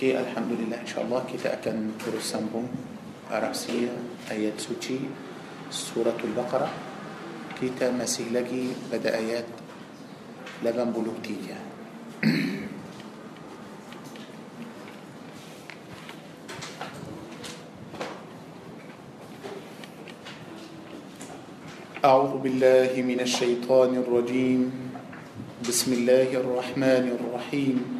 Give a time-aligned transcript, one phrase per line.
[0.00, 2.64] Okey, Alhamdulillah InsyaAllah kita akan terus sambung
[3.28, 3.92] Arabsia
[4.32, 4.96] ayat suci
[5.68, 6.72] Suratul Baqarah
[7.60, 9.44] Kita masih lagi pada ayat
[10.64, 11.52] 83
[22.00, 24.60] أعوذ بالله من الشيطان الرجيم
[25.60, 27.99] بسم الله الرحمن الرحيم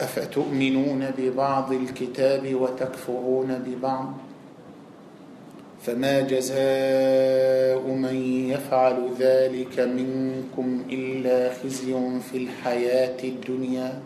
[0.00, 4.12] أفتؤمنون ببعض الكتاب وتكفرون ببعض؟
[5.82, 11.94] فما جزاء من يفعل ذلك منكم إلا خزي
[12.30, 14.00] في الحياة الدنيا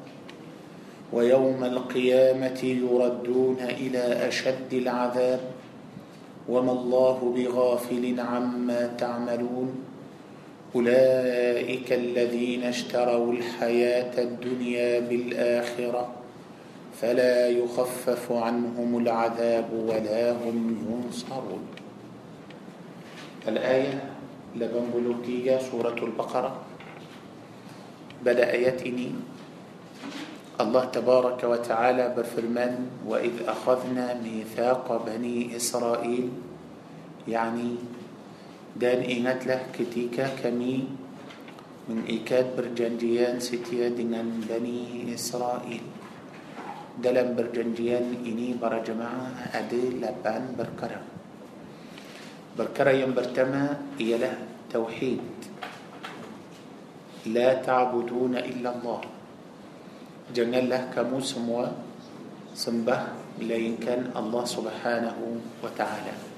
[1.13, 5.41] ويوم القيامة يردون إلى أشد العذاب
[6.49, 9.86] وما الله بغافل عما تعملون.
[10.75, 16.09] أولئك الذين اشتروا الحياة الدنيا بالآخرة
[17.01, 20.59] فلا يخفف عنهم العذاب ولا هم
[20.91, 21.67] ينصرون.
[23.49, 24.11] الآية
[24.57, 26.57] لبن بلوكيه سورة البقرة.
[28.25, 29.11] بدا ايتني
[30.61, 36.29] الله تبارك وتعالى berfirman وإذ أخذنا ميثاق بني إسرائيل
[37.29, 37.77] يعني
[38.77, 40.85] dan ingatlah ketika kami
[41.89, 45.81] mengikat perjanjian setia dengan Bani Israel
[47.01, 51.01] dalam perjanjian ini para jemaah ada lapan perkara
[52.53, 54.37] perkara yang pertama ialah
[54.69, 55.25] tauhid
[57.33, 59.01] la ta'buduna illa Allah
[60.37, 61.73] janganlah kamu semua
[62.53, 65.25] sembah melainkan Allah Subhanahu
[65.65, 66.36] wa taala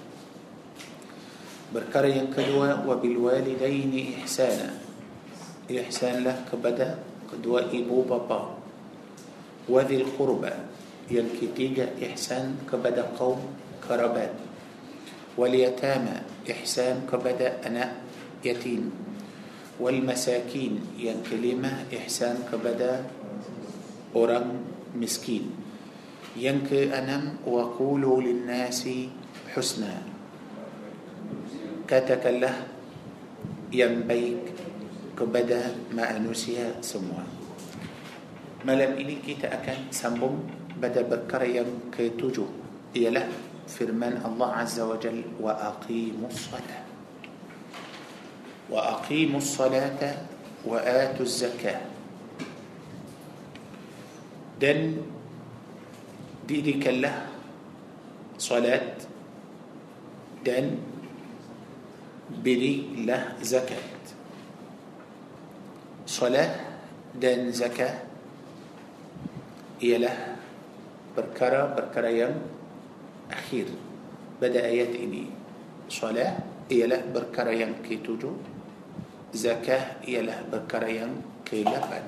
[1.69, 4.73] Perkara yang kedua wabil walidaini ihsana.
[5.69, 6.97] Ihsanlah kepada
[7.29, 8.57] kedua ibu bapa.
[9.69, 10.49] Wadil qurba.
[11.13, 13.45] Yang ketiga ihsan kepada kaum
[13.85, 14.33] kerabat.
[15.37, 18.01] Wal yatama ihsan kepada anak
[18.41, 18.89] yatim.
[19.79, 23.05] Masakin yang kelima ihsan kepada
[24.17, 24.65] orang
[24.97, 25.53] miskin.
[26.33, 28.49] Yang keenam wa qulu lin
[31.89, 32.55] كاتك له
[33.73, 34.45] ينبيك
[35.17, 35.63] كبدا
[35.97, 37.25] ما أنوسيا سموا
[38.69, 40.45] ملم إلي كيتا أكن سموم
[40.77, 42.47] بدا بكر يم كتوجو.
[42.95, 43.29] يله
[43.69, 46.83] فرمان الله عز وجل وأقيم الصلاة.
[48.71, 50.01] وأقيم الصلاة
[50.65, 51.81] وآتوا الزكاة.
[54.61, 54.81] دن
[56.49, 57.15] ديدي كله
[58.39, 58.97] صلاة.
[60.45, 60.67] دن
[62.31, 63.97] بلي له زكاة.
[66.07, 66.53] صلاة
[67.17, 67.95] دان زكاة
[69.83, 70.17] إيه له
[71.17, 72.35] بركرة بركرة يم
[73.33, 73.69] أخير.
[74.43, 75.25] بدأيات إني.
[75.89, 76.37] صلاة
[76.71, 78.33] إيه له بركرة يم كي توجو.
[79.35, 81.13] زكاة إيه له بركرة يم
[81.45, 82.07] كي لفن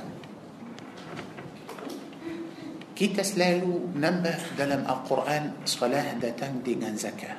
[2.96, 7.37] كي تسلالو نمبه دلم القرآن صلاة داتان دي زكاة.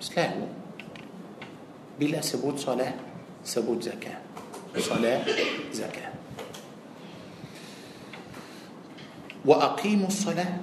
[0.00, 0.57] سلالو
[2.00, 2.94] بلا ثبوت صلاة
[3.46, 4.18] ثبوت زكاة.
[4.78, 5.22] صلاة
[5.72, 6.12] زكاة.
[9.44, 10.56] وأقيموا الصلاة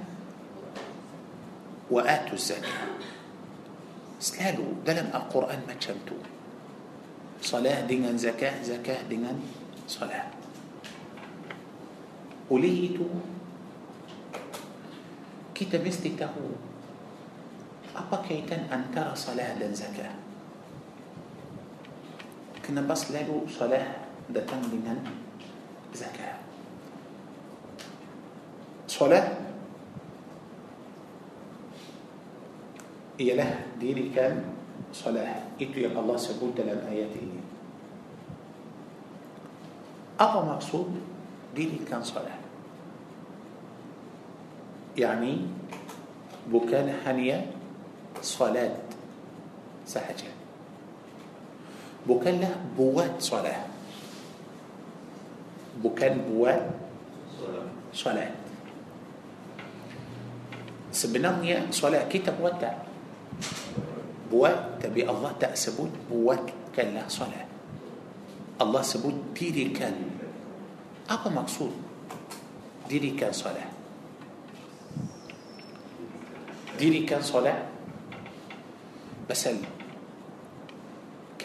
[1.90, 2.80] وآتوا الزكاة.
[4.20, 6.24] سلالو ده لم القرآن ما تشمتوه
[7.42, 9.36] صلاة دينا زكاة زكاة دينا
[9.88, 10.26] صلاة.
[12.50, 13.04] وليتو
[15.54, 16.30] كتاب استيته
[17.96, 20.25] أبا كيتن أنكر صلاة دين زكاة.
[22.66, 23.96] كنا بس لعبوا صلاح
[24.30, 24.96] ده تم لنا
[25.94, 26.34] زكاة
[28.88, 29.28] صلاة
[33.20, 34.44] إيه له ديني كان
[34.92, 37.40] صلاة إتو يبقى الله سبول دلال آيات إيه
[40.20, 40.90] أقوى مقصود
[41.56, 42.38] ديني كان يعني صلاة
[44.96, 45.38] يعني
[46.52, 47.46] بكان حنيا
[48.22, 48.76] صلاة
[49.86, 50.35] سحجات
[52.06, 53.66] bukanlah buat salat
[55.82, 56.60] bukan buat
[57.92, 58.46] salat
[60.96, 62.88] sebenarnya solat kita buat tak?
[64.32, 67.44] Buat tapi Allah tak sebut buatkanlah solat.
[68.56, 69.92] Allah sebut dirikan.
[71.06, 71.70] Apa maksud
[72.88, 73.68] dirikan solat?
[76.80, 77.60] Dirikan solat?
[79.28, 79.60] Pasal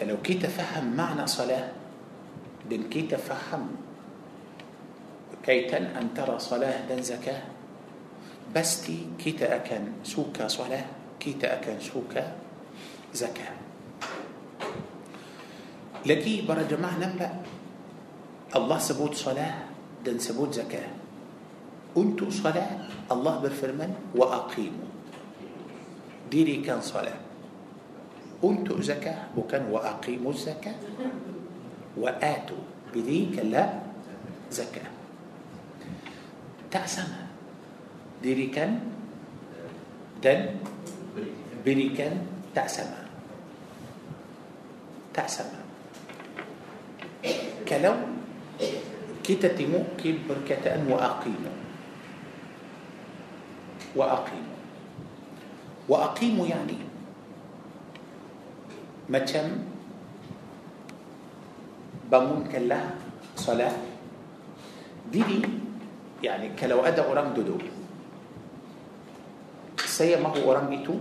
[0.02, 1.70] لأنه كي تفهم معنى صلاة
[2.66, 3.70] دن كي تفهم
[5.46, 7.42] كي تن أن ترى صلاة دن زكاة.
[8.50, 10.84] بس تي كي تأكن سوكا صلاة
[11.22, 12.34] كي تأكن سوكا
[13.14, 13.54] زكاة.
[16.06, 17.30] لكي برا جماعة نبأ
[18.58, 19.54] الله سبوت صلاة
[20.02, 20.90] دن سبوت زكاة.
[21.94, 22.70] أنتو صلاة
[23.06, 24.90] الله بالفرمان وأقيموا.
[26.26, 27.30] ديري كان صلاة.
[28.42, 30.78] أنتو زكاة وكان وأقيموا الزكاة.
[31.96, 32.62] وآتوا
[32.94, 33.80] بذيك لا
[34.50, 34.90] زكاة.
[36.70, 37.26] تأسما
[38.22, 38.80] ديري كان
[40.22, 40.58] دن.
[41.62, 43.02] بني كان تأسما
[49.70, 51.52] mungkin perkataan wa aqimu
[53.94, 54.54] wa aqimu
[55.86, 56.91] wa aqimu yani
[59.12, 59.44] macam
[62.08, 62.96] bangunkanlah
[63.36, 63.76] salat
[65.12, 65.44] diri
[66.24, 67.60] yani kalau ada orang duduk
[69.76, 70.96] saya mahu orang itu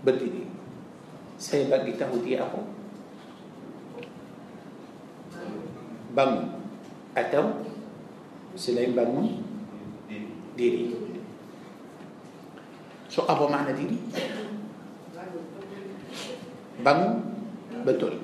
[0.00, 0.48] berdiri
[1.36, 2.64] saya bagi tahu dia apa
[6.16, 6.56] bangun
[7.12, 7.68] atau
[8.56, 9.44] selain bangun
[10.56, 10.96] diri
[13.12, 14.00] so apa makna diri
[16.82, 17.24] bangun.
[17.86, 18.18] Betul.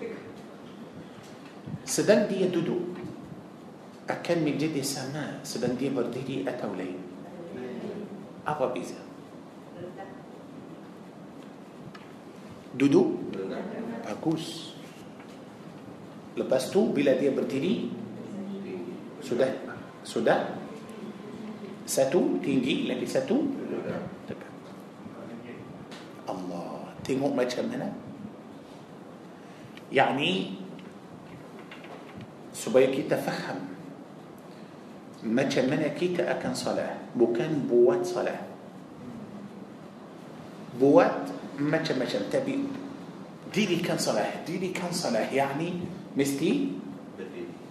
[1.84, 2.96] Sedang dia duduk
[4.04, 7.00] akan menjadi sama sedang dia berdiri atau lain.
[8.44, 9.00] Apa beza?
[12.76, 13.32] Duduk?
[14.04, 14.76] Bagus.
[16.34, 17.88] Lepas tu bila dia berdiri
[19.24, 19.48] sudah
[20.04, 20.60] sudah.
[21.84, 23.44] Satu tinggi lagi satu.
[26.24, 27.92] Allah tengok macam mana?
[29.92, 30.52] يعني
[32.54, 33.58] سبيكي تفهم.
[35.22, 37.16] ما تشمنا كيتا أكن صلاة.
[37.16, 38.40] بوكان بوات صلاة.
[40.80, 41.22] بوات
[41.58, 42.58] ما تشمنا تبي
[43.54, 44.44] ديلي كان صلاة.
[44.46, 45.34] ديلي كان صلاة.
[45.34, 45.72] يعني
[46.16, 46.72] مستي؟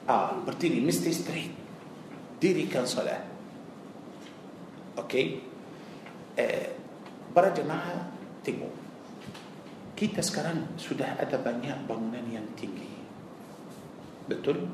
[0.09, 0.81] آه برتيني.
[0.81, 1.51] مستي ستريت.
[2.41, 3.21] ديري كان صلاة.
[4.97, 5.39] أوكي؟
[6.39, 6.67] آه
[7.35, 8.11] برا جماعة
[8.43, 8.82] تقوم
[10.03, 12.91] kita sekarang sudah ada banyak bangunan yang tinggi.
[14.27, 14.67] Betul?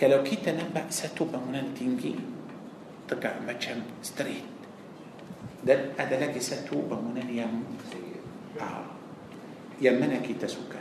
[0.00, 2.16] Kalau kita nampak satu bangunan tinggi
[3.04, 4.48] tegak macam straight
[5.60, 7.60] dan ada lagi satu bangunan yang
[8.56, 8.88] ah,
[9.76, 10.80] yang mana kita suka?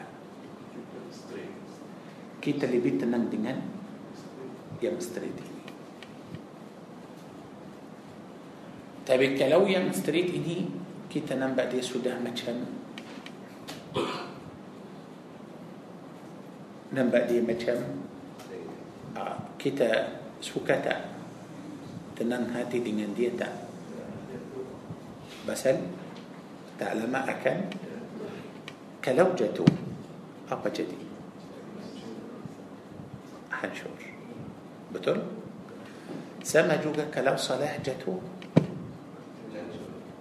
[2.40, 3.60] Kita lebih tenang dengan
[4.80, 5.60] yang straight ini.
[9.04, 10.72] Tapi kalau yang straight ini
[11.12, 12.81] kita nampak dia sudah macam
[16.92, 17.78] nampak dia macam
[19.16, 21.00] uh, kita suka tak
[22.16, 23.52] tenang hati dengan dia tak
[25.48, 25.80] pasal
[26.76, 27.58] tak lama akan
[29.02, 29.68] kalau jatuh
[30.52, 31.00] apa jadi
[33.50, 33.96] hancur
[34.92, 35.18] betul
[36.44, 38.20] sama juga kalau salah jatuh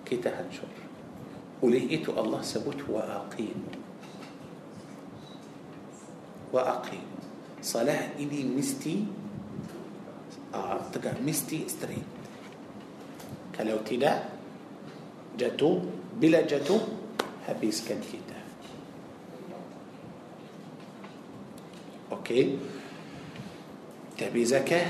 [0.06, 0.79] kita hancur
[1.62, 3.60] وليئت الله سبوت وأقيم.
[6.52, 7.06] وأقيم.
[7.62, 9.04] صلاة إلي مستي
[10.56, 12.08] آه تقع مستي استريت
[13.52, 14.24] كلو تدا
[15.38, 15.70] جاتو
[16.16, 16.78] بلا جاتو
[17.48, 18.40] هبيس كان كده
[22.12, 22.58] أوكي.
[24.18, 24.88] تبي زكاة؟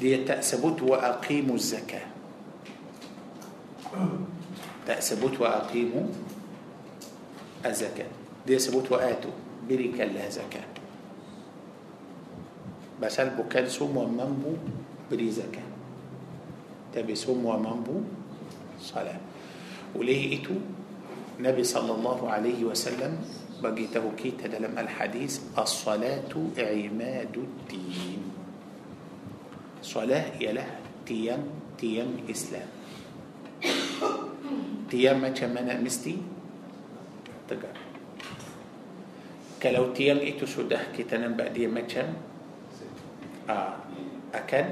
[0.00, 2.06] ليتأسبت وأقيم الزكاة.
[4.88, 6.06] ده سبوت وأقيموا
[7.66, 8.10] الزكاة.
[8.46, 9.30] دي سبوت وآتوا
[9.68, 10.68] بركة لها زكاة.
[13.02, 14.52] بس هل بكال سوم ومنبو
[15.10, 15.68] بري زكاة.
[16.94, 18.00] تبي سوم ومنبو
[18.80, 19.20] صلاة.
[19.96, 20.54] وليه إتو؟
[21.40, 23.12] نبي صلى الله عليه وسلم
[23.62, 28.22] بقيته كيت دلم الحديث الصلاة عماد الدين.
[29.82, 30.68] صلاة يله
[31.06, 31.42] تيم
[31.78, 32.73] تيم إسلام.
[34.94, 35.34] تيام ما
[35.82, 36.22] مستي؟
[37.50, 37.74] تقر
[39.58, 42.14] كلو تيام إتو سوده كتنم بعد ما كان؟
[43.50, 43.74] آه
[44.34, 44.66] أكن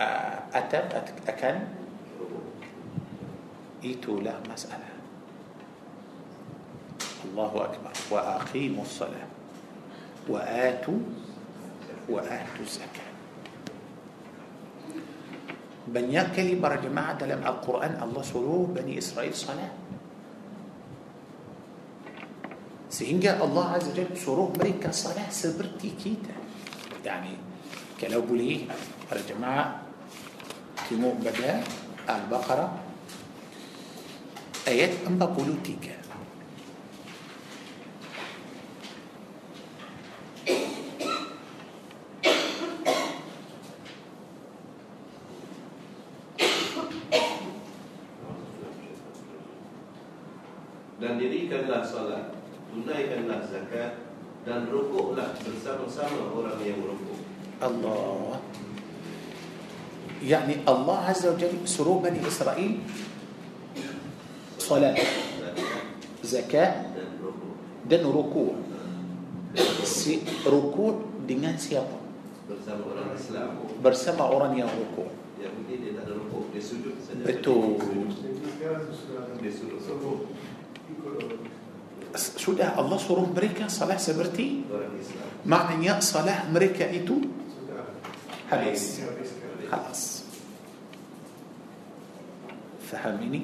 [0.00, 0.78] آه أتى
[1.30, 1.58] أكن
[3.86, 4.90] إيتو لا مسألة.
[7.30, 7.94] الله أكبر.
[8.10, 9.30] وأقيموا الصلاة.
[10.28, 11.00] وآتوا
[12.08, 13.09] وآتوا الزكاة.
[15.90, 19.72] بن يكلي برا جماعة دلم القرآن الله سلو بني إسرائيل صلاة.
[22.90, 26.34] سهنجا الله عز وجل سلو مريكا صلاة سبرتي كيتا
[27.04, 27.34] يعني
[28.00, 28.70] كلاو بولي
[29.10, 29.66] برا جماعة
[30.90, 31.62] كمو بدا
[32.10, 32.66] البقرة
[34.68, 35.99] آيات أم بقولو تيكا
[61.20, 62.80] عز وجل سرور بني إسرائيل
[64.56, 64.96] صلاة
[66.24, 66.72] زكاة
[67.84, 68.56] dan rukuk
[69.84, 72.00] si rukuk dengan siapa
[72.48, 73.48] bersama orang Islam
[73.84, 77.76] bersama orang yang rukuk Yahudi dia tak ada rukuk dia sujud saja betul
[79.44, 79.76] dia sujud
[82.16, 84.64] sudah Allah suruh mereka salah seperti
[85.44, 87.28] maknanya salah mereka itu
[88.48, 89.04] habis
[89.70, 90.29] خلاص
[92.90, 93.42] فهميني.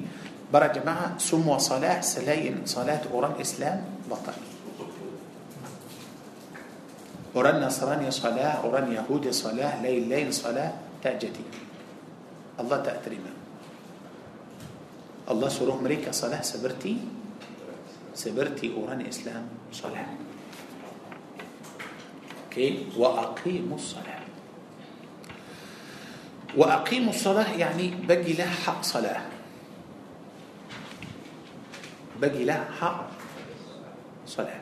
[0.53, 4.37] برا جماعة سم وصلاة سلاين صلاة أوران إسلام بطل.
[7.35, 10.73] أوران نصراني صلاة أوران يهودي صلاة ليل ليل صلاة
[11.03, 11.45] تأجتي
[12.57, 13.25] الله تأترم
[15.29, 16.97] الله سروه مريكا صلاة سبرتي
[18.17, 20.09] سبرتي أوران إسلام صلاة
[22.47, 24.21] أوكي؟ وأقيم الصلاة.
[26.57, 29.36] وأقيم الصلاة يعني بقي له حق صلاة
[32.21, 32.99] له حق
[34.25, 34.61] صلاة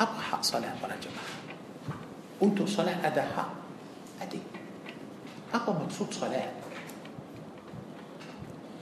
[0.00, 1.30] أبغى حق صلاة para jemaah
[2.40, 3.50] untuk صلاة ada hak
[4.24, 4.40] ada
[5.52, 6.50] apa maksud صلاة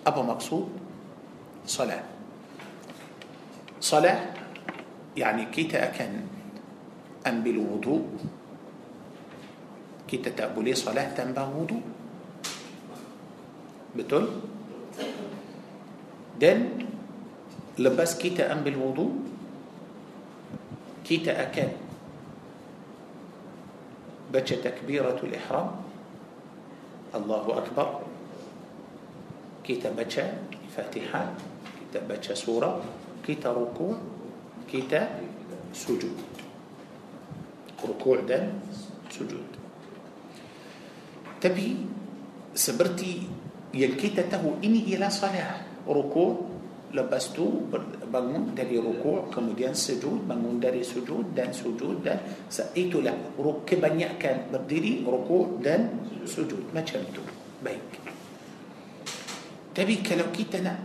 [0.07, 0.65] apa maksud
[1.67, 2.05] صلاة
[3.83, 4.21] صلاة
[5.19, 6.11] يعني kita akan
[7.25, 7.97] ambil wudu
[10.05, 11.81] kita tak boleh solat tanpa wudu
[13.97, 14.45] betul
[16.37, 16.85] dan
[17.79, 19.07] lepas kita ambil wudu
[21.03, 21.71] kita akan
[24.31, 25.83] baca takbiratul ihram
[27.15, 28.07] Allahu akbar
[29.67, 30.25] kita baca
[30.71, 31.35] Fatihah
[31.79, 32.79] kita baca surah
[33.27, 33.99] kita ruku
[34.71, 35.11] kita
[35.75, 36.15] sujud
[37.83, 38.55] ruku' dan
[39.11, 39.45] sujud
[41.43, 41.85] tapi
[42.55, 43.27] seperti
[43.75, 46.54] yang kita tahu ini ialah salah rukuk
[46.95, 47.67] lepas tu
[48.07, 52.23] bangun dari rukuk kemudian sujud bangun dari sujud dan sujud dan
[52.79, 53.35] itulah
[53.67, 55.91] kebanyakan berdiri rukuk dan
[56.23, 57.23] sujud macam itu
[57.67, 57.83] baik
[59.75, 60.79] tapi kalau kita nak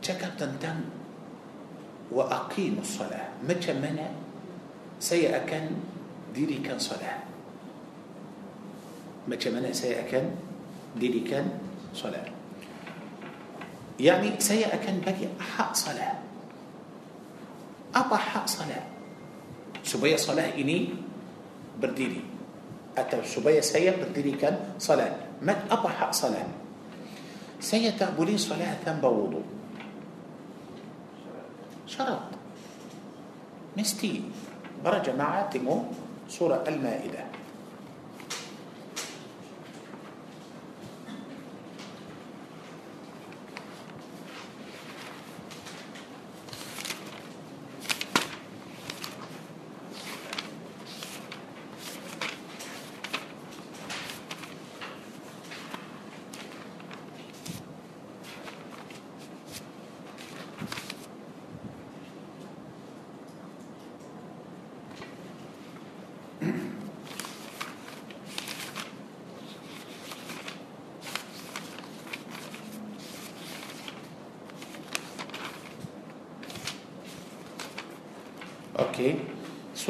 [0.00, 0.88] cakap tentang
[2.08, 4.08] wa aqimus salah macam mana
[4.96, 5.76] saya akan
[6.32, 7.28] dirikan salah
[9.28, 10.24] macam mana saya akan
[10.96, 11.44] dirikan
[11.92, 12.31] solat
[14.00, 16.14] يعني سيا كان بقي حق صلاة.
[17.94, 18.84] أبا حق صلاة.
[19.84, 20.88] سبيا صلاة إني
[21.80, 22.20] برديني.
[22.98, 25.16] أتى سبيا سيأ برديني كان صلاة.
[25.42, 26.46] ما أبا حق صلاة.
[27.60, 29.40] سيأ تقبلين صلاة ثم بوضو.
[31.86, 32.28] شرط.
[33.76, 34.22] مستي
[34.84, 35.84] برا جماعة تمو
[36.28, 37.31] سورة المائدة.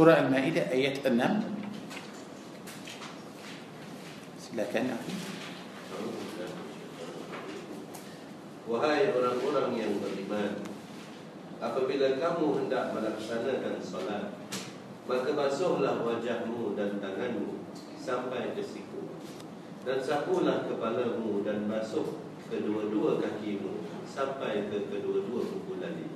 [0.03, 1.15] Surah Al-Maidah ayat 6.
[4.35, 4.99] Silakan.
[8.67, 10.59] Wahai orang-orang yang beriman
[11.63, 14.35] Apabila kamu hendak melaksanakan salat
[15.07, 17.63] Maka basuhlah wajahmu dan tanganmu
[17.95, 19.07] Sampai ke siku
[19.87, 22.19] Dan sapulah kepalamu dan basuh
[22.51, 26.11] kedua-dua kakimu Sampai ke kedua-dua kuku lali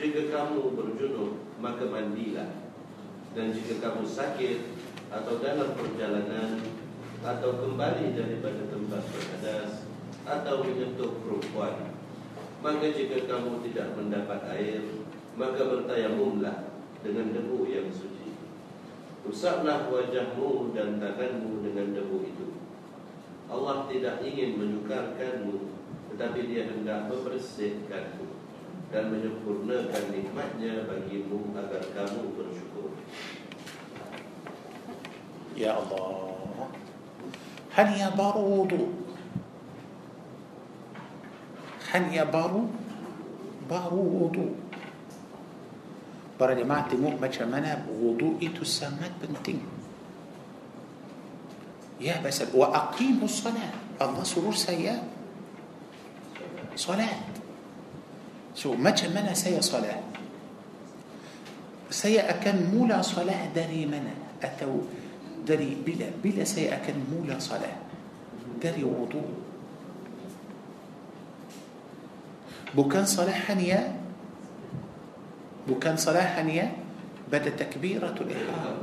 [0.00, 2.61] Jika kamu berjunub maka mandilah
[3.32, 4.58] Dan jika kamu sakit
[5.08, 6.60] Atau dalam perjalanan
[7.24, 9.88] Atau kembali daripada tempat berhadas
[10.22, 11.90] atau menyentuh perempuan
[12.62, 14.86] Maka jika kamu tidak mendapat air
[15.34, 16.72] Maka bertayamumlah
[17.02, 18.38] dengan debu yang suci.
[19.26, 22.48] Usaplah wajahmu dan tanganmu dengan debu itu.
[23.50, 25.74] Allah tidak ingin menyukarkanmu
[26.14, 28.26] Tetapi dia hendak membersihkanmu
[28.88, 32.71] Dan menyempurnakan nikmatnya bagimu Agar kamu bersyukur
[35.56, 36.32] يا الله.
[37.72, 38.88] Hanya baru wuduk
[41.92, 42.68] hanya baru
[43.70, 44.52] baru wuduk
[46.40, 49.60] para jemaah macam mana wuduk teramat penting
[52.02, 53.72] يا بس وأقيم الصلاة.
[54.02, 54.98] الله سرور سيا
[56.76, 57.18] صلاة.
[58.58, 60.02] شو ما شمنا سيا صلاة.
[61.88, 64.42] سيا أكمل صلاة دري منا.
[64.42, 64.82] أتو
[65.46, 67.76] داري بلا بلا سيأكن مولا صلاة
[68.62, 69.30] داري وضوء.
[72.74, 73.96] بوكان صلاة حنية
[75.68, 76.72] بوكان صلاة حنية
[77.32, 78.78] Pada تكبيرة الإحرام.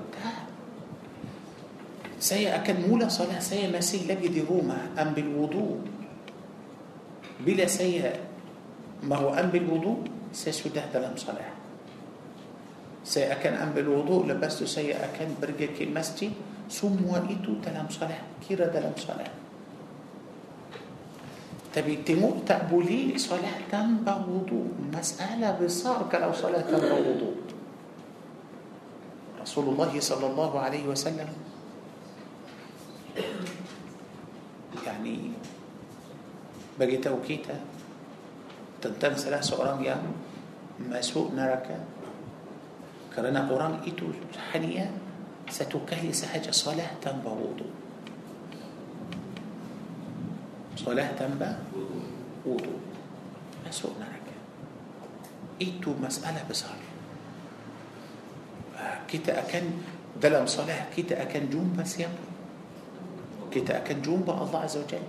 [2.20, 5.80] Saya akan mula solat saya masih lagi di rumah ambil wuduk.
[7.39, 8.13] Bila saya
[9.08, 9.48] mahu ambil wuduk?
[9.50, 10.04] Saya
[10.36, 11.52] sudah dalam solat saya
[13.08, 16.32] akan ambil wuduk lepas tu saya akan bergerak masjid
[16.70, 19.34] semua itu dalam salat kira dalam salat
[21.70, 24.74] Tapi tengok tak boleh solat tanpa wudu.
[24.90, 27.30] Masalah besar kalau solat tanpa wudu.
[29.38, 31.30] Rasulullah sallallahu alaihi wasallam
[34.86, 35.34] yani
[36.78, 37.58] bagi tahu kita
[38.80, 40.02] tentang salah seorang yang
[40.80, 41.76] masuk neraka
[43.12, 44.14] kerana orang itu
[44.54, 44.88] hanya
[45.50, 47.74] ستكلس حاجة صلاة تنبى وضوء
[50.78, 51.52] صلاة تنبى
[52.46, 52.80] وضوء.
[53.66, 54.28] ما سؤلنا لك
[55.62, 56.80] إيتو مسألة بصار
[59.10, 59.66] كتا أكن
[60.22, 62.14] دلم صلاة كتا أكن جنبا سيام
[63.52, 65.06] كتا أكن جنبا الله عز وجل.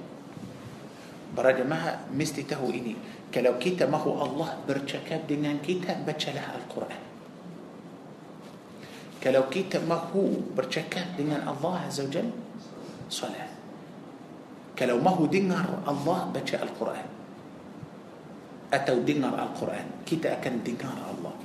[1.37, 2.97] برجع مها مستته إني
[3.31, 7.10] كلو كتا ما هو الله برشكاب دينان كتا بتشلها القرآن.
[9.21, 12.37] Kalau kita mahu bercakap dengan Allah Azza wa Jalla
[13.13, 13.51] solat
[14.73, 17.09] kalau mahu dengar Allah baca Al-Quran
[18.73, 21.37] atau dengar Al-Quran kita akan dengar Allah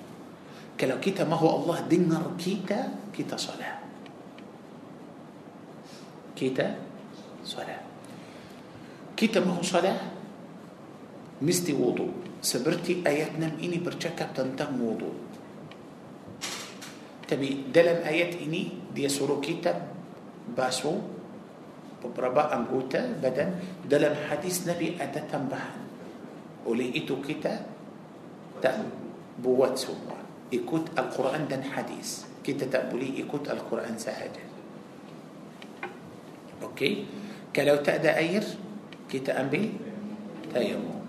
[0.79, 3.83] kalau kita mahu Allah dengar kita kita salat
[6.35, 6.79] kita
[7.43, 7.83] salat
[9.19, 9.99] kita mahu salat
[11.43, 15.24] mesti wudu seperti ayat 6 ini bercakap tentang wudu
[17.25, 19.73] tapi dalam ayat ini dia suruh kita
[20.53, 21.01] basuh
[22.05, 25.81] beberapa anggota badan dalam hadis Nabi ada tambahan
[26.69, 27.65] oleh itu kita
[28.61, 28.77] tak
[29.41, 30.21] buat semua
[30.53, 34.45] ikut Al-Quran dan hadis kita tak boleh ikut Al-Quran sahaja
[36.61, 37.09] Okey
[37.49, 38.45] kalau tak ada air
[39.09, 39.65] kita ambil
[40.53, 41.01] tayamum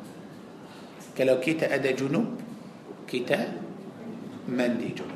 [1.12, 2.40] kalau kita ada junub
[3.04, 3.52] kita
[4.48, 5.15] mandi junub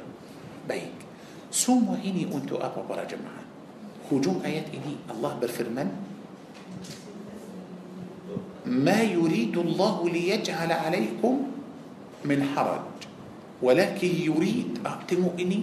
[0.70, 0.98] بيك
[1.50, 3.42] سوم إني أنت أبا برا جماعة
[4.06, 5.88] هجوم آيات إني الله بالفرمان
[8.66, 11.34] ما يريد الله ليجعل عليكم
[12.24, 12.86] من حرج
[13.62, 15.62] ولكن يريد أبتمو إني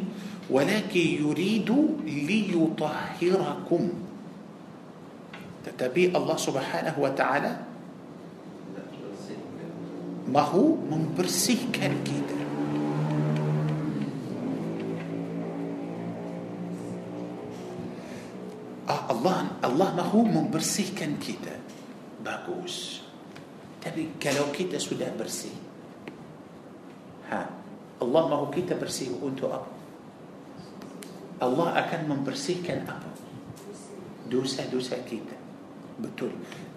[0.49, 1.69] ولكن يريد
[2.05, 3.83] ليطهركم
[5.65, 7.53] تتبي الله سبحانه وتعالى
[10.27, 12.36] ما هو من برسيكا كده
[19.17, 21.57] Allah Allah mahu membersihkan kita.
[22.21, 23.01] Bagus.
[23.81, 25.53] Tapi kalau kita sudah bersih
[27.33, 27.41] ha
[27.97, 29.69] Allah mahu kita bersih untuk apa?
[31.37, 33.09] Allah akan membersihkan apa?
[34.29, 35.37] Dosa-dosa kita.
[35.97, 36.33] Betul.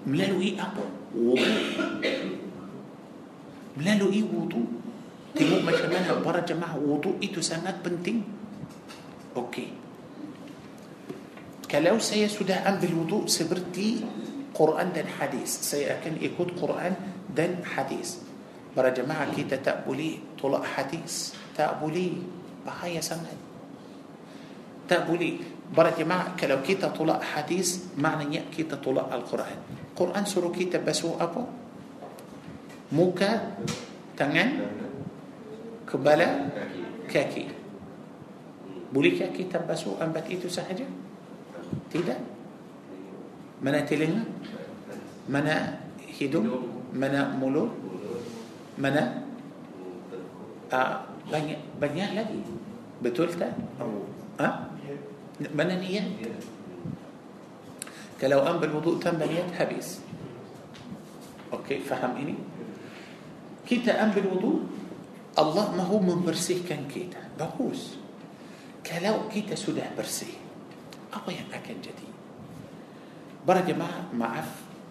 [0.09, 0.85] Melalui apa?
[1.13, 1.53] Wudu.
[3.77, 4.65] Melalui wudu.
[5.37, 8.25] Tengok macam mana para jemaah wuduk itu sangat penting.
[9.37, 9.80] Okey.
[11.71, 14.03] Kalau saya sudah ambil wuduk seperti
[14.51, 16.99] Quran dan hadis, saya akan ikut Quran
[17.31, 18.19] dan hadis.
[18.75, 21.31] Para jemaah kita tak boleh tolak hadis.
[21.55, 22.19] Tak boleh.
[22.67, 23.39] Bahaya sangat.
[24.91, 25.39] Tak boleh.
[25.71, 29.59] Para jemaah kalau kita tolak hadis, maknanya kita tolak Al-Quran.
[29.95, 31.47] Quran suruh kita basuh apa?
[32.91, 33.55] Muka,
[34.19, 34.67] tangan,
[35.87, 36.51] kepala,
[37.07, 37.47] kaki.
[38.91, 41.10] Bolehkah kita basuh empat itu sahaja?
[41.91, 42.21] Tidak.
[43.61, 44.25] Mana telinga?
[45.29, 46.49] Mana hidung?
[46.91, 47.71] Mana mulut?
[48.81, 49.23] Mana?
[50.71, 52.41] Ah, banyak banyak lagi.
[53.03, 53.53] Betul tak?
[54.39, 54.49] Ha?
[55.53, 56.07] Mana niat?
[58.21, 60.05] Kalau ambil wuduk tanpa niat habis.
[61.51, 62.37] Okey, faham ini?
[63.65, 64.59] Kita ambil wuduk,
[65.39, 67.19] Allah mahu membersihkan kita.
[67.41, 67.97] Bagus.
[68.85, 70.40] Kalau kita sudah bersih,
[71.11, 72.09] apa yang akan jadi?
[73.47, 74.47] Para jemaah, maaf,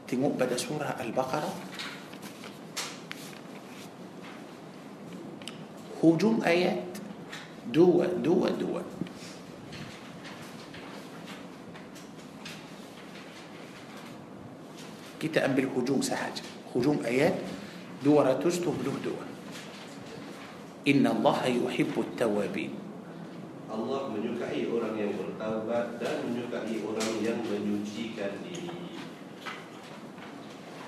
[0.08, 1.56] tengok pada surah Al-Baqarah.
[6.00, 6.80] Hujung ayat
[7.68, 8.82] dua, dua, dua.
[15.20, 16.48] Kita ambil hujung sahaja.
[16.72, 17.36] Hujung ayat
[18.08, 19.12] 272.
[20.88, 22.79] Inna Allah yuhibbu tawabin.
[23.70, 28.98] Allah menyukai orang yang bertaubat dan menyukai orang yang menyucikan diri.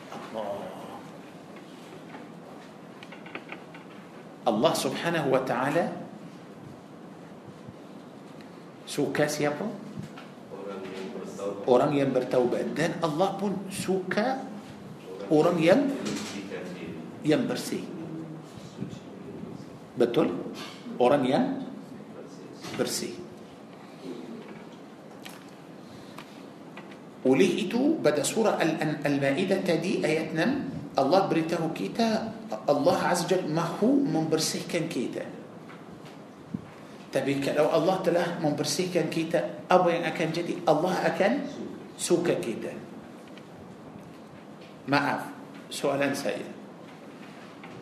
[0.10, 0.66] Allah.
[4.42, 5.94] Allah subhanahu wa ta'ala
[8.90, 9.70] suka siapa?
[10.50, 14.42] Orang yang bertaubat Orang yang bertaubat dan Allah pun suka
[15.30, 15.80] orang yang
[17.22, 17.86] yang bersih.
[19.94, 20.34] Betul?
[20.98, 21.71] Orang yang
[22.78, 23.14] بersih.
[27.22, 28.58] وليه إتو بدأ سورة
[29.06, 30.46] المائدة تدي آياتنا.
[30.98, 32.10] الله بريته كيتا.
[32.66, 35.22] الله عز وجل ما هو من برسيه كان كيتا.
[37.14, 39.70] Apabila Allah telah membersihkan kita.
[39.70, 40.66] Apa yang akan jadi.
[40.66, 41.34] Allah akan
[42.02, 42.74] suka kita.
[44.90, 44.98] Maaf.
[44.98, 45.26] Soalan
[45.70, 46.50] saya yang Allah suka masuk neraka tidak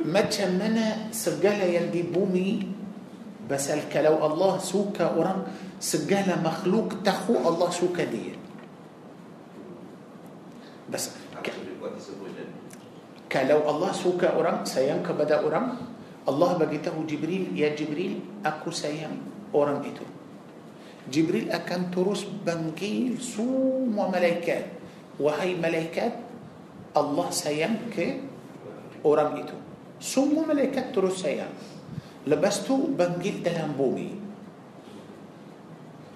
[0.00, 2.64] Macam mana segala yang di bumi
[3.44, 5.44] Pasal kalau Allah suka orang
[5.76, 8.32] Segala makhluk tahu Allah suka dia
[10.88, 11.12] Bas,
[13.28, 15.76] kalau Allah suka orang Sayang kepada orang
[16.28, 19.16] Allah bagi tahu Jibril Ya Jibril Aku sayang
[19.56, 20.04] orang itu.
[21.08, 24.68] Jibril akan terus panggil semua malaikat.
[25.16, 26.12] Wahai malaikat
[26.92, 28.20] Allah sayang ke
[29.00, 29.56] orang itu?
[30.00, 31.52] Semua malaikat terus sayang.
[32.28, 34.20] Lepas tu panggil dalam bumi.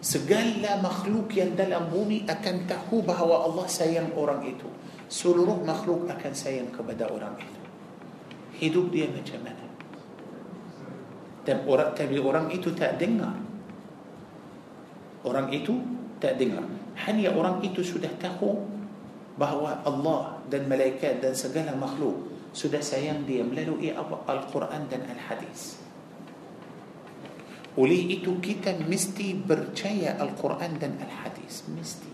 [0.05, 4.69] Segala makhluk yang dalam bumi akan tahu bahawa Allah sayang orang itu.
[5.09, 7.61] Seluruh makhluk akan sayang kepada orang itu.
[8.61, 9.64] Hidup dia macam mana
[11.45, 13.37] Dan orang, tapi orang itu tak dengar
[15.25, 15.77] Orang itu
[16.21, 16.65] tak dengar
[17.05, 18.65] Hanya orang itu sudah tahu
[19.35, 25.83] bahawa Allah dan malaikat dan segala makhluk sudah sayang dia melalui Al-Quran dan Al-Hadis.
[27.75, 31.67] Oleh itu kita mesti percaya Al-Quran dan Al-Hadis.
[31.67, 32.11] Mesti.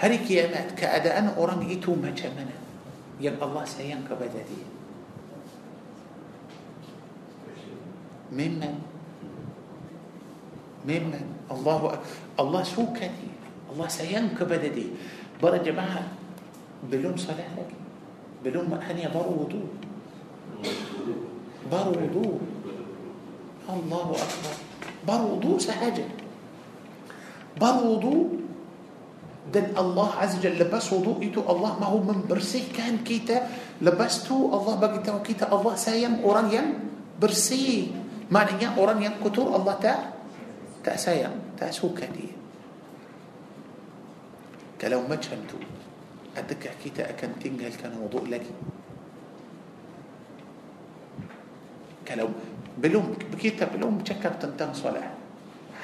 [0.00, 2.56] Hari kiamat keadaan orang itu macam mana?
[3.20, 4.79] Yang Allah sayang kepada dia.
[8.30, 8.74] ممن
[10.86, 12.08] ممن الله أكبر.
[12.40, 13.28] الله شو كذي
[13.74, 14.86] الله سينكب ددي
[15.42, 16.02] برا جماعة
[16.88, 17.68] بلوم صلاة
[18.40, 19.68] بلوم هني بر وضوء.
[21.68, 22.38] بر وضوء.
[23.68, 24.54] الله أكبر.
[25.04, 26.08] Berwuduk sahaja.
[27.60, 28.26] Berwuduk
[29.52, 30.54] dah الله عز وجل.
[30.64, 31.86] Lepas wuduk tu Allah.
[31.92, 32.72] Mahu membersihkan kita.
[32.72, 33.44] Lepas tu
[33.84, 36.68] Allah bagi tahu kita Allah sayang orang yang
[37.20, 37.99] bersih.
[38.30, 40.00] Maknanya orang yang kotor Allah tak
[40.80, 42.32] tak sayang tak suka dia
[44.80, 45.58] kalau macam tu
[46.32, 48.54] adakah kita akan tinggalkan wuduk lagi
[52.06, 52.32] kalau
[52.80, 55.10] belum kita belum cakap tentang solat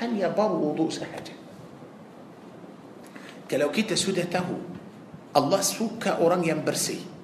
[0.01, 1.35] hanya baru wuduk sahaja
[3.51, 4.55] kalau kita sudah tahu
[5.37, 7.17] Allah suka orang yang bersih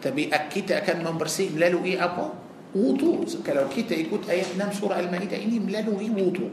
[0.00, 2.39] tapi kita akan membersih melalui apa?
[2.74, 6.50] وضوء لو كيت يقول آية نام سورة المائدة إني ملانو إيه وضوء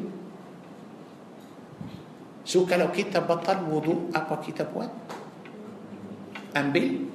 [2.46, 4.90] سو لو كيت بطل وضوء أبا كيت بوات
[6.58, 7.06] Ambil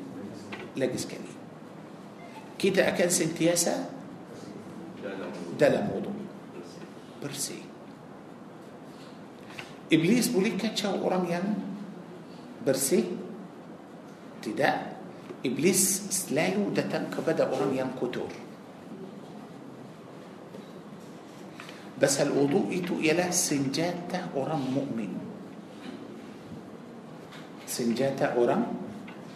[0.77, 1.33] لجس كني
[2.59, 3.75] kita akan sentiasa?
[5.59, 6.18] Dalam wuduk
[7.22, 7.59] bersih.
[9.92, 11.55] Iblis boleh kacau orang yang
[12.66, 13.05] bersih.
[14.42, 14.96] Tidak
[15.46, 18.52] iblis selalu datang kepada orang yang kotor kotor
[22.01, 25.12] pasal wuduk itu ialah senjata orang mukmin.
[27.66, 28.62] Senjata orang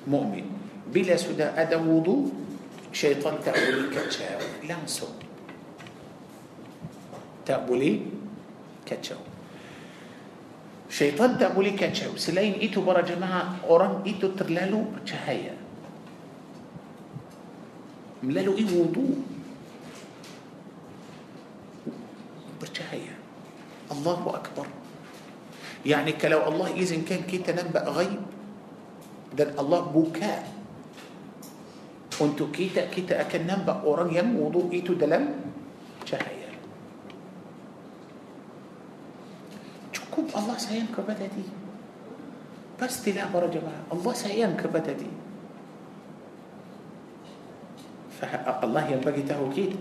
[0.06, 0.46] mukmin.
[0.86, 2.30] Bila sudah ada wuduk
[2.94, 5.06] syaitan tak boleh kacau langsung
[7.42, 7.92] tak
[8.86, 9.18] boleh kacau
[10.86, 15.54] syaitan tak boleh kacau selain itu para jemaah orang itu terlalu cahaya
[18.22, 19.35] melalui wuduk.
[22.66, 23.14] Bercahaya
[23.94, 24.66] الله أكبر.
[25.86, 28.18] يعني kalau Allah izinkan kita nampak ghaib dah
[29.38, 29.80] Allah buka.
[29.94, 30.42] Untuk
[32.16, 35.36] kita kita akan nampak orang yang wuduk itu dalam cahaya
[36.08, 36.50] cukup
[39.92, 41.28] Allah sayang kepada dia?
[41.28, 41.44] Pasal
[42.80, 44.96] telah berkata Allah sayang kepada dia.
[44.96, 45.12] Allah
[48.16, 49.76] yang bagi tahu kita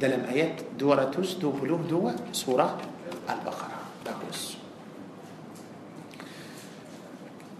[0.00, 2.80] dalam ayat dua ratus dua puluh dua سورة
[3.28, 3.78] البقرة.
[4.00, 4.56] Bagus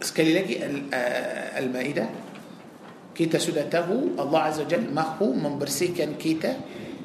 [0.02, 2.08] sekali lagi آه، المائدة.
[3.12, 4.88] Kita sudah sudah tahu الله عز وجل.
[4.88, 6.56] mahu membersihkan kita.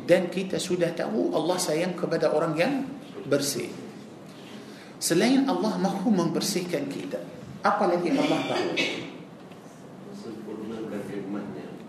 [0.08, 2.88] Dan kita sudah sudah tahu Allah sayang kepada orang yang
[3.28, 3.68] bersih.
[5.04, 7.20] Selain Allah mahu membersihkan kita.
[7.68, 8.84] Apa lagi Allah bagus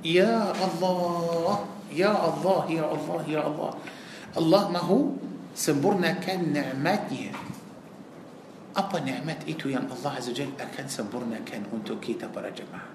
[0.02, 1.75] يا الله.
[1.96, 3.72] يا الله يا الله يا الله.
[4.36, 4.82] Allah mahu?
[4.84, 7.48] Sempurnakan nikmatnya يعني.
[8.76, 12.90] Apa nikmat itu إيه يعني الله عز وجل؟ Akan sempurnakan untuk kita para jemaah.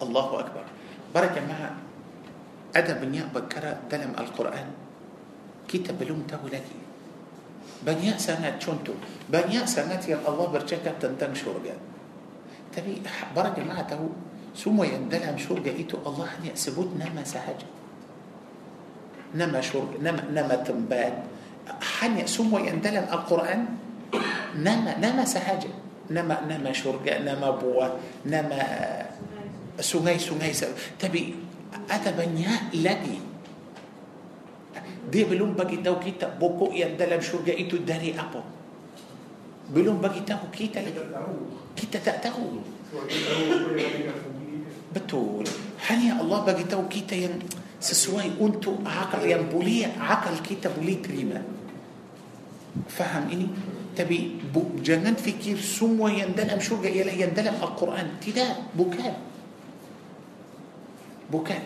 [0.00, 0.64] الله أكبر.
[1.12, 1.70] Para jemaah
[2.76, 4.68] ada banyak perkara dalam القرآن.
[5.68, 6.80] Kita belum tahu lagi.
[7.84, 8.96] Banyak sangat contoh.
[9.28, 11.76] Banyak sangat يا الله bercakap tentang syurga
[12.72, 13.04] تبي
[13.36, 14.08] برا جماعة تهو
[14.60, 17.64] semua yang dalam syurga itu Allah hanya sebut nama sahaja.
[19.32, 21.24] Nama syurga, nama, nama tempat.
[22.04, 23.80] Hanya semua yang dalam Al-Quran
[24.60, 25.72] nama nama sahaja.
[26.12, 27.96] Nama nama syurga, nama buah,
[28.28, 28.60] nama
[29.80, 30.52] sungai-sungai.
[31.00, 31.20] Tapi
[31.88, 33.30] ada banyak lagi
[35.10, 38.38] dia belum bagi tahu kita pokok yang dalam syurga itu dari apa.
[39.74, 41.02] Belum bagi tahu kita lagi.
[41.74, 42.62] Kita tak tahu.
[44.90, 45.46] Betul.
[45.86, 47.38] Hanya Allah bagi tahu kita yang
[47.80, 51.38] sesuai untuk akal yang boleh akal kita boleh terima.
[52.90, 53.46] Faham ini?
[53.94, 58.18] Tapi bu, jangan fikir semua yang dalam syurga ialah yang dalam Al-Quran.
[58.22, 59.12] Tidak, bukan.
[61.30, 61.62] Bukan.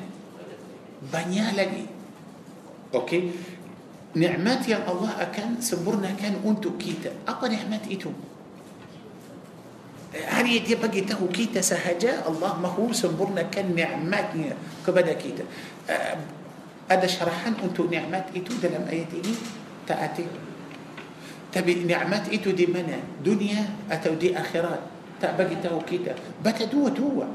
[1.12, 1.84] Banyak lagi.
[2.92, 3.32] Okey.
[4.14, 7.12] Nikmat yang Allah akan sempurnakan untuk kita.
[7.26, 8.08] Apa nikmat itu?
[10.14, 14.54] Hari dia bagi tahu kita sahaja Allah mahu sempurnakan nikmatnya
[14.86, 15.42] kepada kita.
[15.90, 16.14] Uh,
[16.86, 19.34] ada syarahan untuk nikmat itu dalam ayat ini?
[19.82, 20.26] Tak ada.
[21.50, 22.94] Tapi nikmat itu di mana?
[23.26, 24.94] Dunia atau di akhirat?
[25.18, 26.14] Tak bagi tahu kita.
[26.38, 27.26] Baca dua-dua.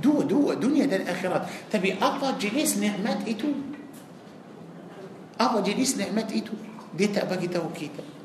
[0.00, 1.68] Dua-dua, dunia dan akhirat.
[1.68, 3.52] Tapi apa jenis nikmat itu?
[5.36, 6.56] Apa jenis nikmat itu?
[6.96, 8.15] Dia tak bagi tahu kita.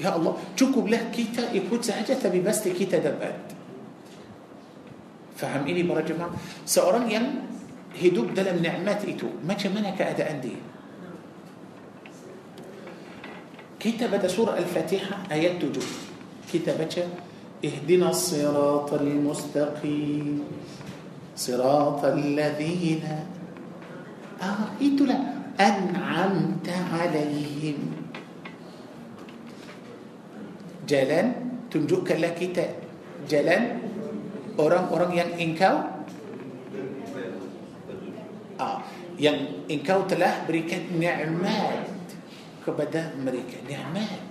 [0.00, 3.46] يا الله cukuplah kita yakin sahaja apa pasal kita dapat
[5.36, 6.32] faham ialah para jemaah?
[6.64, 7.16] Seorang
[7.96, 10.56] ni hidup dalam nikmat itu macam mana keadaan dia.
[13.80, 15.84] Kita pada سورة الفاتحة ayat tujuh.
[16.52, 17.08] Kita baca
[17.64, 20.44] اهدنا الصراط المستقيم.
[21.36, 23.04] صراط الذين
[24.42, 25.18] آه إتو لا.
[25.56, 28.05] أنعمت عليهم.
[30.86, 31.34] Jalan
[31.68, 32.78] tunjukkanlah kita
[33.26, 33.82] jalan
[34.56, 35.74] orang-orang yang engkau
[38.56, 38.80] ah,
[39.18, 41.90] yang engkau telah berikan nikmat
[42.62, 44.22] kepada mereka nikmat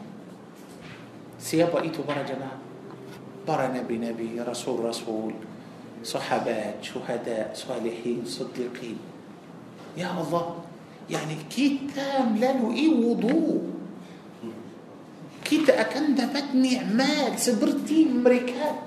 [1.37, 2.57] siapa itu para jemaah
[3.45, 5.35] para nabi-nabi rasul-rasul
[6.01, 8.97] sahabat syuhada salihin siddiqin
[9.93, 10.65] ya Allah
[11.05, 13.74] يعني kita melalui wudu
[15.45, 18.81] kita akan dapat nikmat seperti mereka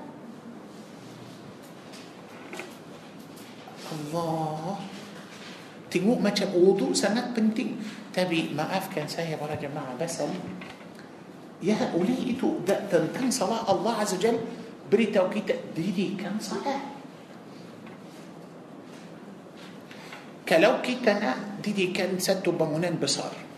[3.87, 4.75] Allah
[5.89, 7.79] Tengok macam wudu sangat penting
[8.13, 10.29] Tapi maafkan saya para jemaah Basal
[11.63, 14.37] Ya oleh itu Tentang salat Allah Azza Jal
[14.91, 16.83] Beritahu kita Dirikan salat
[20.45, 23.48] Kalau kita nak Dirikan satu bangunan besar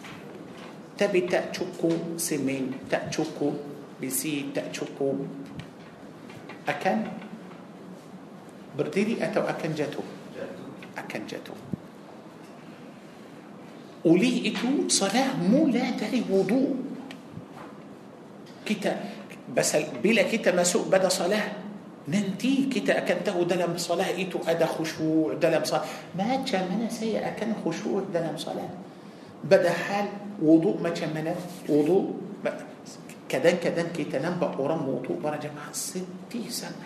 [0.97, 3.55] Tapi tak cukup semen Tak cukup
[3.97, 5.17] besi Tak cukup
[6.67, 7.09] Akan
[8.75, 10.07] Berdiri atau akan jatuh
[10.95, 11.71] Akan jatuh
[14.01, 16.73] oleh itu salat mula dari wudu
[18.65, 18.97] kita
[19.53, 21.53] basal bila kita masuk pada salat
[22.09, 25.85] nanti kita akan tahu dalam salat itu ada khusyuk dalam salat
[26.17, 28.69] macam mana saya akan khusyuk dalam salat
[29.43, 30.07] بدأ حال
[30.41, 31.35] وضوء ما كان
[31.69, 32.05] وضوء
[33.29, 36.83] كدان كدان كي تنبا اورام وضوء برا جماعة ستي سنة.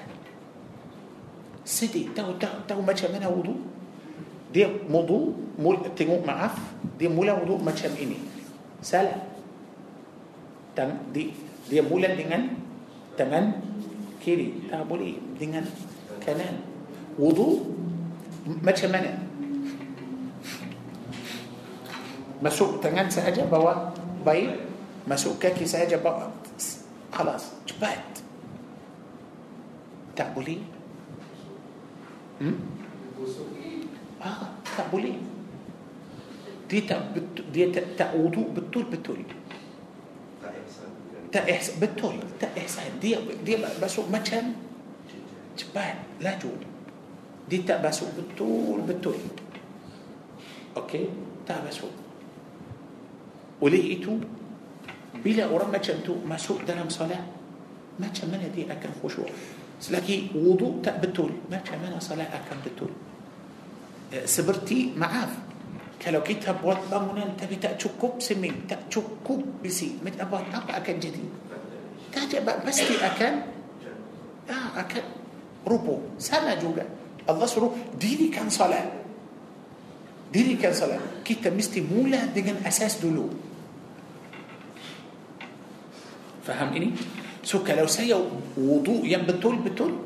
[1.65, 3.57] ستي تو تو تو ما كان وضوء.
[4.53, 6.53] دي موضوع مول تيمو معاف.
[6.99, 8.17] دي مولا وضوء ما كان اني
[8.85, 9.09] سال
[10.77, 11.33] تن دي
[11.69, 12.61] دي مولا دينان.
[13.17, 13.45] تمن
[14.21, 14.69] كيري.
[14.69, 15.13] تابولي.
[15.41, 15.65] دينان.
[16.21, 16.55] كلام
[17.19, 17.57] وضوء
[18.61, 19.24] ما كان
[22.43, 23.91] masuk tangan saja bawa
[24.23, 24.51] bayi.
[25.05, 26.33] Masuk kaki saja bawa.
[27.13, 28.01] Halas cepat.
[30.17, 30.59] Tak boleh.
[32.41, 32.57] Hmm?
[34.19, 35.15] ah, tak boleh.
[36.65, 39.21] Dia tak betul, dia tak, tak uduk betul betul
[41.35, 42.15] tak ihsan betul.
[42.39, 44.55] Tak ihsan dia dia masuk macam
[45.59, 46.51] cepat laju.
[47.51, 49.19] Dia tak masuk betul betul
[50.79, 51.11] okey?
[51.43, 51.91] Tak masuk.
[53.63, 54.19] Oleh itu
[55.21, 57.23] bila orang macam tu masuk dalam solat
[57.95, 59.29] macam mana dia akan khusyuk
[59.79, 62.91] selagi wudu tak betul macam mana solat akan betul
[64.23, 65.31] seperti maaf
[65.99, 71.23] kalau kita buat bangunan tapi tak cukup semen tak cukup besi apa apa akan jadi
[72.15, 73.33] tak pasti akan
[74.47, 75.03] ah, akan
[75.67, 76.85] rubuh sama juga
[77.25, 78.85] Allah suruh dirikan salat
[80.35, 83.31] dirikan salat kita mesti mula dengan asas dulu
[86.43, 86.91] faham ini
[87.39, 88.19] so kalau saya
[88.59, 90.05] wudu yang betul-betul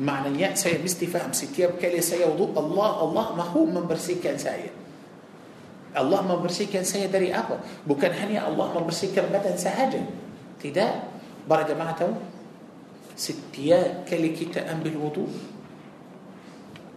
[0.00, 4.72] Maknanya saya mesti faham setiap kali saya wudhu Allah Allah mahu membersihkan saya.
[5.92, 7.60] Allah membersihkan saya dari apa?
[7.84, 10.00] Bukan hanya Allah membersihkan badan sahaja.
[10.56, 10.92] Tidak.
[11.44, 12.16] Para jemaah tahu?
[13.12, 15.28] Setiap kali kita ambil wudhu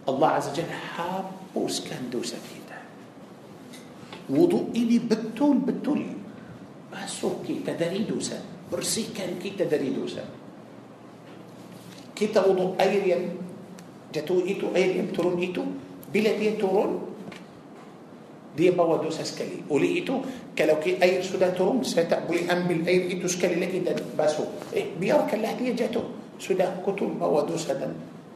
[0.08, 9.43] الله عز وجل hapuskan dosa kita wuduk ialah betul betul basuh kita dari dosa bersihkan
[9.43, 16.52] kita dari dosa kita berwuduk air yang jatuh itu air yang turun itu bila dia
[16.52, 22.52] turun dia bawa dosa sekali oleh itu kalau kita air sudah turun saya tak boleh
[22.52, 26.02] ambil air itu sekali lagi dah basuh إيه biarkanlah dia jatuh
[26.40, 27.76] Sudah kotor bawa dosa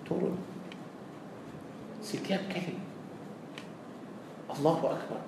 [0.05, 0.37] turun
[2.05, 2.90] setiap kali
[4.59, 5.21] الله أكبر.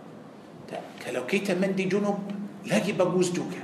[1.05, 2.18] Kalau kita mandi junub
[2.64, 3.62] lagi bagus juga.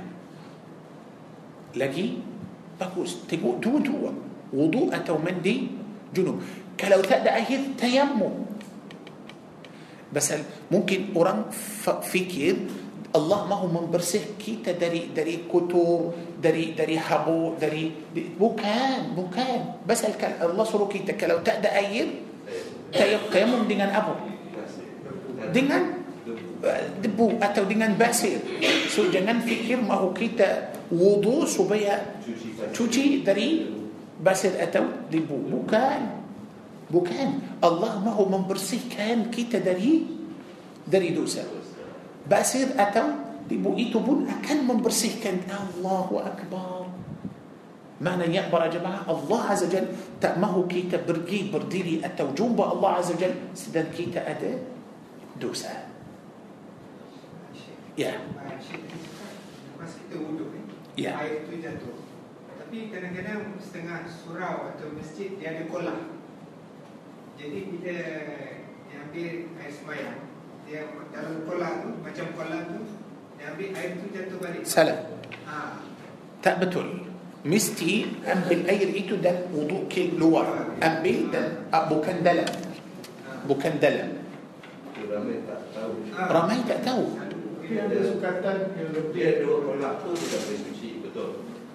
[1.75, 2.07] Lagi
[2.77, 3.95] bagus betul tu tu.
[4.53, 5.55] Wuduk atau mandi
[6.13, 6.37] junub.
[6.79, 8.29] Kalau tak ada air tayamum
[10.13, 10.33] pasal
[10.71, 12.55] mungkin orang fikir fikir
[13.15, 17.91] Allah mahu membersihkan kita dari dari kotor دري دري حبو دري
[18.39, 19.81] بوكان بوكان.
[19.89, 20.05] بس
[20.41, 22.09] الله صلو كيتا كلو تأدى أهيل
[23.33, 24.13] تيمم دينا أبو.
[25.49, 25.99] Dengan
[26.99, 28.43] debu atau dengan basir.
[28.91, 32.19] So jangan fikir mahu kita wudu supaya
[32.75, 33.65] cuci dari
[34.19, 35.49] basir atau debu.
[35.49, 36.01] Bukan.
[36.91, 37.27] Bukan.
[37.63, 40.03] Allah mahu membersihkan kita dari
[40.83, 41.45] dari dosa.
[42.27, 45.47] Basir atau debu itu pun akan membersihkan.
[45.47, 46.91] Allahu Akbar.
[47.99, 49.91] Maknanya para jemaah Allah Azza Jal
[50.23, 54.78] tak mahu kita pergi berdiri atau jumpa Allah Azza Jal sedang kita ada
[55.39, 55.89] dosa.
[57.97, 58.15] Ya.
[60.99, 61.11] Ya.
[61.15, 61.95] air itu jatuh.
[62.59, 66.19] Tapi kadang-kadang setengah surau atau masjid dia ada kolam.
[67.39, 67.97] Jadi bila
[68.83, 69.31] dia ambil
[69.63, 70.19] air sembahyang,
[70.69, 72.79] dia dalam kolam tu macam kolam tu
[73.41, 74.61] dia ambil air tu jatuh balik.
[74.61, 74.99] salah
[75.49, 75.81] Ha.
[76.45, 77.09] tak betul
[77.41, 82.45] mesti ambil air itu dan wuduk ke luar ambil dan ah, bukan dalam
[83.49, 84.18] bukan dalam
[85.09, 85.91] ramai tak tahu.
[86.13, 86.21] Ha.
[86.29, 87.03] ramai tak tahu?
[87.69, 89.13] Dia ada sukatan yang lebih.
[89.13, 91.29] Dia dua kolak tu sudah boleh suci Betul.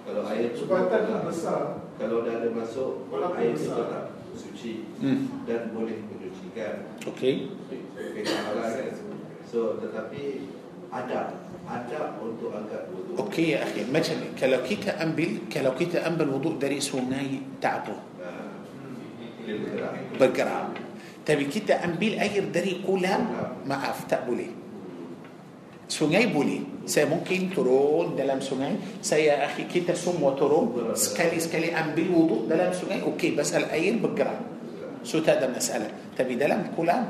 [0.05, 1.61] Kalau air tu Sukatan tu kolak, besar.
[1.95, 3.87] Kalau dah ada masuk Kolak tu Air tu besar.
[3.87, 4.05] tak
[4.35, 4.73] suci.
[4.99, 5.19] Hmm.
[5.47, 6.73] Dan boleh menyucikan
[7.07, 7.47] okey.
[7.71, 8.93] Okey, halal kan.
[9.47, 10.51] So tetapi
[10.91, 11.19] Ada
[11.65, 16.27] Ada untuk angkat wudhu okey ya akhi macam ni kalau kita ambil kalau kita ambil
[16.37, 17.39] wuduk dari sungai
[18.19, 18.63] Nah,
[19.45, 19.93] Dia bergerak.
[20.19, 20.65] Bergerak
[21.25, 23.33] tapi kita ambil air dari kolam
[23.65, 24.47] maaf tak boleh
[25.89, 32.41] sungai boleh saya mungkin turun dalam sungai saya akhi kita semua turun sekali-sekali ambil wuduk
[32.45, 34.37] dalam sungai okey pasal air bergerak
[35.01, 37.05] so tak ada masalah tapi dalam kolam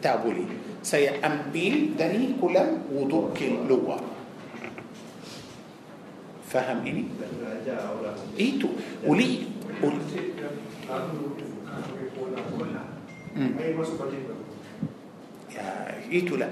[0.00, 0.48] tak boleh
[0.80, 4.00] saya ambil dari kolam wuduk ke luar
[6.48, 7.08] faham ini
[8.36, 8.68] itu
[9.04, 9.48] uli
[9.84, 10.00] uli
[15.54, 15.66] ya
[16.10, 16.48] itulah.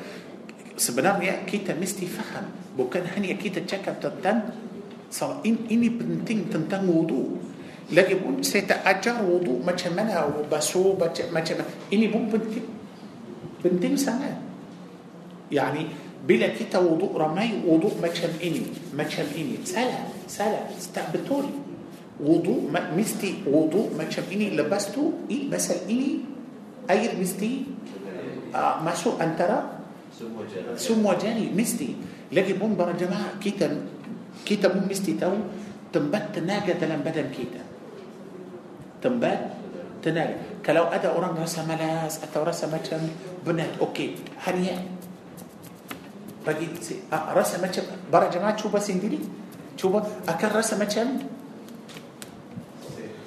[0.79, 2.47] Sebenarnya kita mesti faham
[2.79, 4.39] bukan hanya kita cakap tentang
[5.11, 5.43] solat.
[5.43, 7.29] Ini penting tentang wuduk.
[7.91, 9.73] Lagipun saya ajar wuduk.
[9.75, 10.95] Macam mana basuh
[11.35, 11.43] semua
[11.93, 12.67] ini pun penting.
[13.65, 14.31] Penting sangat.
[15.51, 15.83] يعني
[16.29, 18.95] bila kita wuduk ramai wuduk macam ini.
[18.95, 19.67] Macam ini.
[19.67, 20.71] Salah salah.
[20.79, 21.55] Sebetulnya
[22.23, 24.55] wuduk mesti wuduk macam ini.
[24.55, 26.38] Lepas tu eh pas ini
[26.89, 27.69] air mesti
[28.53, 29.79] uh, masuk antara
[30.11, 31.95] Semua jalan semua jari mesti
[32.35, 33.71] lagi pun para jemaah kita
[34.43, 35.37] kita pun mesti tahu
[35.95, 37.63] tempat tenaga dalam badan kita
[38.99, 39.55] tempat
[40.03, 42.99] tenaga kalau ada orang rasa malas atau rasa macam
[43.47, 44.19] penat okey
[44.49, 44.75] hanya
[46.43, 49.21] bagi si- ah, rasa macam para jemaah cuba sendiri
[49.79, 51.07] cuba akan rasa macam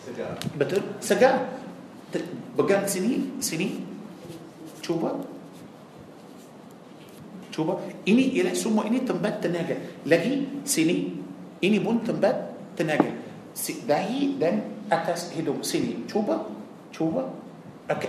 [0.04, 1.48] Segar betul segar
[2.12, 2.28] Te-
[2.62, 3.82] pegang sini sini
[4.86, 5.18] cuba
[7.50, 9.74] cuba ini ialah semua ini tempat tenaga
[10.06, 11.18] lagi sini
[11.66, 13.10] ini pun tempat tenaga
[13.90, 14.62] dahi dan
[14.94, 16.46] atas hidung sini cuba
[16.94, 17.34] cuba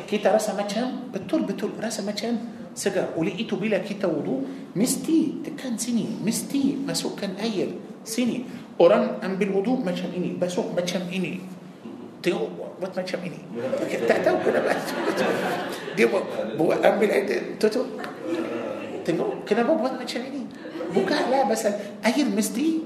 [0.06, 2.36] kita rasa macam betul betul rasa macam
[2.76, 4.44] segar oleh itu bila kita wudu
[4.76, 7.72] mesti tekan sini mesti masukkan air
[8.04, 8.44] sini
[8.78, 11.42] orang ambil wudu macam ini basuh macam ini
[12.22, 13.38] tengok buat macam ini
[14.10, 14.74] tak tahu kenapa
[15.94, 16.24] dia buat,
[16.58, 17.86] buat ambil air tutup
[19.06, 20.42] tengok kenapa buat macam ini
[20.90, 22.82] bukanlah pasal air mesti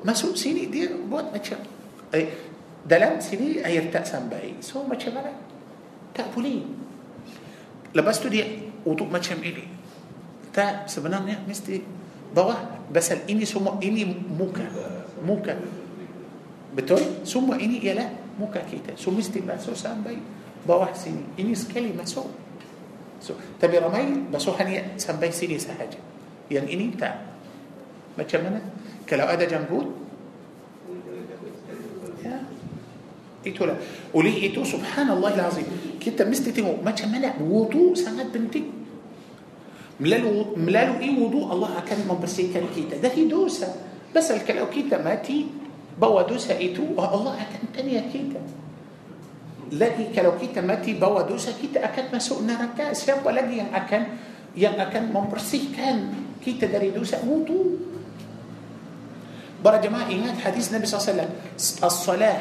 [0.00, 1.60] masuk sini dia buat macam
[2.16, 2.32] eh,
[2.88, 5.36] dalam sini air tak sampai so macam mana
[6.16, 6.64] tak boleh
[7.92, 8.48] lepas tu dia
[8.88, 9.68] untuk macam ini
[10.48, 11.84] tak sebenarnya mesti
[12.32, 14.64] bawah pasal ini semua ini muka
[15.20, 15.52] muka
[16.72, 20.16] betul semua ini ialah muka kita so mesti masuk sampai
[20.64, 22.28] bawah sini ini sekali masuk
[23.20, 25.98] so tapi ramai basuh hanya sampai sini sahaja
[26.52, 27.16] yang ini tak
[28.16, 28.60] macam mana
[29.08, 29.88] kalau ada janggut
[32.20, 32.36] ya
[33.46, 33.78] itulah
[34.12, 35.66] oleh itu subhanallah azim
[36.02, 38.76] kita mesti tengok macam mana wudu sangat penting
[39.96, 43.70] melalui wudu Allah akan membersihkan kita dari dosa
[44.12, 45.65] pasal kalau kita mati
[45.96, 48.40] bawa dosa itu Allah akan tanya kita
[49.74, 54.02] lagi kalau kita mati bawa dosa kita akan masuk neraka siapa lagi yang akan
[54.54, 55.96] yang akan membersihkan
[56.38, 57.80] kita dari dosa wudu
[59.64, 61.26] para jemaah ingat hadis Nabi SAW
[61.58, 62.38] as-salah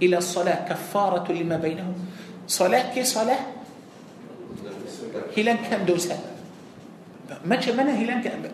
[0.00, 1.98] ila as-salah kafaratu lima bainahum
[2.48, 3.38] salah ke salah
[5.36, 6.16] hilangkan dosa
[7.44, 8.48] macam mana hilangkan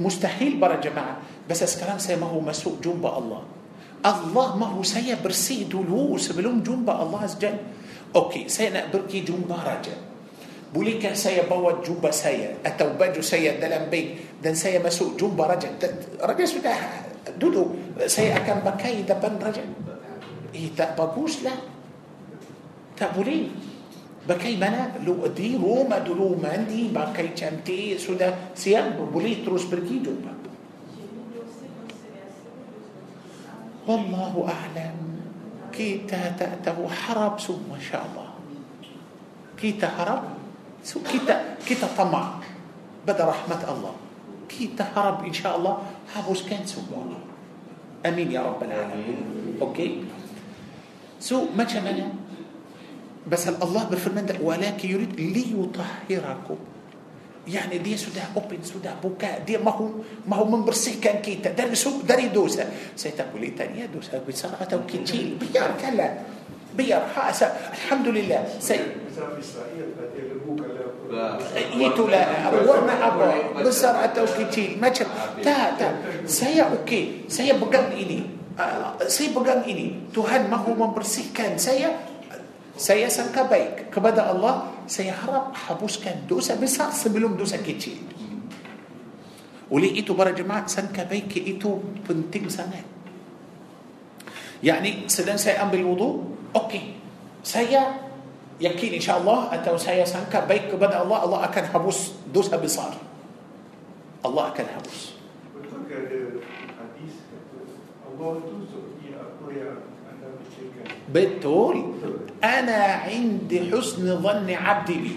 [0.00, 3.44] mustahil para jemaah bas sekarang saya mahu masuk jumpa Allah
[4.04, 7.52] Allah mahu saya bersih dulu sebelum jumpa Allah Azza
[8.14, 9.90] Okey, saya nak pergi jumpa raja.
[10.70, 15.66] Bolehkah saya bawa jubah saya atau baju saya dalam beg dan saya masuk jumpa raja?
[16.22, 16.78] Raja sudah
[17.42, 17.74] duduk.
[18.06, 19.66] Saya akan pakai depan raja.
[20.54, 21.58] Eh, tak baguslah.
[22.94, 23.50] Tak boleh.
[24.30, 30.32] Bagaimana lu di rumah dulu mandi pakai cantik sudah siap boleh terus pergi jumpa.
[33.88, 34.96] والله أعلم.
[35.72, 38.28] Kita tak tahu harap إن شاء الله.
[39.60, 40.22] Kita harap
[40.84, 41.36] kita
[41.66, 42.24] kita tamak.
[43.06, 43.94] Pada رحمة الله.
[44.48, 45.74] Kita harap إن شاء الله.
[46.14, 46.92] hapuskan semua
[48.06, 49.58] أمين يا رب العالمين.
[49.60, 50.04] Okay.
[51.20, 51.64] So apa
[53.24, 56.58] sebab Allah berfirman ولكن يريد ليطهركم.
[57.44, 59.44] yani dia sudah open sudah buka.
[59.44, 62.64] Dia mahu mahu membersihkan kita dari dari dosa.
[62.96, 65.36] Saya tak boleh tanya dosa besar atau kecil.
[65.36, 66.12] Biarkanlah.
[66.74, 68.58] Biar hasa alhamdulillah.
[68.58, 68.82] Saya
[71.54, 72.24] eh, itulah.
[72.66, 73.26] Warna apa?
[73.62, 74.80] Besar atau kecil?
[74.82, 75.06] Macam
[75.38, 75.92] tak tak.
[76.26, 77.30] Saya okey.
[77.30, 78.26] Saya pegang ini.
[78.58, 80.10] Ah, saya pegang ini.
[80.10, 81.54] Tuhan mahu membersihkan.
[81.60, 81.94] Saya
[82.74, 84.73] saya sangka baik kepada Allah.
[84.86, 87.96] سيهرب حبوس كان دوسة بسر سبلوم دوسة كتير
[89.70, 92.84] Oleh para jemaah sangka baik itu penting sangat.
[94.62, 96.24] يعني sedang saya ambil wuduk?
[96.56, 96.82] Okay.
[97.44, 97.84] Saya
[98.60, 102.92] yakin إن شاء الله atau saya sangka baik pada Allah Allah akan hapus dosa besar
[104.24, 105.12] Allah akan hapus.
[111.12, 111.76] Betul.
[112.44, 114.98] أنا عند حسن ظن عبدي.
[115.00, 115.16] بي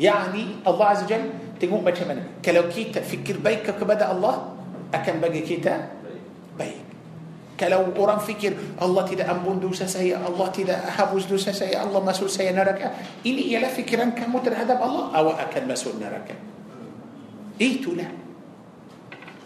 [0.00, 1.24] يعني الله عز وجل
[1.60, 4.34] تقول ما تشمل كلو كيتا فكر بيك كبدأ الله
[4.92, 5.88] أكن بقي كيتا
[6.60, 6.84] بيك.
[7.56, 12.12] كلو أوران فكر الله تدا أمبون دوسا سيا الله تدا أهبوز دوسا سيا الله ما
[12.12, 12.92] سول سيا نركا
[13.24, 16.36] إلي إلا فكرا كمتر هدب الله أو أكن ما سول نركا
[17.56, 18.12] اي لا.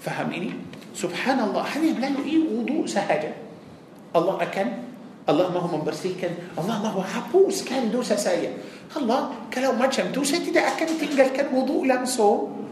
[0.03, 0.51] فهميني؟
[0.98, 1.62] سبحان الله.
[1.62, 3.32] حبيب لا يؤي وضوء سهجا
[4.16, 4.89] الله أكن
[5.28, 8.56] Allah mahu membersihkan Allah mahu hapuskan dosa saya
[8.96, 12.66] Allah kalau macam tu saya tidak akan tinggalkan wudu langsung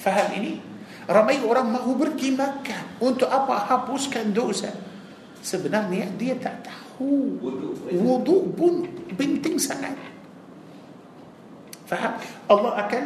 [0.00, 0.60] faham ini
[1.08, 4.70] ramai orang mahu pergi Makkah untuk apa hapuskan dosa
[5.40, 7.40] sebenarnya dia tak tahu
[7.96, 8.84] wudu pun
[9.16, 9.96] penting sangat
[11.88, 12.14] faham
[12.46, 13.04] Allah akan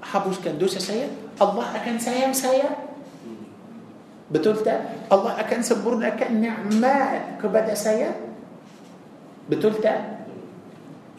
[0.00, 2.83] hapuskan dosa saya Allah akan sayang saya
[4.32, 5.08] Betul tak?
[5.12, 8.16] Allah akan sempurnakan nikmat kepada saya.
[9.50, 10.24] Betul tak?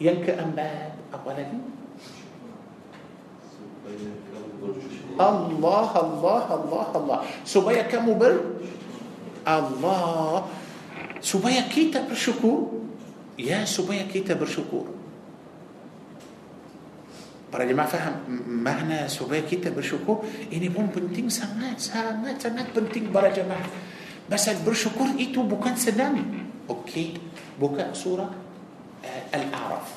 [0.02, 1.58] Yang keempat apa lagi?
[5.16, 8.34] Allah Allah Allah Allah supaya kamu ber
[9.46, 10.44] Allah
[11.22, 12.84] supaya kita bersyukur
[13.38, 14.95] ya supaya kita bersyukur
[17.56, 20.20] para jemaah faham makna supaya kita bersyukur
[20.52, 23.64] ini pun penting sangat sangat sangat penting para jemaah
[24.28, 26.20] pasal bersyukur itu bukan senang
[26.68, 27.16] okey
[27.56, 29.88] buka surah uh, al-a'raf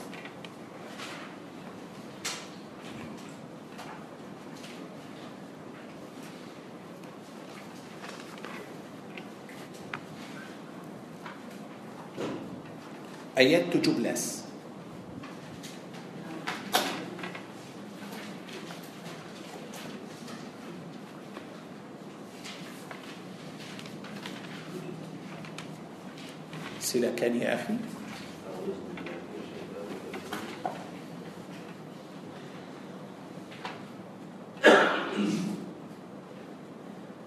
[13.36, 14.39] ayat 17
[26.90, 27.78] silakan ya akhi.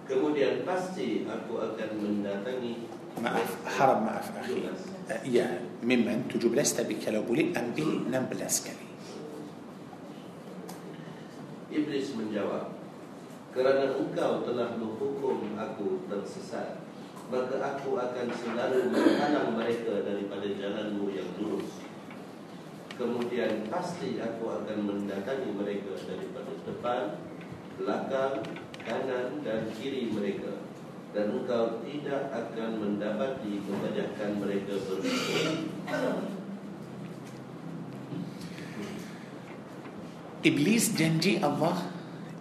[0.03, 2.91] Kemudian pasti aku akan mendatangi
[3.23, 4.67] maaf haram maaf akhi.
[5.31, 8.87] Ya memang 17 tapi kalau boleh ambil 16 kali
[11.69, 12.73] Iblis menjawab
[13.53, 16.82] Kerana engkau telah menghukum aku tersesat
[17.33, 21.80] Maka aku akan selalu menghalang mereka daripada jalanmu yang lurus.
[23.01, 27.03] Kemudian pasti aku akan mendatangi mereka daripada depan,
[27.80, 28.45] belakang,
[28.85, 30.61] kanan dan kiri mereka.
[31.16, 35.49] Dan engkau tidak akan mendapati kebanyakan mereka bersyukur
[40.43, 41.93] Iblis janji Allah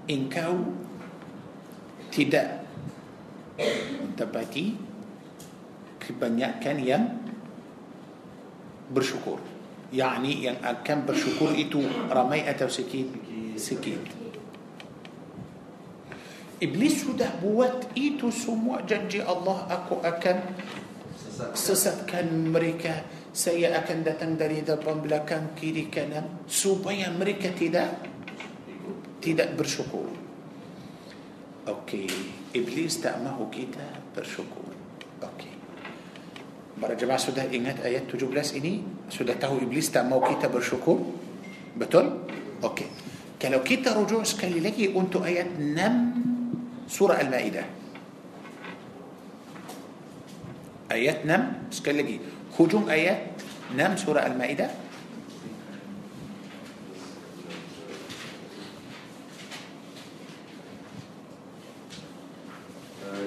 [0.10, 0.74] engkau
[2.10, 2.61] tidak
[4.16, 4.76] dapati
[6.01, 7.03] kebanyakan yang
[8.91, 9.39] bersyukur
[9.91, 13.07] yakni yang akan bersyukur itu ramai atau sikit
[13.59, 14.24] sikit
[16.62, 20.38] Iblis sudah buat itu semua janji Allah aku akan
[21.57, 23.01] sesatkan mereka
[23.34, 28.05] saya akan datang dari depan belakang kiri kanan supaya mereka tidak
[29.24, 30.05] tidak bersyukur
[31.68, 32.08] okay.
[32.56, 33.88] Iblis tak mahu kita
[34.18, 34.62] bersyukur
[35.24, 35.54] okay.
[36.82, 37.44] Para jemaah sudah
[37.86, 38.84] ayat 17 ini?
[39.10, 40.94] Sudah tahu iblis tak mahu kita bersyukur
[41.78, 42.08] betul
[42.64, 42.86] okay.
[43.42, 45.96] Kalau kita rujuk sekali lagi untuk ayat enam
[46.88, 47.66] سورة المائدة.
[50.92, 52.20] Ayat enam sekali lagi.
[52.60, 53.42] Hujung ayat
[53.78, 54.91] enam سورة المائدة.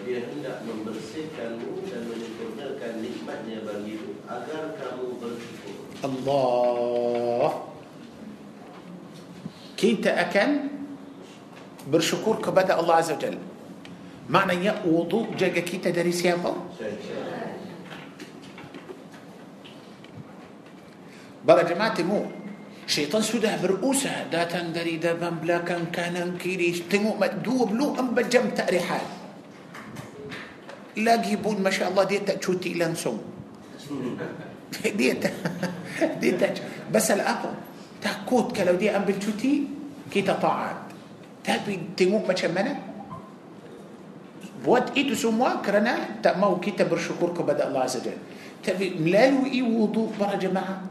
[0.05, 5.77] dia hendak membersihkanmu dan menyempurnakan nikmatnya bagimu agar kamu bersyukur.
[6.05, 7.51] Allah.
[9.75, 10.49] Kita akan
[11.89, 13.43] bersyukur kepada Allah Azza wa Jalla.
[14.29, 16.53] Maknanya wudu jaga kita dari siapa?
[21.45, 22.25] Bala jemaatimu
[22.89, 28.73] Syaitan sudah berusaha Datang dari depan belakang kanan kiri Tengok dua belum empat jam tak
[28.73, 29.24] rehat
[31.03, 33.19] lagi pun Masya Allah dia tak cuti langsung
[34.99, 35.35] dia tak
[36.23, 37.51] dia tak pasal apa
[37.99, 39.67] takut kalau dia ambil cuti
[40.11, 40.93] kita taat
[41.43, 42.73] tapi tengok macam mana
[44.65, 48.21] buat itu semua kerana tak mau kita bersyukur kepada Allah Azza Jalla
[48.65, 50.89] tapi melalui wudu para jemaah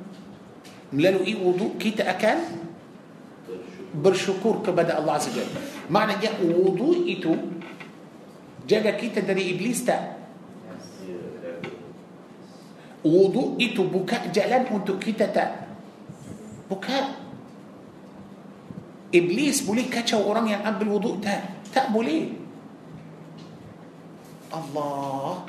[0.94, 2.38] melalui wudu kita akan
[3.98, 5.58] bersyukur kepada Allah Azza Jalla
[5.90, 7.34] maknanya wudu itu
[8.68, 10.16] جاجا كيتا داري إبليس تا.
[13.04, 15.46] وضوء إتو بكاء جلال أنتو كيتا تا
[16.72, 17.08] بكاء.
[19.16, 21.44] إبليس بولي كاتشا ورانيا قبل وضوء تا.
[21.76, 22.40] تا بولي.
[24.54, 25.46] الله.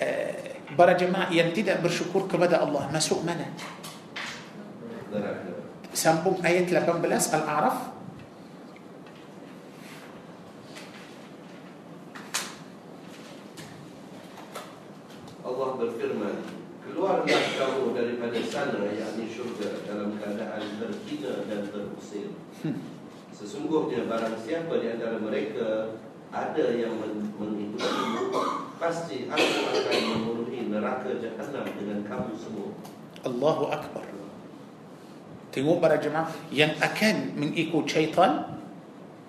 [0.00, 2.92] آه، برا جماعة ينتدى بالشكر كبدا الله.
[2.92, 3.48] ما سوء منا
[5.96, 7.95] سنبوم آية 18 الأعراف.
[15.56, 16.36] Allah berfirman,
[16.84, 17.24] keluarlah
[17.56, 22.28] kamu daripada sana yakni syurga dalam keadaan terhina dan terusir.
[23.32, 25.96] Sesungguhnya barang siapa di antara mereka
[26.28, 28.36] ada yang men- mengikutimu,
[28.76, 32.76] pasti aku akan memenuhi neraka jahanam dengan kamu semua.
[33.24, 34.04] Allahu Akbar
[35.50, 38.60] Tengok para jemaah Yang akan mengikut syaitan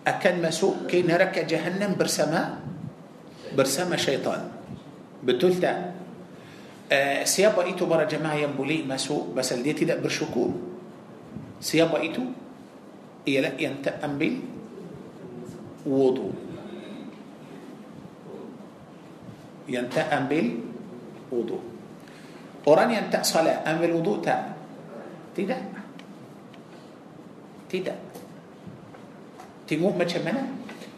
[0.03, 2.61] Akan masuk ke neraka jahannam bersama
[3.57, 4.53] Bersama syaitan
[5.25, 5.96] Betul tak?
[6.87, 10.55] Uh, siapa itu para jemaah yang boleh masuk Pasal dia tidak bersyukur
[11.59, 12.23] Siapa itu?
[13.27, 14.39] Ialah yang tak ambil
[15.83, 16.31] Wudu
[19.67, 20.63] Yang tak ambil
[21.27, 21.59] Wudu
[22.67, 24.43] Orang yang tak salat ambil wudu tak?
[25.31, 25.61] Tidak.
[27.71, 27.97] Tidak.
[29.63, 30.43] Tengok macam mana?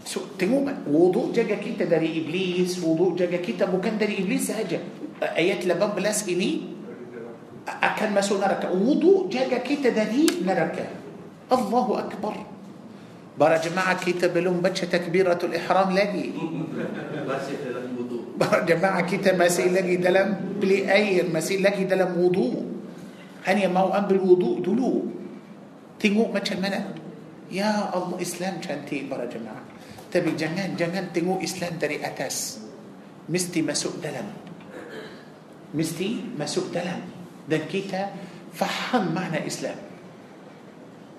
[0.01, 4.81] So, tengok wudu jaga kita dari iblis, wudu jaga kita bukan dari iblis saja.
[5.23, 6.61] Ayat lapan belas ini
[7.67, 10.87] akan masuk neraka wuduk jaga kita dari neraka
[11.51, 12.35] الله أكبر.
[13.39, 16.31] Para jemaah kita belum baca تكبيرة الإحرام lagi
[18.39, 22.55] Para jemaah kita masih lagi dalam bilik air masih lagi dalam wuduk.
[23.47, 24.59] Hanya mahu ambil wuduk?
[24.59, 25.03] Dulu
[25.99, 26.95] tengok macam mana
[27.51, 29.63] ya Allah Islam cantik para jemaah.
[30.11, 32.59] Tapi jangan jangan tengok Islam dari atas.
[33.29, 34.48] Mesti masuk dalam.
[35.73, 36.73] Mesti masuk dalam.
[36.73, 37.01] Dan
[37.49, 38.01] kita
[38.53, 39.77] faham makna Islam.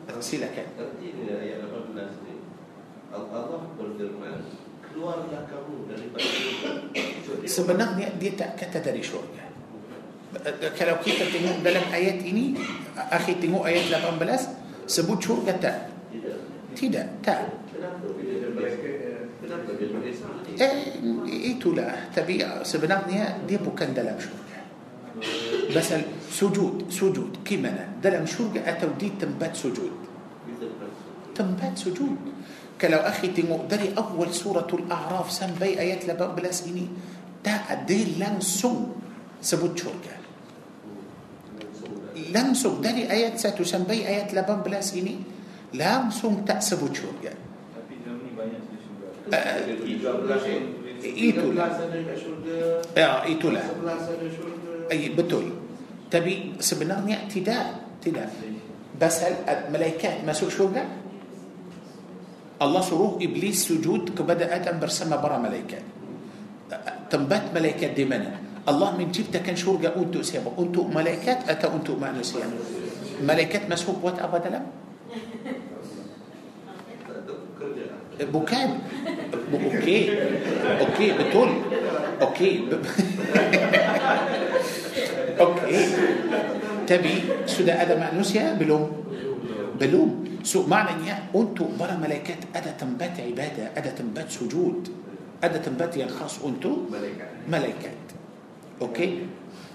[0.09, 0.67] تغسيلة كان.
[7.47, 9.19] سبنا دي تأكد تدري شو
[10.79, 12.55] كلو كيتا تنمو دلم آيات إني؟
[12.99, 14.49] أخي تنمو آيات لبنبلاس
[14.87, 15.89] سبوت شو كتا
[16.77, 17.23] تيدا.
[17.23, 17.49] تا.
[21.27, 24.59] إيتو لا تبي سبنانيا دي بو كان دلم شرقة
[25.77, 25.91] بس
[26.31, 29.95] سجود سجود كيما دلم شرقة أتو دي تنبات سجود
[31.35, 32.17] تنبات سجود
[32.81, 36.87] Kalau أخي tengok dari awal سورة الأعراف sampai ayat lapan belas ini
[37.45, 38.75] tak dia langsung
[39.43, 40.15] sebut syurga
[42.35, 45.17] langsung dari ayat satu sampai ayat lapan belas ini
[45.75, 47.50] langsung tak sebut syurga
[51.05, 51.67] itulah
[52.97, 53.63] ya itulah
[54.93, 55.47] eh betul
[56.11, 57.57] tapi sebenarnya tidak
[58.03, 58.27] تدا
[59.01, 59.35] بس هل
[59.73, 60.69] ملائكات ما سوق شو
[62.61, 65.85] الله سروه ابليس سجود كبدا آدم برسمه برا ملائكات
[67.11, 68.51] تنبت ملائكات دي منا.
[68.69, 72.53] الله من جبته كان شو رجع انتو سيابا انتو ملائكات اتا انتو ما نسيان
[73.25, 74.61] ملائكات مسوق وات ابدا لا
[78.33, 78.79] بوكان
[79.53, 80.01] أوكي.
[80.81, 81.51] أوكي بتول
[82.21, 82.53] أوكي.
[85.41, 85.87] Okay.
[86.87, 87.15] Tapi
[87.47, 88.53] sudah ada manusia?
[88.61, 88.93] Belum.
[89.81, 90.11] Belum.
[90.45, 91.05] So maknanya untuk
[91.37, 94.89] para malaikat ada tempat ibadah ada tempat sujud ada
[95.45, 96.77] tempat yang yang khas untuk?
[97.49, 98.05] malaikat
[98.83, 99.19] okay.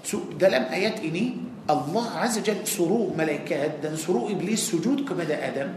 [0.04, 1.36] So dalam ayat ini
[1.70, 5.70] الله عز وجل suruh malaikat dan suruh Iblis sujud kepada Adam.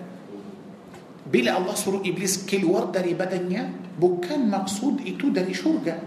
[1.27, 5.99] Bila Allah suruh iblis keluar dari badannya, bukan maksud itu dari syurga.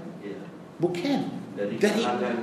[0.81, 1.21] Bukan.
[1.53, 1.77] Dari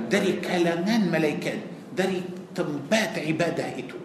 [0.06, 1.70] dari kalangan malaikat.
[1.90, 2.22] dari
[2.54, 3.98] tempat ibadah itu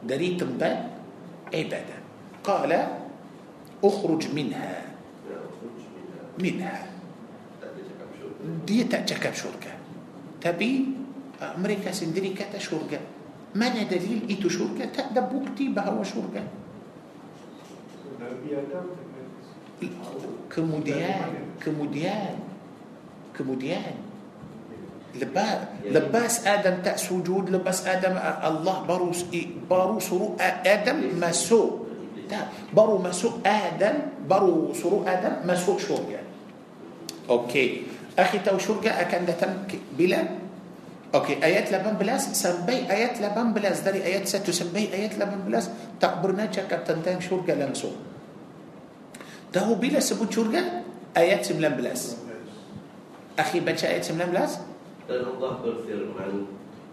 [0.00, 0.76] dari tempat
[1.52, 2.00] ibadah
[2.40, 2.80] qala
[3.84, 4.88] ukhruj minha
[6.40, 6.74] minha.
[8.64, 9.72] dia tak cakap syurga
[10.40, 10.94] tapi
[11.42, 12.98] uh, mereka sendiri kata syurga
[13.52, 16.40] mana dalil itu syurga tak ada bukti bahawa syurga
[20.50, 21.26] kemudian
[21.62, 22.34] kemudian
[23.34, 23.94] kemudian.
[25.08, 29.08] Lepas lepas Adam tak sujud lepas Adam Allah baru
[29.64, 31.88] baru suruh Adam masuk.
[32.28, 36.20] Tak baru masuk Adam baru suruh Adam masuk syurga.
[37.24, 37.88] Okey.
[38.18, 39.52] Akhi tahu syurga akan datang
[39.96, 40.47] bila
[41.14, 41.96] okey ayat 18
[42.36, 47.96] sampai ayat 18 dari ayat 1 sampai ayat 18 tak pernah cakap tentang syurga langsung
[49.54, 50.84] tahu bila sebut syurga
[51.16, 52.28] ayat 19
[53.38, 54.34] Akhi baca ayat 19
[55.06, 56.32] Dan Allah berfirman,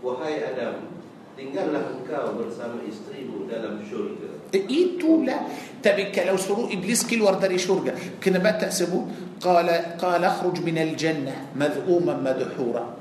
[0.05, 0.93] Wahai Adam,
[1.33, 4.29] tinggallah engkau bersama istrimu dalam syurga.
[4.53, 5.49] Itulah
[5.81, 11.51] Tapi kalau suruh iblis keluar dari syurga Kenapa tak sebut Qala, qala akhruj min al-jannah
[11.57, 12.94] Madhuman madhura jannah.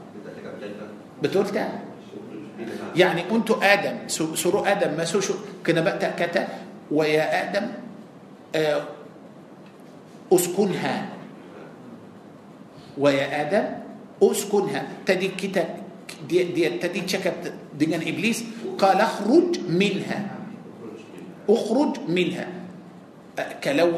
[1.22, 1.84] Ukhruj minha.
[2.94, 5.34] يعني أنت آدم سورة آدم ما سو شو
[5.66, 6.48] كنا بقى كتا
[6.90, 7.66] ويا آدم
[10.32, 10.96] أسكنها
[12.98, 13.66] ويا آدم
[14.22, 15.64] أسكنها تدي كتا
[16.30, 18.44] دي, دي تدي شكت dengan إبليس
[18.78, 20.18] قال اخرج منها.
[21.50, 22.46] اخرج منها
[23.64, 23.90] كلو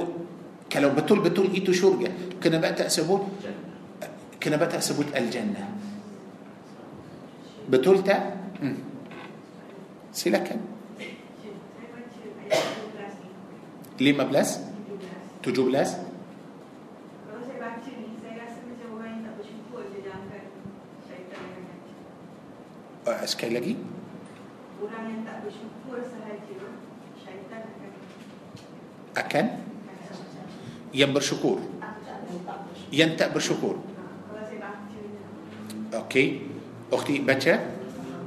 [0.73, 3.29] كلو بتول بتول إيتو شرقة كنا بقى تأسبون
[5.29, 5.67] Jannah.
[7.71, 8.17] كنا بقى تأسبون الجنة بتول تا
[8.62, 8.77] مم.
[10.17, 10.59] silakan
[10.97, 12.64] Saya baca ayat
[12.97, 14.61] 12 ni, 15
[15.45, 15.53] 17.
[15.53, 15.53] 17
[17.27, 20.45] Kalau saya baca ni, saya rasa macam orang yang tak bersyukur je jangankan
[21.05, 22.01] syaitan yang kacau.
[23.12, 23.75] uh, sekali lagi
[24.77, 26.57] Orang yang tak bersyukur sahaja,
[27.17, 27.91] syaitan akan
[29.17, 29.47] akan
[29.85, 30.21] kacau.
[30.93, 31.59] yang bersyukur
[32.91, 35.21] yang tak bersyukur Kalau saya baca ni,
[35.93, 36.27] okey
[36.87, 37.55] ukhti baca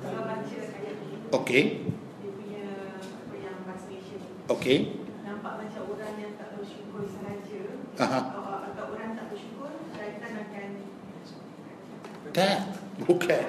[0.03, 1.63] kalau baca ayat ni, okey
[2.19, 2.65] dia punya
[2.99, 4.77] apa yang translation ni, okey
[5.23, 7.61] nampak macam orang yang tak bersyukur sahaja,
[8.03, 8.19] Aha.
[8.19, 10.67] atau, atau orang tak bersyukur, syaitan akan
[12.35, 12.59] tak
[13.07, 13.45] bukan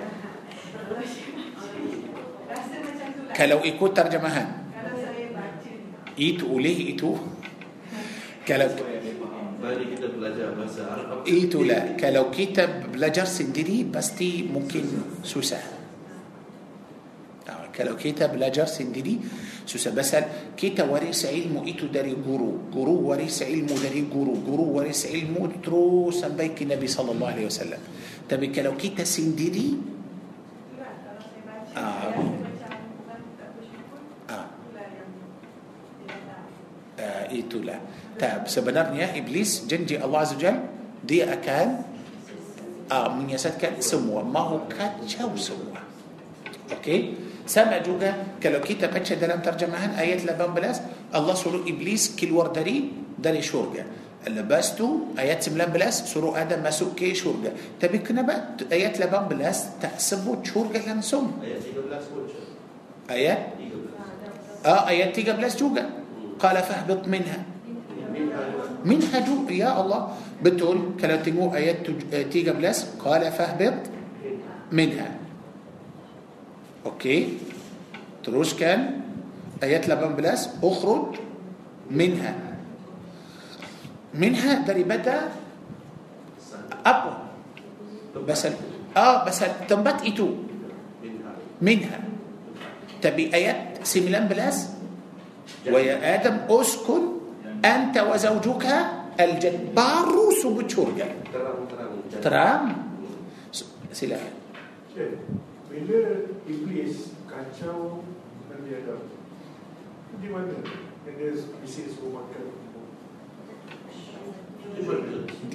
[0.71, 1.75] Kalau saya baca,
[2.49, 3.35] rasa macam tu lah.
[3.35, 7.11] kalau ikut terjemahan Kalau saya baca ni, itu oleh itu
[8.47, 8.67] kalau
[9.61, 11.21] Mari kita belajar bahasa Arab.
[11.29, 15.79] itulah kalau kita belajar sendiri pasti mungkin susah
[17.51, 19.19] Ah, kalau kita belajar sendiri
[19.67, 25.11] susah pasal kita waris ilmu itu dari guru guru waris ilmu dari guru guru waris
[25.11, 27.83] ilmu terus sampai ke Nabi sallallahu alaihi wasallam
[28.31, 32.15] tapi kalau kita sendiri Itulah kalau saya baca Ah.
[32.15, 34.01] saya rasa macam orang tak bersyukur
[34.31, 35.11] ah, itulah yang
[36.07, 36.43] dia tak
[37.03, 37.83] ah, itulah
[38.15, 40.57] tak sebenarnya iblis janji Allah azza wajal
[41.03, 41.67] dia akan
[42.87, 45.83] ah, menyesatkan semua mahu kacau semua
[46.79, 52.87] okey sama juga kalau kita baca dalam terjemahan ayat 18 Allah suruh iblis keluar dari
[53.19, 53.83] dari syurga
[54.31, 55.75] lepas tu ayat 19
[56.07, 62.15] suruh Adam masuk ke syurga tapi kenapa ayat 18 tak sebut syurga langsung Ayat 13
[62.15, 62.23] pun.
[63.11, 63.91] Ayat 13.
[64.61, 65.89] آه آيات 13 juga
[66.43, 67.41] قال فاهبط منها.
[68.85, 70.01] منها جو يا الله.
[70.43, 73.79] بتقول كلا تنقو آيات آه، 13 قال فاهبط
[74.73, 75.09] منها.
[76.87, 77.39] أوكي.
[78.25, 79.01] تروش كان
[79.63, 81.07] آيات 18 أخرج
[81.91, 82.33] منها.
[84.11, 85.31] منها dari bata
[86.83, 87.31] apa
[88.27, 88.43] بس
[88.97, 89.39] آه بس
[90.03, 90.27] itu
[91.05, 91.31] Minha.
[91.63, 91.99] منها.
[93.03, 94.80] تبي آيات 19
[95.67, 97.03] ويا آدم أسكن
[97.65, 98.67] أنت وزوجك
[99.21, 100.89] الجنة بارو سبتشور
[102.23, 102.65] ترام
[103.93, 104.25] سلاح
[105.71, 106.03] بلا
[106.49, 106.97] إبليس
[107.31, 108.01] كاتشاو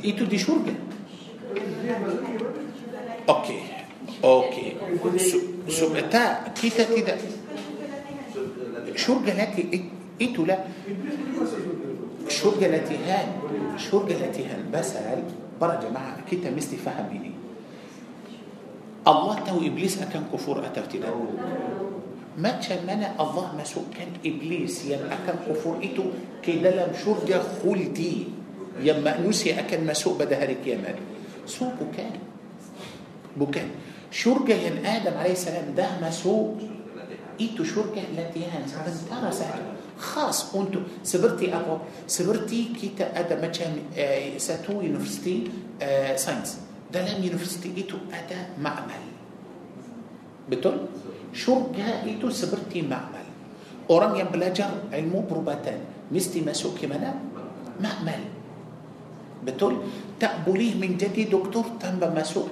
[0.02, 0.74] Itu di surga.
[3.26, 3.62] Oke, okay.
[4.26, 4.66] oke.
[4.92, 5.22] Okay.
[5.70, 7.18] Sebentar, so, so, kita tidak.
[8.96, 9.84] شرجة جلاتي
[10.22, 10.58] إيه تولا
[12.30, 13.28] شور جلاتي هان
[13.78, 14.94] شور جلاتي هان بس
[15.62, 17.32] برا جماعة أكيد تمستي فهم بيني
[19.08, 21.10] الله تو إبليس أكان كفور اتو تلا
[22.38, 26.04] ما تشمنا الله ما سوء كان إبليس يم أكان كفور إتو
[26.44, 28.28] كده لم شور جل دي
[28.82, 30.96] يم نسي أكن ما سوء بده هاري كيامات
[31.48, 32.16] سوء بكان.
[33.38, 33.70] بكان.
[34.12, 34.44] شور
[34.86, 36.75] آدم عليه السلام ده ما سوء
[37.36, 43.72] bukan syurga yang itu latihan sementara saja khas untuk seperti apa seperti kita ada macam
[43.96, 45.48] uh, satu universiti
[45.80, 46.60] uh, sains
[46.92, 49.04] dalam universiti itu ada ma'mal
[50.48, 50.88] betul
[51.36, 53.28] syurga itu seperti ma'mal
[53.92, 57.16] orang yang belajar ilmu perubatan mesti masuk ke mana
[57.80, 58.22] ma'mal
[59.44, 59.84] betul
[60.20, 62.48] tak boleh menjadi doktor tanpa masuk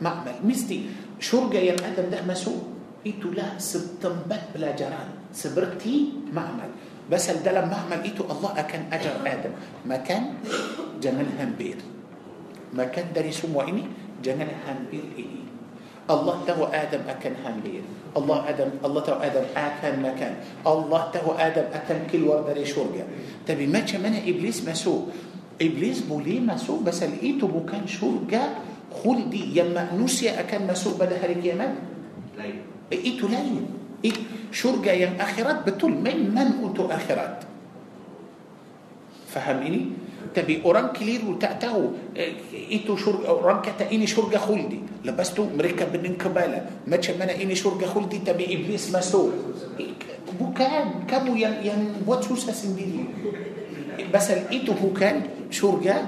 [0.00, 2.75] ma'mal mesti syurga yang Adam dah masuk
[3.06, 6.74] itulah setempat pelajaran seperti ma'mal
[7.06, 9.54] Basal dalam ma'mal itu Allah akan ajar Adam
[9.86, 10.42] makan
[10.98, 11.78] jangan hampir
[12.74, 13.86] makan dari semua ini
[14.18, 15.46] jangan hampir ini
[16.10, 20.32] Allah tahu Adam akan hampir Allah Adam Allah tahu Adam akan makan
[20.66, 23.06] Allah tahu Adam akan keluar dari syurga
[23.46, 25.14] tapi macam mana iblis masuk
[25.62, 31.70] iblis boleh masuk basal itu bukan syurga khuldi yang manusia akan masuk pada hari kiamat
[32.34, 33.66] lain itu lain
[34.54, 37.42] syurga yang akhirat betul memang untuk akhirat
[39.26, 39.92] faham ini
[40.32, 41.92] tapi orang keliru tak tahu
[42.52, 47.52] itu syurga orang kata ini syurga khuldi lepas tu mereka bening kebala macam mana ini
[47.52, 49.32] syurga khuldi tapi iblis masuk
[50.36, 53.06] bukan kamu yang yang buat susah sendiri
[54.08, 56.06] pasal itu bukan syurga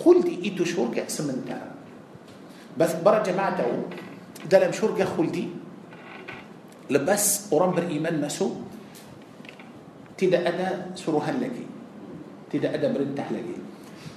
[0.00, 1.74] khuldi itu syurga sementara
[2.74, 3.58] bas para jemaah
[4.46, 5.69] dalam syurga khuldi
[6.90, 8.50] lepas orang beriman masuk
[10.18, 11.64] tidak ada suruhan lagi
[12.50, 13.56] tidak ada perintah lagi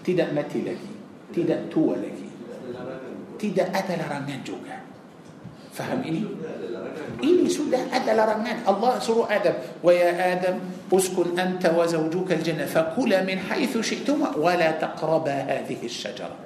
[0.03, 0.91] tidak mati lagi
[1.31, 2.27] tidak tua lagi
[3.37, 4.75] tidak ada larangan juga
[5.73, 6.21] faham ini
[7.21, 12.69] ini sudah ada larangan Allah suruh Adam wa ya Adam uskun anta wa zawjuka al-jannah
[12.69, 16.37] fakula min haythu syi'tuma wa la taqraba hadhihi الشجرة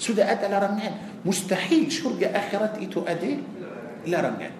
[0.00, 3.36] sudah ada larangan mustahil syurga akhirat itu ada
[4.08, 4.59] larangan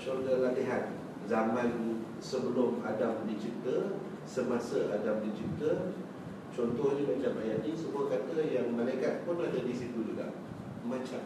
[0.00, 0.94] syurga latihan.
[1.30, 5.94] Zaman sebelum Adam dicipta semasa Adam dicipta
[6.52, 10.34] contohnya macam ayat ni semua kata yang malaikat pun ada di situ juga.
[10.82, 11.22] Macam.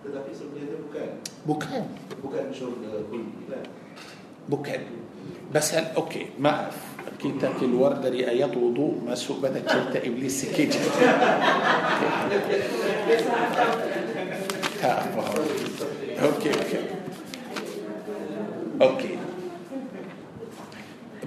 [0.00, 1.10] Tetapi sebenarnya bukan.
[1.44, 1.84] Bukan.
[2.24, 3.64] Bukan syurga kulli kan
[4.50, 4.80] bukan.
[5.54, 6.74] Basal okey maaf.
[7.20, 10.72] Kita keluar dari ayat wudu masuk pada cerita iblis sikit.
[14.80, 15.22] Apa.
[16.20, 16.54] Okey
[18.80, 19.20] okey Okey.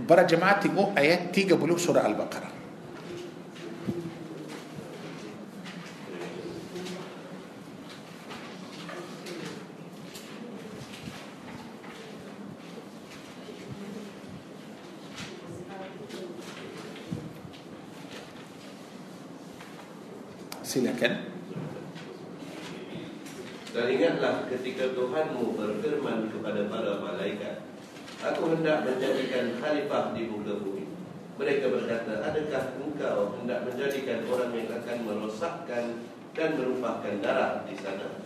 [0.04, 2.52] Para jemaah tengok ayat 30 surah Al-Baqarah.
[20.66, 21.33] Silakan.
[23.74, 27.66] Dan ingatlah ketika Tuhanmu berfirman kepada para malaikat
[28.22, 30.86] Aku hendak menjadikan khalifah di muka bumi.
[31.42, 36.06] Mereka berkata Adakah engkau hendak menjadikan orang yang akan merosakkan
[36.38, 38.22] Dan merupakan darah di sana?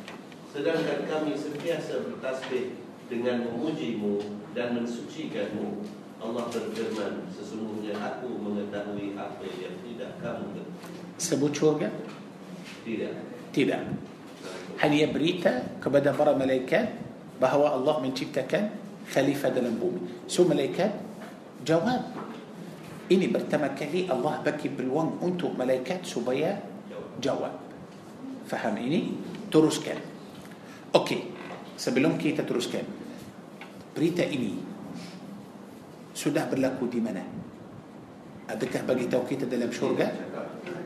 [0.52, 2.76] Sedangkan kami sentiasa bertasbih
[3.08, 4.20] Dengan memujimu
[4.52, 5.80] dan mensucikanmu.
[6.20, 10.60] Allah berfirman Sesungguhnya aku mengetahui apa yang tidak kamu
[11.16, 11.88] Sebut syurga?
[12.84, 13.16] Tidak.
[13.56, 14.17] Tidak
[14.78, 16.94] hanya berita kepada para malaikat
[17.42, 18.70] bahawa Allah menciptakan
[19.10, 20.28] khalifah dalam bumi.
[20.28, 20.92] So malaikat
[21.64, 22.04] jawab.
[23.08, 26.60] Ini pertama kali Allah bagi peluang untuk malaikat supaya
[27.24, 27.56] jawab.
[28.48, 29.16] Faham ini?
[29.48, 29.96] Teruskan.
[30.92, 31.36] Okey.
[31.80, 32.84] Sebelum kita teruskan.
[33.96, 34.60] Berita ini
[36.12, 37.24] sudah berlaku di mana?
[38.52, 40.12] Adakah bagi tahu kita dalam syurga?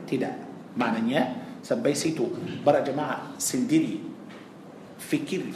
[0.06, 0.34] Tidak.
[0.78, 2.26] Maknanya sampai situ
[2.66, 4.02] para jemaah sendiri
[4.98, 5.46] fikir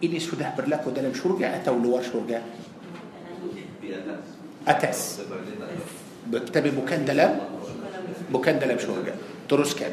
[0.00, 2.40] ini sudah berlaku dalam syurga atau luar syurga
[4.64, 5.20] atas
[6.48, 7.36] tapi bukan dalam
[8.32, 9.12] bukan dalam syurga
[9.44, 9.92] teruskan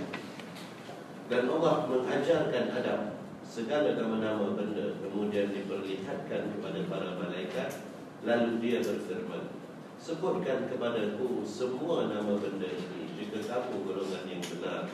[1.28, 3.02] dan Allah mengajarkan Adam
[3.44, 7.84] segala nama-nama benda kemudian diperlihatkan kepada para malaikat
[8.24, 9.52] lalu dia berfirman
[10.00, 14.88] sebutkan kepadaku semua nama benda ini jika kamu golongan yang benar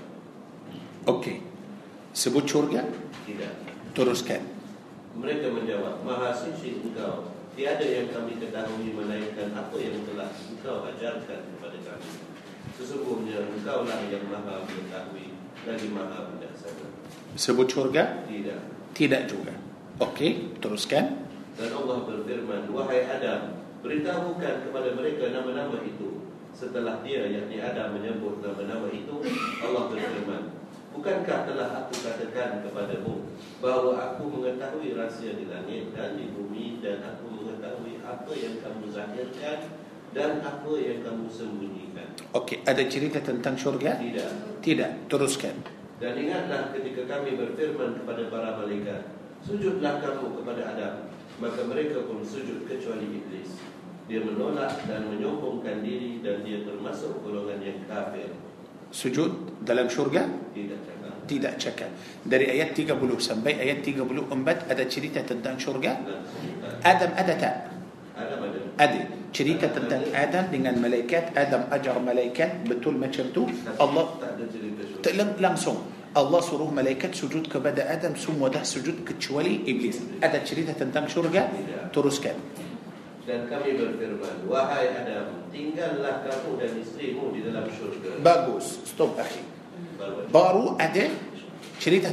[1.08, 1.40] Okey.
[2.12, 2.84] sebut syurga
[3.24, 3.54] Tidak.
[3.96, 4.44] teruskan
[5.18, 7.34] Mereka menjawab, Maha suci engkau.
[7.58, 12.12] Tiada yang kami ketahui melainkan apa yang telah engkau ajarkan kepada kami.
[12.78, 15.34] Sesungguhnya engkau lah yang maha mengetahui
[15.66, 16.86] lagi maha bijaksana.
[17.34, 18.62] sebut syurga Tidak.
[18.94, 19.54] tidak juga
[19.98, 21.26] okey teruskan
[21.58, 26.22] Dan Allah berfirman, Wahai Adam, beritahukan kepada mereka nama-nama itu.
[26.54, 29.18] Setelah dia, yakni Adam menyebut nama-nama itu,
[29.66, 30.54] Allah berfirman,
[30.98, 33.22] Bukankah telah aku katakan kepadamu
[33.62, 38.90] bahawa aku mengetahui rahsia di langit dan di bumi dan aku mengetahui apa yang kamu
[38.90, 39.60] zahirkan
[40.18, 42.10] dan apa yang kamu sembunyikan.
[42.34, 44.32] okey ada cerita tentang syurga Tidak.
[44.66, 45.54] tidak teruskan
[46.02, 49.02] Dan ingatlah ketika kami berfirman kepada para malaikat,
[49.46, 50.94] Sujudlah kamu kepada Adam.
[51.38, 53.62] Maka mereka pun sujud kecuali Iblis.
[54.10, 58.34] Dia menolak dan menyombongkan diri dan dia termasuk golongan yang kafir.
[58.88, 60.24] sujud dalam syurga
[60.56, 60.87] Tidak.
[61.28, 61.92] Tidak cakap
[62.24, 66.00] dari ayat 30 sampai ayat 34 ada cerita tentang syurga
[66.82, 67.56] Adam ada tak
[68.78, 69.00] ada.
[69.30, 73.46] cerita tentang Adam dengan malaikat Adam ajar malaikat betul macam tu
[73.78, 74.18] Allah
[75.38, 75.78] langsung
[76.18, 81.46] Allah suruh malaikat sujud kepada Adam semua dah sujud kecuali iblis ada cerita tentang syurga
[81.94, 82.38] teruskan
[83.28, 88.24] Dan kami berfirman, Wahai Adam, tinggallah kamu dan istrimu di dalam syurga.
[88.24, 89.57] bagus stop akhi
[90.34, 91.06] بارو أدي
[91.80, 92.12] شريتة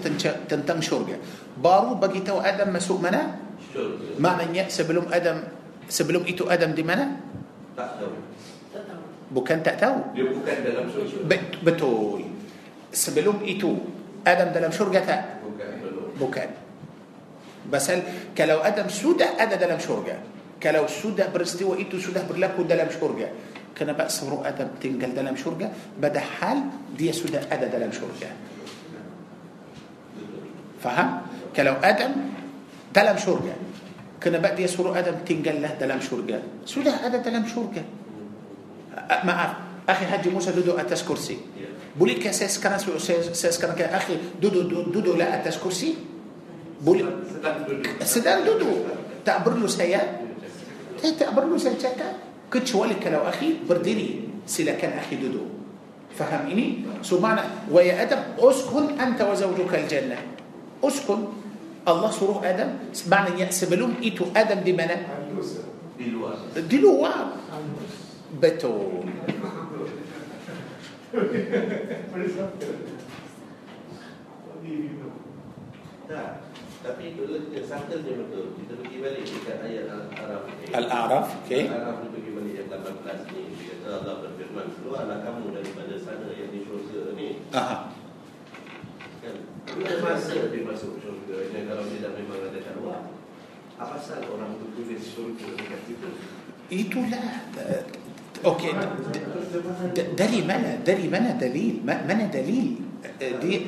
[0.48, 1.16] تنتم شرقة
[1.58, 3.22] بارو بقيته أدم مسوء منا؟
[4.22, 5.38] ما من سبلوم أدم
[5.88, 7.06] سبلوم إتو أدم دي منا؟
[9.34, 10.14] بكن تأتو.
[11.66, 12.22] بتول
[12.94, 13.70] سبلوم إتو
[14.26, 15.16] أدم دلم شرقة
[16.20, 16.50] بكن
[17.72, 17.86] بس
[18.38, 20.16] كلو أدم سودة أدم دلم شرقة
[20.62, 23.28] كلو سودة برستي وإتو سودة برلكو دلم شرقة
[23.74, 24.50] كان كنا بأس رؤى
[24.80, 25.68] تنقل دلم شرقة
[25.98, 26.58] بدأ حال
[26.98, 28.30] دي سودة أدى دلم شرقة.
[30.82, 31.08] فهم؟
[31.56, 32.12] كلو أدم
[32.94, 33.54] دلم شرقة.
[34.22, 36.38] كان بأس دي سورة أدم تنقل له دلم شرقة.
[36.66, 37.84] سودة أدى دلم شرقة.
[39.26, 39.38] مع
[39.88, 41.38] أخي هاجي موسى دودو أتس كرسي.
[41.98, 45.94] بولي كاسس كان سيس كان أخي دودو دودو لا أتس كرسي.
[46.80, 47.04] بولي
[48.06, 48.70] سدان دودو.
[49.26, 50.02] تعبر له سيا.
[51.18, 51.74] تعبر له سيا
[52.54, 55.42] كنت شوالي كلو أخي برديني سلا كان أخي دودو.
[56.14, 60.18] فهميني؟ سبحانه ويا أدم أسكن أنت وزوجك الجنة.
[60.84, 61.20] أسكن.
[61.88, 62.70] الله سروه أدم.
[63.10, 64.96] معنى يأسبلون إيتو أدم دي منا
[66.70, 67.10] دي لوا
[68.38, 69.10] بتول
[76.04, 76.53] Yeah.
[76.84, 78.52] Tapi itu le- sangkanya betul.
[78.60, 80.42] Kita pergi balik dekat ayat Al-Araf.
[80.52, 80.64] ni.
[80.68, 83.42] Al-A'raf okey Al-Araf ni pergi balik ayat 18 ni.
[83.56, 87.28] Dia kata Allah berfirman, keluarlah kamu daripada sana yang di syurga ni.
[87.50, 87.78] aha
[89.24, 89.36] Kan?
[89.64, 91.36] Ada masa dia masuk syurga.
[91.48, 93.00] Ini kalau tidak memang ada luar.
[93.80, 96.08] Apa pasal orang tu tulis syurga dekat situ?
[96.64, 97.84] itulah eh,
[98.40, 98.72] okey
[99.12, 99.20] d-
[99.92, 101.36] d- dari mana dari mana
[103.20, 103.66] دي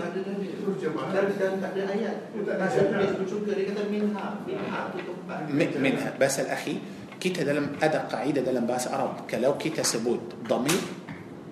[5.78, 6.76] منها بس الأخي
[7.20, 10.82] كيتا دلم أدا قاعدة دلم بس عرب كلو كيتا سبوت ضمير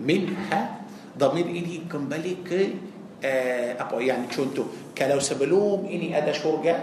[0.01, 0.61] منها
[1.18, 2.74] ضمير إني كمبالي كي
[3.80, 4.64] أبو يعني شونتو
[4.99, 6.76] كلو سبلوم إني أدا شورجا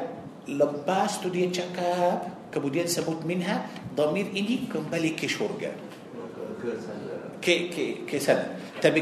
[0.47, 2.19] تو تدي تشكاب
[2.53, 3.65] كبودين سبوت منها
[3.97, 5.27] ضمير إني كمبالي كي
[7.41, 9.01] كي كي كي سنة تبي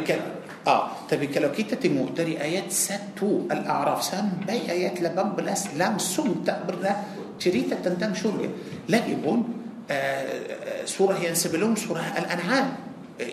[0.68, 5.98] آه طيب تبي كلو كيتة مؤتري آيات ستو الأعراف سام باي آيات لبن بلاس لام
[5.98, 7.04] سم تأبرنا
[7.40, 8.50] تريتا تنتم شوية
[8.90, 9.60] لقبون
[9.92, 12.68] آه، آه، سورة ينسب لهم سورة الأنعام.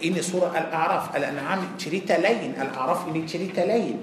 [0.05, 3.99] إني سورة الأعراف الأنعام تريتا لين الأعراف إني تريتا لين.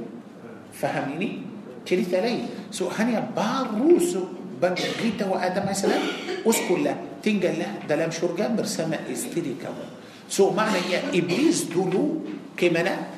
[0.73, 1.41] فهميني؟
[1.85, 2.47] تريتا لين.
[2.71, 4.17] سو هنيا باروس
[4.61, 5.97] بن غيتا وآدم مثلا
[6.45, 9.69] أسكن له تنقل له دلام شرقة برسامة إستريكا.
[10.29, 10.77] سو معنى
[11.13, 12.21] إبليس دولو
[12.57, 13.12] كمنا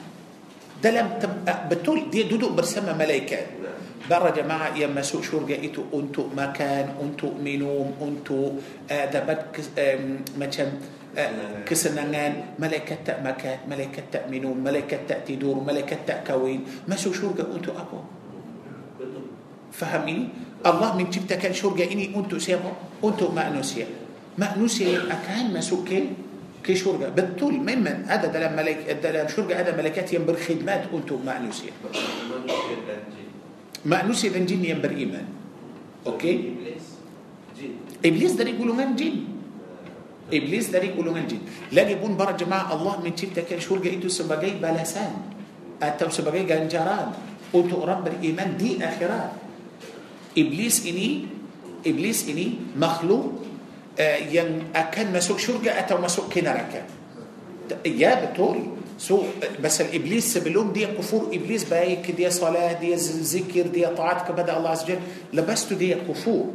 [0.84, 3.65] dalam tem- ah, betul dia duduk bersama malaikat
[4.05, 10.21] para jemaah yang masuk syurga itu untuk makan untuk minum untuk uh, dapat kes, um,
[10.38, 10.78] macam
[11.17, 17.17] uh, kesenangan malaikat tak makan malaikat tak minum malaikat tak tidur malaikat tak kahwin masuk
[17.17, 17.97] syurga untuk apa.
[19.76, 20.32] Faham ini?
[20.63, 22.71] Allah menciptakan syurga ini untuk siapa?
[23.03, 23.84] Untuk manusia.
[24.39, 25.99] Manusia yang akan masuk ke
[26.66, 31.38] كي شورجا بالطول ممن هذا دلم ملك دلم شرجة هذا ملكات ينبر خدمات أنتم مع
[31.38, 31.72] نوسيا
[33.86, 35.26] مع نوسيا الجن ينبر إيمان.
[36.09, 36.34] أوكي؟
[38.05, 39.16] إبليس ده يقولوا من جن؟
[40.34, 41.41] إبليس ده يقولوا من جن.
[41.70, 45.13] لا يبون برا جماعة الله من تبت كان شرجة إنتوا سبجاي بلسان.
[45.86, 47.13] أتوا سبجاي جنجران
[47.53, 49.38] أنتوا رب الإيمان دي آخرة.
[50.34, 51.30] إبليس إني
[51.86, 53.45] إبليس إني مخلوق
[54.32, 56.84] ين أكن مسوك شرقة أتو مسوك كنركة
[57.86, 58.60] يا بتول
[59.00, 59.24] سو
[59.64, 64.70] بس الإبليس بلوم دي كفور إبليس بايك دي صلاة دي ذكر دي طاعات كبدأ الله
[64.70, 65.00] عز وجل.
[65.34, 66.52] لبست دي كفور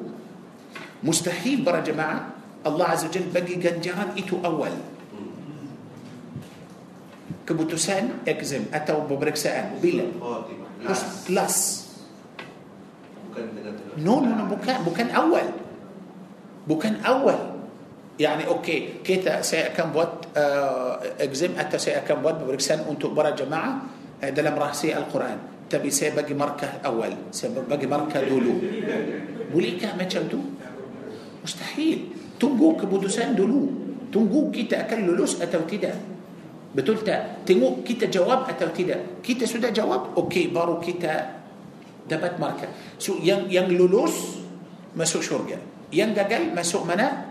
[1.04, 2.28] مستحيل برا جماعة.
[2.66, 4.72] الله عز وجل بقي جنجان إتو أول.
[7.48, 10.04] كبوتوسان أكزم أتو ببركسان بلا.
[11.28, 11.88] بلس
[13.98, 15.48] نو نو نو بوكان بوكان أول.
[16.70, 17.58] بو كان أول.
[18.20, 20.30] يعني أوكي كيتا سي كم بوت
[21.18, 23.72] اكزيم آه، اتا سي كم بوت بريكسان أنتو برا جماعة
[24.22, 25.66] Ah, dalam Rahsia القرآن.
[25.66, 28.54] Tapi saya bagi markah awal saya bagi markah dulu.
[29.50, 30.38] Boleh ke macam itu
[31.42, 31.98] mustahil.
[32.38, 33.62] Tengok keputusan dulu.
[34.14, 35.94] Tengok kita akan lulus atau tidak
[36.74, 40.14] betul tak tengok kita jawab atau tidak kita sudah jawab?
[40.18, 41.12] Okay baru kita
[42.10, 44.16] dapat markah so yang yang lulus
[44.98, 47.26] masuk syurga yang gagal masuk mana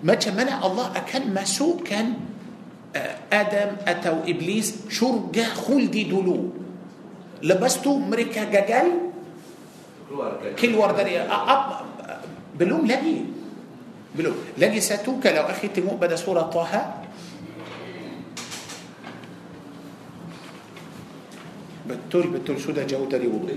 [0.00, 2.16] macam mana Allah akan masukkan
[2.96, 6.56] uh, Adam atau Iblis syurga khuldi dulu
[7.44, 9.12] lepas tu mereka gagal
[10.56, 11.60] keluar dari uh, uh,
[12.56, 13.18] belum lagi
[14.10, 16.82] belum lagi satu kalau akhi tengok pada surah Taha
[21.86, 23.54] betul betul sudah jauh dari wudu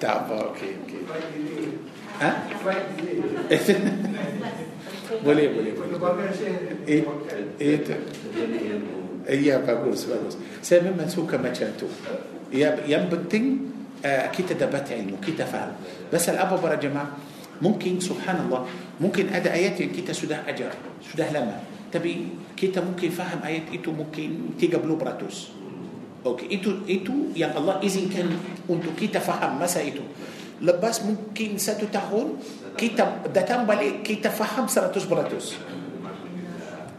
[0.00, 1.02] tak apa okey okey
[2.20, 2.30] ha
[5.20, 5.98] boleh boleh boleh
[6.86, 7.02] Eh,
[7.58, 7.94] itu.
[9.26, 10.34] Iya bagus bagus.
[10.62, 11.90] Saya memang suka macam tu.
[12.50, 13.70] Ya, yang penting
[14.02, 15.74] uh, kita dapat ilmu, kita faham.
[16.10, 17.14] Pasal apa para jemaah?
[17.60, 18.64] Mungkin subhanallah,
[18.96, 20.72] mungkin ada ayat yang kita sudah ajar,
[21.04, 21.60] sudah lama.
[21.92, 25.59] Tapi kita mungkin faham ayat itu mungkin 30%.
[26.20, 28.28] Okey, itu itu yang Allah izinkan
[28.68, 30.04] untuk kita faham masa itu.
[30.60, 32.36] Lepas mungkin satu tahun
[32.76, 35.00] kita datang balik kita faham 100%.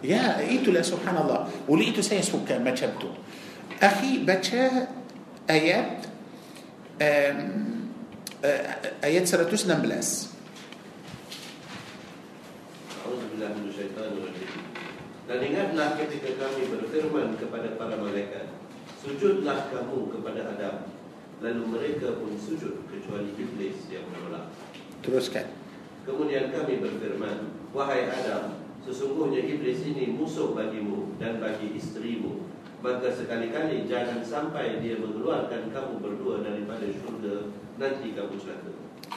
[0.02, 1.46] Ya, itulah subhanallah.
[1.70, 3.14] Oleh itu saya suka macam tu.
[3.78, 4.90] Akhi baca
[5.46, 6.10] ayat
[6.98, 7.38] um,
[8.42, 8.62] uh,
[9.06, 9.70] ayat 116.
[13.06, 14.50] Auzubillah minasyaitanirrajim.
[15.30, 18.61] Dan ingatlah ketika kami berfirman kepada para malaikat,
[19.02, 20.76] sujudlah kamu kepada Adam.
[21.42, 24.54] Lalu mereka pun sujud kecuali iblis yang menolak.
[25.02, 25.50] Teruskan.
[26.06, 32.46] Kemudian kami berfirman, wahai Adam, sesungguhnya iblis ini musuh bagimu dan bagi istrimu.
[32.82, 38.72] Maka sekali-kali jangan sampai dia mengeluarkan kamu berdua daripada syurga, nanti kamu celaka.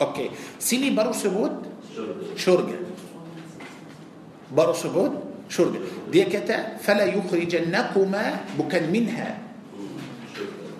[0.04, 0.28] Okey,
[0.60, 1.52] sini baru sebut
[1.92, 2.24] Syurga.
[2.36, 2.78] syurga.
[4.52, 5.12] Baru sebut
[5.48, 5.80] syurga.
[6.12, 9.43] Dia kata فلا يخرجنكما bukan منها,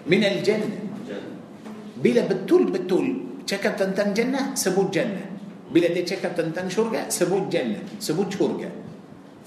[0.06, 0.78] من الجنة.
[2.05, 3.06] Pula betul betul.
[3.48, 5.24] Cakap tentang جنة sebut جنة.
[5.72, 8.01] Bila dia cakap tentang syurga sebut جنة.
[8.01, 8.70] Sebut syurga.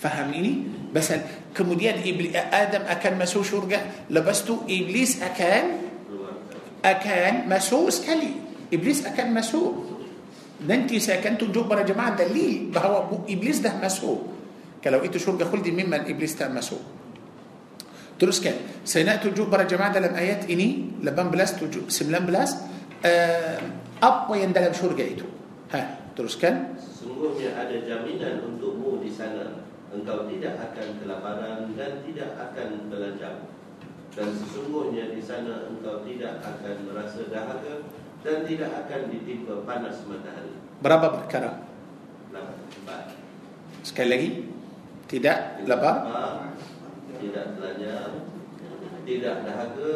[0.02, 0.54] Faham ini?
[0.94, 1.10] Lepas
[1.58, 4.10] kemudian Ibli Adam akan masuk syurga.
[4.10, 5.66] Lepas itu Iblis akan
[6.86, 8.32] أكان مسو سكلي
[8.74, 9.74] إبليس أكان مسو.
[10.66, 12.74] ننتي ساكن ساكنتو جبر جماعة دليل.
[12.74, 14.18] بهو إبليس ده مسو.
[14.84, 16.78] كلو إتو شرقة خلدي ممن إبليس ده مسو.
[18.18, 18.82] Teruskan.
[18.82, 22.34] Saya nak tunjuk para jemaah dalam ayat ini 18 tujuh- 19
[23.06, 23.58] uh,
[24.02, 25.26] apa yang dalam syurga itu.
[25.70, 26.74] Ha, teruskan.
[26.82, 29.62] Sesungguhnya ada jaminan untukmu di sana.
[29.94, 33.38] Engkau tidak akan kelaparan dan tidak akan telanjang.
[34.18, 37.86] Dan sesungguhnya di sana engkau tidak akan merasa dahaga
[38.26, 40.58] dan tidak akan ditimpa panas matahari.
[40.82, 41.62] Berapa perkara?
[42.34, 43.04] Lapan.
[43.86, 44.30] Sekali lagi.
[45.08, 45.96] Tidak lapar.
[47.22, 48.08] tidak belajar,
[49.06, 49.96] tidak dahaga,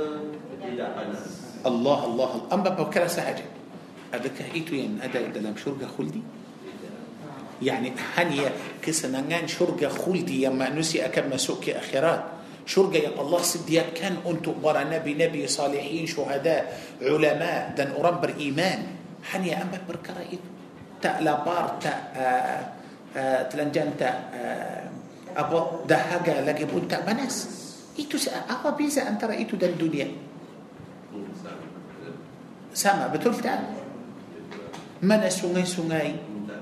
[0.61, 1.23] tidak panas.
[1.61, 2.49] Allah Allah Allah.
[2.53, 3.45] Amba bukara sahaja.
[4.11, 6.41] Adakah itu yang ada dalam syurga khuldi?
[7.61, 8.41] يعني هني
[8.81, 12.23] كسنان شرقة خلدي يا نسي أكم مسوك يا أخيرات
[12.65, 18.79] شرقة يا الله سديات كان أنتم برا نبي نبي صالحين شهداء علماء دن أرمبر إيمان
[19.33, 20.41] هني أم بركرا إيه
[21.01, 21.93] تا لا بار تا
[23.13, 24.09] آآ تا
[25.33, 27.47] apa dahaga lagi pun tak panas
[27.95, 28.15] itu
[28.47, 30.07] apa beza antara itu dan dunia
[31.11, 31.27] Hmm,
[32.71, 33.11] sama.
[33.11, 33.59] betul tak
[35.03, 36.15] mana sungai-sungai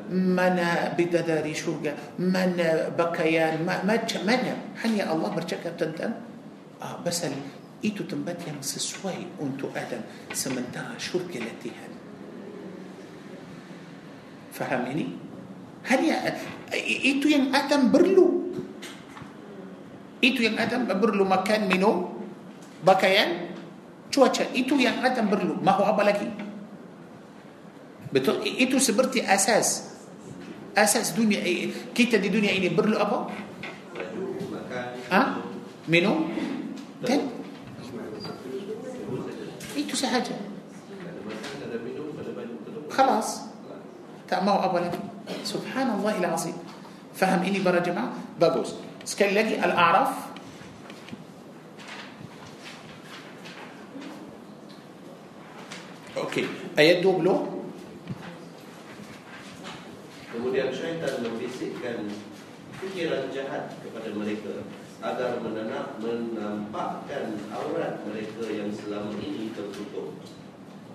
[0.10, 6.18] mana bidadari syurga mana pakaian ma- macam mana hanya Allah bercakap tentang
[6.82, 7.30] ah, pasal
[7.86, 10.02] itu tempat yang sesuai untuk Adam
[10.34, 11.94] sementara syurga latihan
[14.50, 15.14] faham ini
[15.88, 16.36] Hanya
[16.76, 18.52] eh, itu yang Adam perlu.
[20.20, 22.12] Itu yang Adam perlu makan, minum,
[22.84, 23.56] pakaian,
[24.12, 24.44] cuaca.
[24.52, 25.56] Itu yang Adam perlu.
[25.64, 26.28] Mahu apa lagi?
[28.12, 28.44] Betul.
[28.44, 29.88] Itu seperti asas.
[30.76, 33.18] Asas dunia eh, kita di dunia ini perlu apa?
[35.10, 35.22] Ah, ha?
[35.90, 36.30] minum,
[37.02, 37.26] dan
[39.74, 40.38] itu sahaja.
[42.90, 43.50] Kelas.
[44.30, 45.02] Tak mau apa lagi?
[45.46, 46.56] Subhanallah azim
[47.14, 50.30] faham ini para jemaah bagus sekali lagi al-a'raf
[56.20, 56.46] Okey,
[56.76, 57.26] ayat 20
[60.30, 62.06] Kemudian syaitan membisikkan
[62.78, 64.62] fikiran jahat kepada mereka
[65.02, 70.22] agar menanak, menampakkan aurat mereka yang selama ini tertutup.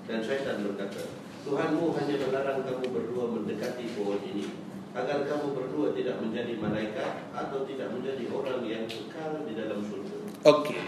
[0.07, 1.03] Dan syaitan berkata,
[1.45, 4.49] Tuhanmu hanya melarang kamu berdua mendekati pohon ini
[4.97, 10.17] agar kamu berdua tidak menjadi malaikat atau tidak menjadi orang yang kekal di dalam surga.
[10.41, 10.81] Okey.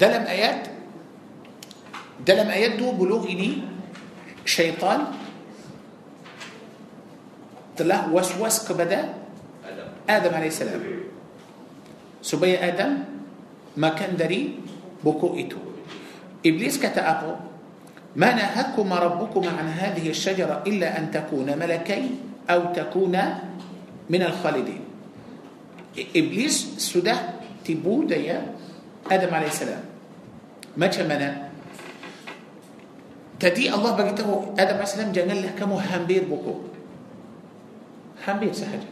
[0.00, 0.72] Dalam ayat
[2.24, 2.96] dalam ayat 20
[3.28, 3.64] ini
[4.48, 5.12] syaitan
[7.76, 9.20] telah was-was kepada
[9.64, 9.88] Adam.
[10.04, 10.60] Adam AS
[12.20, 13.04] supaya Adam
[13.76, 14.60] makan dari
[15.00, 15.60] buku itu
[16.44, 17.49] Iblis kata apa
[18.16, 22.04] ما نهاكما ربكما عن هذه الشجرة إلا أن تكونا ملكين
[22.50, 23.22] أو تكونا
[24.10, 24.82] من الخالدين
[25.94, 28.50] إبليس sudah tipu daya
[29.06, 29.62] Adam AS
[30.74, 31.50] macam mana
[33.38, 36.66] tadi Allah bagi tahu Adam AS janganlah kamu hampir buku
[38.26, 38.86] hampir sahaja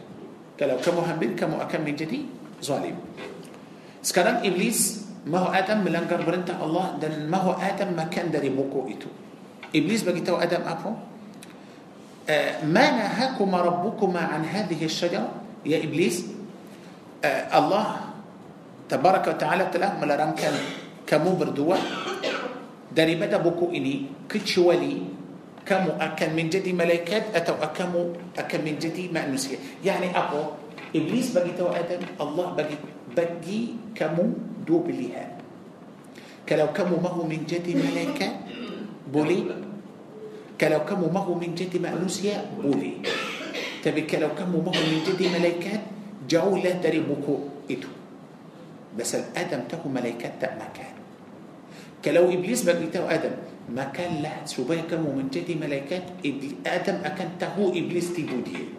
[0.59, 2.23] kalau kamu hampir kamu akan menjadi
[2.59, 2.95] zalim
[4.03, 6.97] sekarang iblis ما هو آدم من لنجر برنته الله.
[6.97, 9.09] دن ما هو آدم مكان داري موكو ايتو
[9.69, 10.91] إبليس بقيت آدم أبو.
[12.29, 15.29] آه ما نهاكما ربكما عن هذه الشجرة؟
[15.69, 16.25] يا إبليس.
[17.21, 17.85] آه الله
[18.89, 20.53] تبارك وتعالى تلاه ملاران كان
[21.05, 21.77] كمو بردوة.
[22.89, 25.21] داري بدا بوكو إني كتشوالي.
[25.65, 27.37] كمو أكن من جدي ملايكات.
[27.37, 29.29] أتو أكمو أكن من جدي ما
[29.85, 30.41] يعني أبو
[30.97, 32.01] إبليس بقيت آدم.
[32.17, 32.75] الله بقي
[33.13, 33.61] بجي
[33.93, 34.25] كمو
[34.69, 35.25] دوبلها
[36.45, 38.27] كلو كم ما هو من جد ملكة
[39.09, 39.39] بولي.
[40.61, 43.01] كلو كم ما هو من جد مأنوسيا بولي.
[43.81, 45.73] تبي كلو كم ما هو من جد ملكة
[46.29, 47.89] جو لا تربكو إتو
[48.93, 50.93] بس الآدم تهو ملكة كان
[52.05, 53.35] كلو إبليس بقي آدم
[53.73, 56.21] ما كان لا سبايا كم من جد ملكة
[56.65, 58.77] آدم أكن تهو إبليس تبودي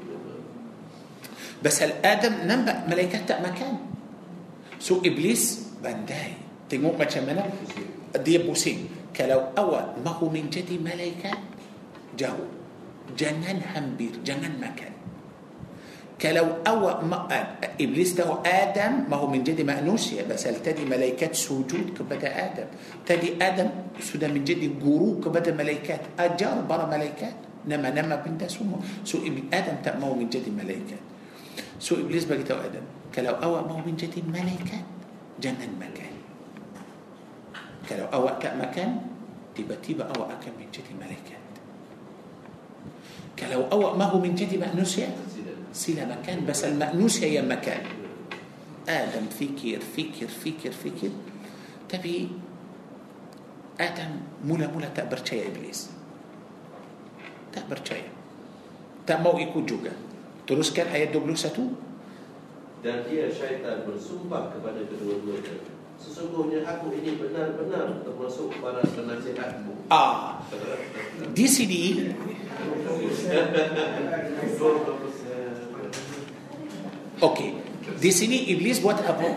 [1.62, 3.75] بس الآدم نبأ ملكة مكان.
[4.81, 6.32] سو إبليس بانداي
[6.78, 7.44] ما قشمنا
[8.24, 8.78] دي بوسين
[9.16, 11.31] كلو أوى ما هو من جدي ملايكة
[12.19, 20.74] Jauh jangan hampir jangan makan kalau awak mahu Iblis tahu Adam mahu menjadi manusia pasal
[20.74, 27.68] tadi malaikat sujud kepada Adam tadi Adam sudah menjadi guru kepada malaikat ajar para malaikat
[27.68, 33.81] nama-nama benda semua so Adam tak mahu menjadi malaikat so Iblis bagitahu Adam kalau awak
[33.81, 34.99] mahu menjadi malaikat
[35.39, 36.12] Jangan makan
[37.86, 39.07] Kalau awak tak makan
[39.55, 41.43] Tiba-tiba awak akan menjadi malaikat
[43.39, 45.12] Kalau awak mahu menjadi manusia
[45.70, 47.86] sila makan Basal manusia yang makan
[48.90, 51.12] Adam fikir, fikir, fikir, fikir
[51.86, 52.27] Tapi
[53.78, 55.89] Adam mula-mula tak percaya Iblis
[57.55, 58.09] Tak percaya
[59.07, 59.94] Tak mau ikut juga
[60.44, 61.90] Teruskan ayat 21
[62.81, 65.61] Dan dia syaitan bersumpah kepada kedua-duanya
[66.01, 70.40] Sesungguhnya aku ini benar-benar termasuk para penasihatmu Ah,
[71.36, 72.09] di sini
[77.20, 77.51] Okey.
[78.01, 79.28] Di sini iblis buat apa?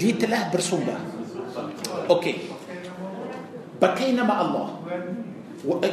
[0.00, 0.96] Dia telah bersumpah.
[2.08, 2.48] Okey.
[3.76, 4.68] Pakai nama Allah.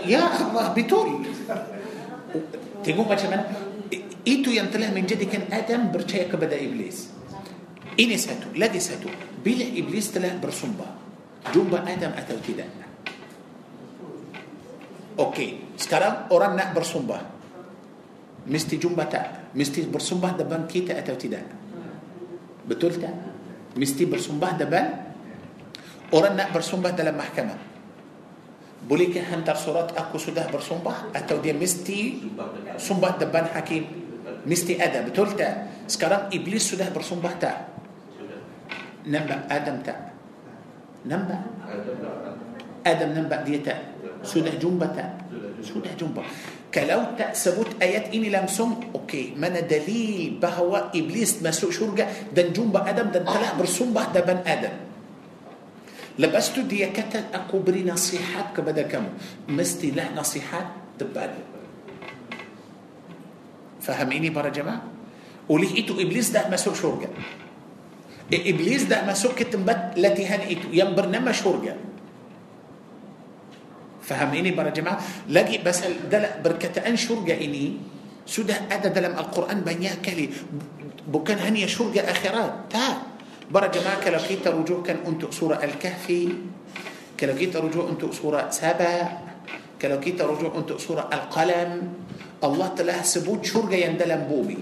[0.07, 1.19] Ya Allah betul.
[2.79, 3.43] Tengok macam mana
[4.27, 7.11] itu yang telah menjadikan Adam percaya kepada iblis.
[7.99, 9.11] Ini satu, lagi satu.
[9.39, 10.91] Bila iblis telah bersumpah,
[11.51, 12.67] jumpa Adam atau tidak?
[15.19, 17.19] Okey, sekarang orang nak bersumpah.
[18.47, 19.51] Mesti jumpa tak?
[19.51, 21.43] Mesti bersumpah depan kita atau tidak?
[22.63, 23.11] Betul tak?
[23.75, 24.85] Mesti bersumpah depan
[26.15, 27.59] orang nak bersumpah dalam mahkamah.
[28.79, 32.23] Bolehkah hantar surat aku sudah bersumpah atau dia mesti
[32.79, 34.08] sumpah depan hakim?
[34.49, 35.49] مستي آدم بتولتا
[35.85, 37.51] سكران إبليس سده برسوم بحتا.
[39.05, 39.93] نبا آدم تا.
[41.05, 41.37] نبا
[42.81, 43.75] آدم نبا ديتا.
[44.25, 44.97] سده جنبة
[45.61, 46.23] سده جنبة
[46.73, 49.37] كلو تأسبوت آيات إني لمسون أوكي.
[49.37, 54.41] من دليل بهو إبليس ما سوء شرقة دن جنبة آدم دن تلا برسوم بحدة بن
[54.45, 54.73] آدم.
[56.19, 57.33] لبستو ديكتا.
[57.33, 59.09] أكو بري نصيحات كبدا كمو
[59.49, 61.58] مستي لا نصيحات دبادي
[63.89, 64.81] فهميني بره يا جماعة.
[65.49, 67.09] وليه إيتو إبليس ده مسوق شرجة.
[68.29, 71.73] إبليس ده مسوق كتمبات التي هنئته يم برنما شرجة.
[74.05, 75.01] فهميني بره يا جماعة.
[75.25, 75.81] لقي بس
[76.13, 77.81] ده بركت أن شرجة إني
[78.29, 80.29] سودة أدى دلم القرآن بنيا كلي.
[81.09, 83.09] بوكان هني شرجة آخرات تا.
[83.49, 86.29] برا جماعة كلاقيت رجوع كان أنتو سورة الكهفي.
[87.17, 89.25] كلاقيت رجوع أنتو سورة سبا.
[89.81, 91.71] كلاقيت رجوع أنتو سورة القلم.
[92.39, 94.59] Allah telah sebut syurga yang dalam bumi.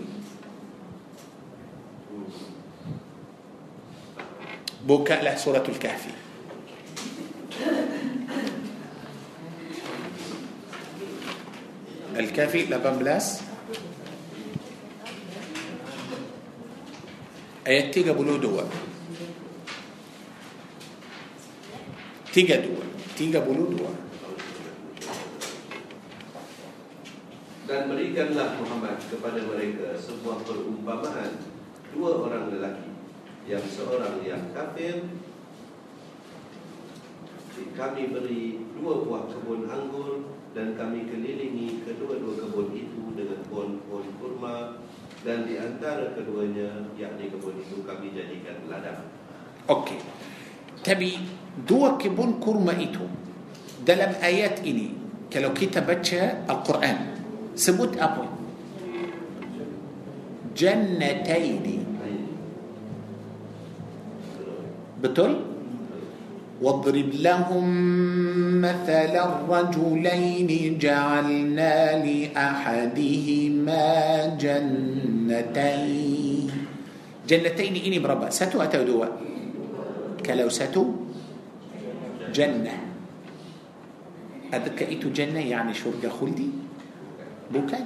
[4.88, 6.28] Bukalah suratul Kahfi.
[12.18, 12.98] الكافي 18
[17.68, 18.66] ayat 32
[22.34, 22.82] 32
[23.18, 24.07] 32
[27.68, 31.36] Dan berikanlah Muhammad kepada mereka sebuah perumpamaan
[31.92, 32.96] Dua orang lelaki
[33.44, 35.04] Yang seorang yang kafir
[37.76, 44.82] Kami beri dua buah kebun anggur dan kami kelilingi kedua-dua kebun itu dengan pohon-pohon kurma
[45.26, 49.10] dan di antara keduanya yakni kebun itu kami jadikan ladang.
[49.70, 50.02] Okey.
[50.82, 51.22] Tapi
[51.66, 53.06] dua kebun kurma itu
[53.86, 54.94] dalam ayat ini
[55.30, 57.17] kalau kita baca Al-Quran
[57.58, 58.30] sebut apa?
[60.54, 61.78] Jannataini.
[65.02, 65.58] Betul?
[66.62, 67.66] واضرب لهم
[68.62, 73.86] مثل الرجلين جعلنا لأحدهما
[74.42, 76.50] جنتين
[77.30, 79.06] جنتين إني بربا ستو أتو دوا
[80.26, 80.86] كلو ستو
[82.34, 82.74] جنة
[84.54, 86.50] أذكى جنة يعني شرق خلدي
[87.48, 87.84] bukan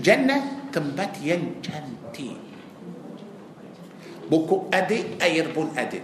[0.00, 2.38] jannah tempat yang cantik
[4.28, 6.00] buku adik air pun ada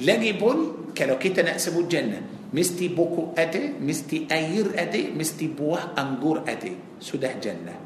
[0.00, 5.94] lagi pun kalau kita nak sebut jannah mesti buku ada mesti air ada mesti buah
[5.94, 7.78] anggur ada sudah jannah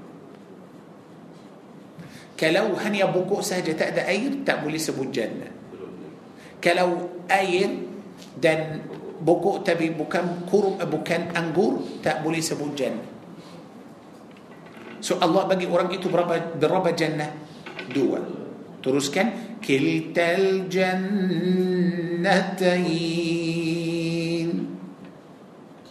[2.38, 5.50] kalau hanya buku saja tak ada air tak boleh sebut jannah
[6.62, 7.90] kalau air
[8.38, 8.86] dan
[9.18, 13.17] buku tapi bukan kurum bukan anggur tak boleh sebut jannah
[15.00, 17.30] so Allah bagi orang itu berapa berapa jannah
[17.90, 18.20] dua
[18.82, 19.48] teruskan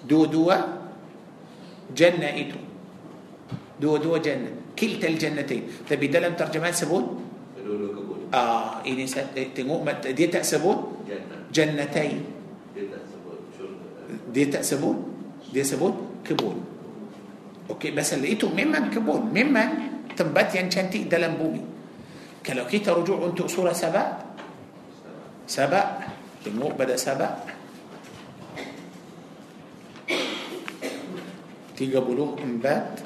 [0.08, 0.48] دو دو
[1.92, 2.60] جنة إتو
[3.84, 7.06] دو دو جنة كلتا الجنتين تبي dalam terjemahan sebut
[8.32, 9.04] آه ini
[9.52, 9.84] tengok
[10.16, 11.04] dia tak sebut
[11.52, 12.24] jannatain
[14.32, 14.96] dia tak sebut
[15.52, 16.56] dia sebut kebun
[17.70, 19.70] أوكي بس لقيته ممن كبون ممن
[20.18, 21.62] تنبت يعني ينشنتي دلمبومي
[22.46, 24.06] كلو كيتا رجوع انت صورة سبأ.
[25.48, 25.84] سبأ.
[26.46, 27.44] دمو بدأ سبأ.
[31.78, 33.00] تي بلوغ انبات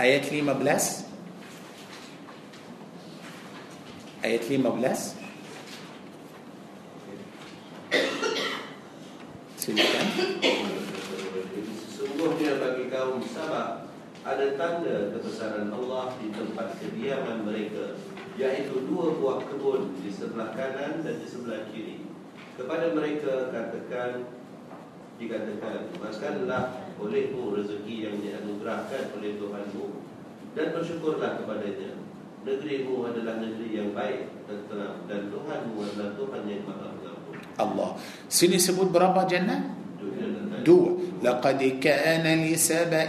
[0.00, 1.04] آيات لي مبلس؟
[4.24, 5.14] آيات لي مبلس؟
[9.60, 10.06] Silakan.
[11.68, 13.84] Sesungguhnya bagi kaum Sabah
[14.24, 18.00] ada tanda kebesaran Allah di tempat kediaman mereka
[18.40, 22.08] yaitu dua buah kebun di sebelah kanan dan di sebelah kiri.
[22.56, 24.32] Kepada mereka katakan
[25.20, 29.86] dikatakan makanlah olehmu rezeki yang dianugerahkan oleh Tuhanmu
[30.56, 32.00] dan bersyukurlah kepadanya.
[32.40, 34.64] Negerimu adalah negeri yang baik dan
[35.04, 36.99] dan Tuhanmu adalah Tuhan yang maha
[37.60, 37.96] Allah
[38.26, 39.80] sini sebut berapa jannah?
[40.64, 43.08] دو لقد كان لسبأ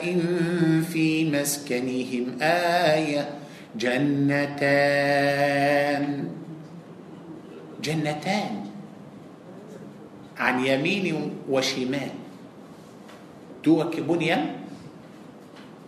[0.91, 3.29] في مسكنهم آية
[3.75, 5.23] جنتان
[7.83, 8.53] جنتان
[10.37, 12.11] عن يمين وشمال
[13.63, 14.55] دو كبنيا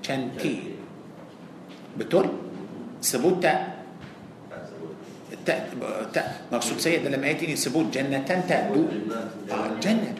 [0.03, 0.55] شنتي
[1.97, 2.27] بتقول
[3.01, 3.45] سبوت
[6.51, 8.53] مقصود سيد لما ياتي يسبوا الجنه جنة
[9.51, 10.13] آه الجنه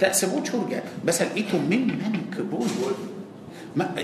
[0.00, 2.70] تأسبوا شورجا بس لقيته من من كبود
[3.76, 3.94] ما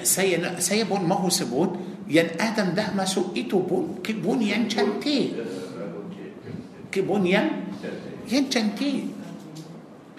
[0.58, 1.70] سيبون ما هو سبود
[2.08, 5.32] ين آدم ده ما سوئته بون كبون ين شنتي
[6.92, 7.46] كبون ين
[8.32, 8.92] ين شنتي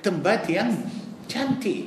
[0.04, 0.70] تنبات ين
[1.32, 1.78] شنتي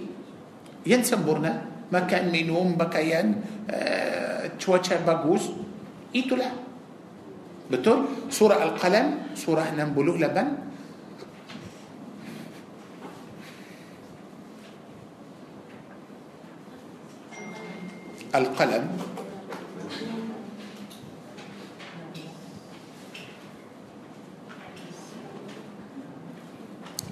[0.86, 1.52] ين سبورنا
[1.92, 3.36] ما كان منهم بكيان
[3.70, 5.44] آه، تشوتشا باغوس.
[6.14, 6.61] إيتو لا.
[7.70, 8.28] Betul?
[8.32, 10.72] Surah Al-Qalam, surah 68.
[18.34, 18.84] القلم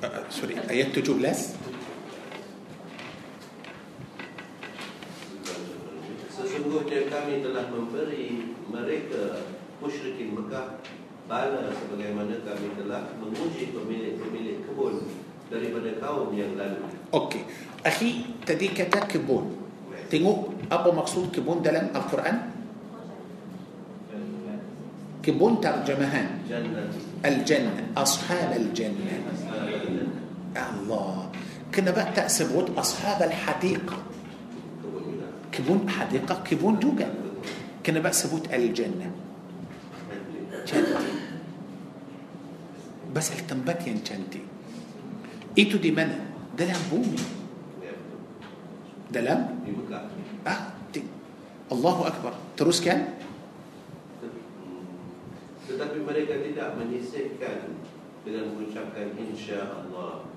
[0.05, 1.61] آه، سوري آيات 17
[6.41, 9.45] Sesungguhnya kami telah memberi mereka
[9.81, 10.78] musyrikin Mekah
[11.24, 15.09] bala sebagaimana kami telah menguji pemilik-pemilik kebun
[15.48, 16.85] daripada kaum yang lalu.
[17.11, 17.43] Okey.
[17.82, 19.57] Akhi, tadi kata kebun.
[20.11, 22.36] Tengok apa maksud kebun dalam Al-Quran?
[25.20, 26.40] Kebun terjemahan.
[26.48, 26.89] Jannah
[27.20, 27.93] Al-Jannah.
[27.94, 29.20] Ashab Al-Jannah.
[30.57, 31.28] Allah.
[31.70, 34.01] Kenapa tak sebut Ashab Al-Hadiqah?
[34.82, 35.27] kebun juga.
[35.52, 37.07] Kebun Hadiqah, kebun juga.
[37.85, 39.30] Kenapa sebut Al-Jannah?
[43.11, 44.45] Bas tempat yang cantik.
[45.59, 46.15] Itu di mana?
[46.55, 47.20] Dalam bumi.
[49.11, 49.59] Dalam
[50.47, 51.03] ah, di,
[51.66, 52.39] Allahu Akbar.
[52.55, 53.19] Teruskan.
[55.66, 57.74] Tetapi mereka tidak menyisihkan
[58.23, 60.31] dengan mengucapkan insya Allah.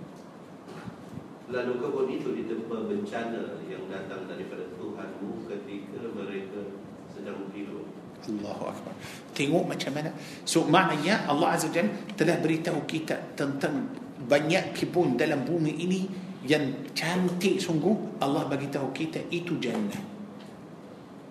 [1.54, 6.74] Lalu kebun itu ditempa bencana yang datang daripada Tuhanmu ketika mereka
[7.14, 7.93] sedang tidur.
[8.30, 8.94] Allahu Akbar.
[9.36, 10.12] Tengok macam mana.
[10.48, 13.92] So maknanya Allah Azza Jal telah beritahu kita tentang
[14.24, 16.08] banyak kebun dalam bumi ini
[16.48, 20.00] yang cantik sungguh Allah bagi tahu kita itu jannah.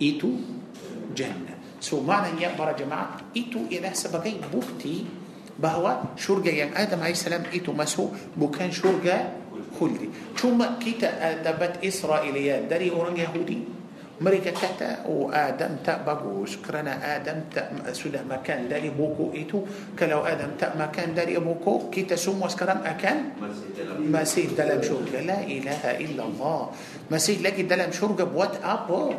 [0.01, 0.37] Itu
[1.17, 1.81] jannah.
[1.83, 5.05] So maknanya para jemaah itu ialah sebagai bukti
[5.59, 8.09] bahawa syurga yang Adam AS itu masuk
[8.39, 9.37] bukan syurga
[9.77, 10.09] khuldi.
[10.33, 13.82] Cuma kita uh, dapat Israiliyat dari orang Yahudi
[14.23, 19.67] mereka kata oh Adam tak bagus kerana Adam tak sudah makan dari buku itu
[19.99, 23.17] kalau Adam tak makan dari buku kita semua sekarang akan
[24.07, 26.71] Masih dalam syurga la ilaha illallah
[27.11, 29.19] masih lagi dalam syurga buat apa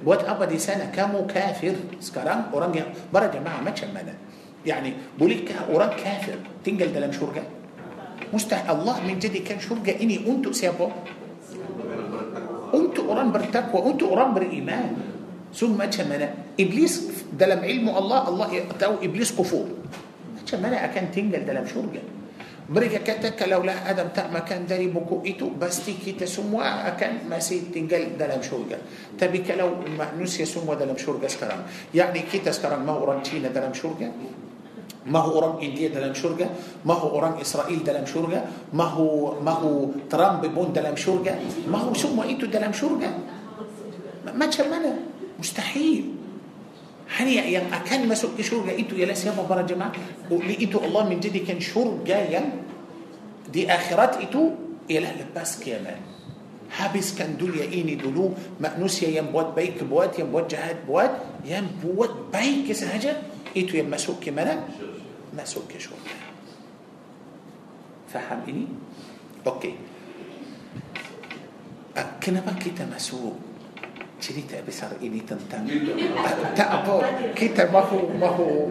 [0.00, 4.16] buat apa di sana kamu kafir sekarang orang yang para jemaah macam mana
[4.64, 7.44] يعني bolehkah orang kafir tinggal dalam syurga
[8.32, 10.88] mustahil Allah menjadikan syurga ini untuk siapa
[12.76, 14.96] أنت قرآن بالتقوى أنت قرآن بالإيمان
[15.54, 16.28] ثم تمنى
[16.60, 16.94] إبليس
[17.38, 19.66] ده لم علمه الله الله يقتو إبليس كفور.
[20.46, 22.02] تمنى أكان تنجل ده لم شرجة.
[22.70, 27.28] مريكا كتك لو لا أدم تأ ما كان داري بكو إتو بس تيكي تسموا أكان
[27.30, 28.78] ما سيد تنجل ده لم شرجة.
[29.20, 31.62] تبك لو ما نسي سموا ده لم شرجة سكرام
[31.94, 34.10] يعني كي تسكرام ما قرآن تينا ده لم شرجة؟
[35.06, 36.48] ما هو أوران إنديا دلم شرجة
[36.84, 41.78] ما هو أوران إسرائيل دلم شرجة ما هو ما هو ترامب بون دلم شرجة ما
[41.78, 43.10] هو شو ما إيتو دلم شرجة
[44.34, 44.96] ما تشمله
[45.38, 46.04] مستحيل.
[47.16, 49.92] هني يا أكان ما سوك شرجة إيتو يلا سيما برا جماعة؟
[50.30, 52.40] وإيتو الله من جدي كان شرجة
[53.52, 54.50] دي آخرات إيتو
[54.90, 56.00] يلا لباس كمان
[56.70, 61.12] حابس كان دنيا إيني دولو مانوسيا يا بوات بيك بوات يا بوات جهاد بوات
[61.44, 63.16] يا بوات بيك سهجة
[63.56, 64.64] إيتو يا مسوك كمان
[65.42, 65.90] مسئول که شد
[68.12, 68.68] فهم اینی؟
[69.44, 69.74] اوکی
[72.22, 73.32] کنبا کتا مسئول
[74.20, 75.66] چریتا بسر اینی تن تن
[76.56, 77.02] تا اپو
[77.34, 78.70] کتا مهو مهو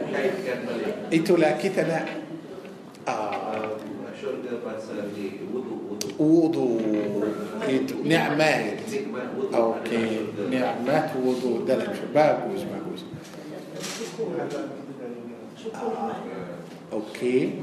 [1.09, 1.99] ایتو لا کتا لا.
[3.07, 3.43] آه.
[6.19, 6.81] وضوء.
[8.05, 8.79] نعمات.
[9.53, 10.19] أوكي.
[10.51, 11.65] نعمات وضوء.
[11.67, 13.13] دلك شباب وزباب وزباب
[15.73, 16.42] آه.
[16.93, 17.57] أوكي.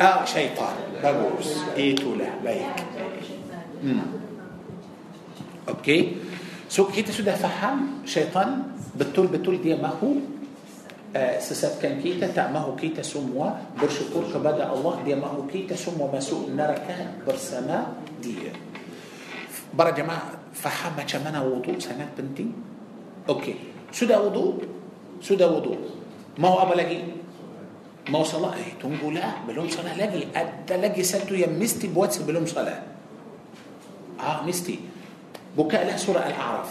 [0.00, 0.76] آه شيطان.
[1.02, 1.76] بابوس.
[1.76, 2.30] ايتو له.
[2.40, 2.76] بيك
[5.68, 6.16] أوكي.
[6.72, 8.80] سو كيت سودا فهم؟ شيطان.
[8.96, 10.12] بتول بتول دي ما هو؟
[11.16, 14.94] آه، سسات كان كيتا تا ما هو كيتا سموا برش كورك بدا الله.
[15.04, 17.92] دي ما هو كيتا سموا ما سوء نركا برسما
[18.22, 18.56] دي.
[19.74, 20.22] برا جماعة
[20.54, 21.78] فهم كمانا وضوء.
[21.78, 22.46] سنات بنتي؟
[23.28, 23.54] أوكي.
[23.92, 24.54] سودا وضوء؟
[25.22, 25.78] سودا وضوء؟
[26.38, 27.02] ما هو أبا لقي
[28.10, 29.94] ما وصل إيه تونجو لا بلوم صلاة.
[29.94, 32.82] لاجي أدى لاجي سلتو مستي بواتس بلوم صلاة.
[34.20, 34.78] آه مستي.
[35.58, 36.70] بكاء لها سورة الأعراف.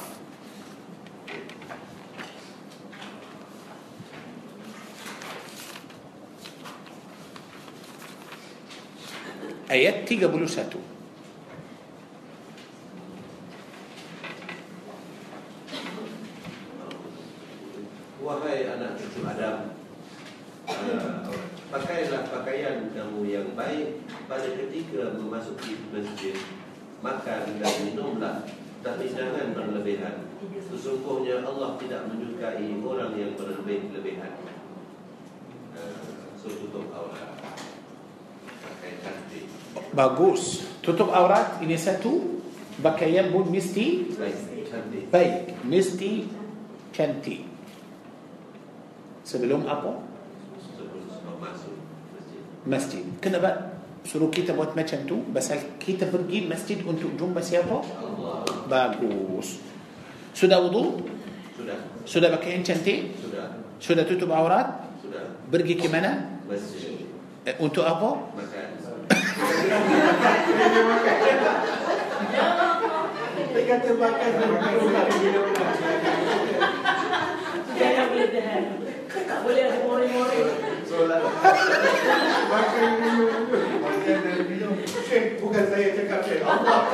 [9.71, 10.79] آيات تيجا بلو ساتو.
[18.23, 19.78] وهي أنا تجو أدام
[20.69, 21.25] uh,
[21.69, 26.37] Pakailah pakaian kamu yang baik Pada ketika memasuki masjid
[27.01, 28.45] Makan dan minumlah
[28.85, 30.29] Tapi jangan berlebihan
[30.69, 34.33] Sesungguhnya Allah tidak menyukai orang yang berlebih-lebihan
[35.77, 37.37] uh, So tutup aurat
[38.61, 39.45] Pakai cantik
[39.93, 40.65] Bagus.
[40.85, 42.41] Tutup aurat ini satu.
[42.79, 44.39] Pakaian pun mesti Baik,
[44.71, 45.35] cantik baik.
[45.67, 46.11] Mesti
[46.95, 47.43] cantik.
[49.27, 50.08] Sebelum apa?
[52.67, 53.03] مسجد.
[53.23, 53.59] كنا بقى
[54.05, 57.81] سرو كتاب وات ماتشنتو بس الكتاب برجي مسجد انتو جون بس يابا
[58.69, 59.49] باجوس.
[60.33, 60.91] سودا وضو؟
[61.57, 61.75] Sudah.
[62.05, 63.03] Sudah pakaian cantik
[63.81, 64.03] sudah.
[64.03, 64.67] Tutup aurat?
[65.51, 66.99] Pergi ke mana masjid
[67.61, 68.15] untuk apa?
[68.37, 68.69] Makan.
[80.89, 83.45] Makan minum
[83.77, 86.89] Makan dan minum Eh bukan saya cakap eh Allah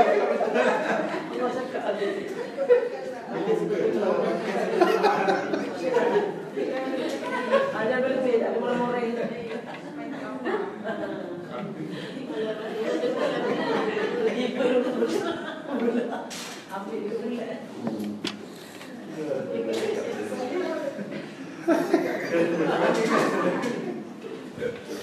[1.31, 2.07] Allah cakap ada.
[7.76, 9.15] Ada berbeza, ada mori-mori.
[14.19, 14.80] Pergi perlu
[16.76, 17.59] Ambil dulu lah.
[22.35, 23.85] Ah,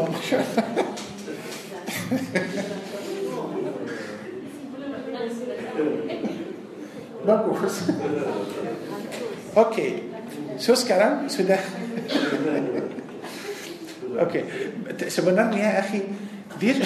[0.00, 0.22] Allah.
[7.20, 7.74] Bagus.
[9.54, 9.90] Okey.
[10.56, 11.60] So sekarang sudah
[14.24, 14.42] Okey.
[15.08, 16.76] Sebenarnya akhi dia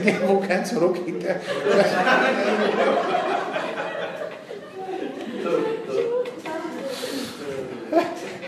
[0.00, 1.36] dia bukan suruh kita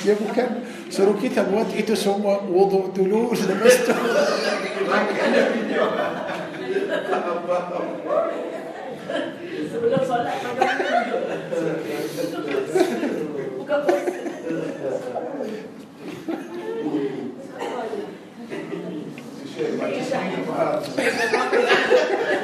[0.01, 0.49] dia bukan
[0.91, 3.93] سرو كي تبوات إتو سوما وضو دلول لبستو
[21.01, 22.37] Thank you.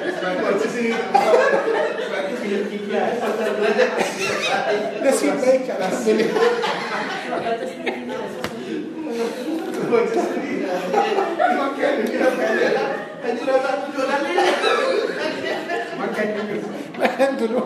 [16.46, 17.60] Minum makan dulu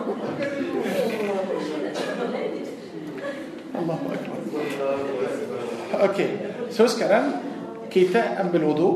[3.71, 4.39] Allahu Akbar
[6.11, 6.29] Okey
[6.73, 7.39] so sekarang
[7.91, 8.91] kita ambil wudu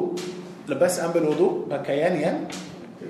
[0.65, 2.37] lepas ambil wudu pakaian yang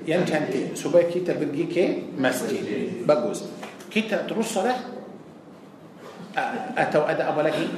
[0.06, 2.02] يعني kan ke supaya kita pergi ke?
[2.18, 2.64] Masjid.
[3.06, 3.42] Pergi terus
[3.90, 7.68] kita terus salat atau ada apa lagi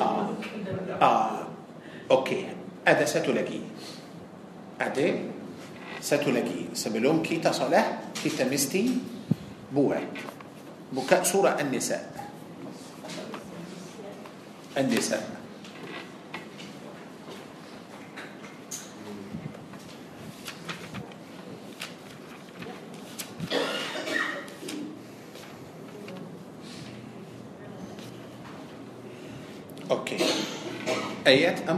[0.00, 0.28] ah.
[1.02, 1.46] Ah.
[2.10, 2.46] Okey.
[2.88, 3.60] Ada satu lagi
[4.80, 5.08] Ada
[6.00, 7.84] satu lagi sebelum kita salat
[8.22, 8.90] kita mesti
[9.72, 10.00] buat.
[10.92, 12.28] Baca سورة النساء.
[14.78, 15.37] النساء.
[31.28, 31.76] Ayat 43.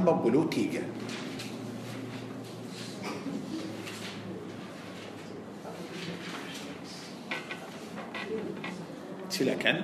[9.27, 9.77] Silakan.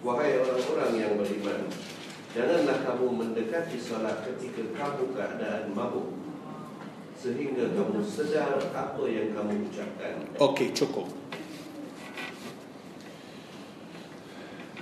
[0.00, 1.68] Wahai orang-orang yang beriman
[2.32, 6.16] Janganlah kamu mendekati solat ketika kamu keadaan mabuk
[7.12, 11.19] Sehingga kamu sedar apa yang kamu ucapkan Okey, cukup.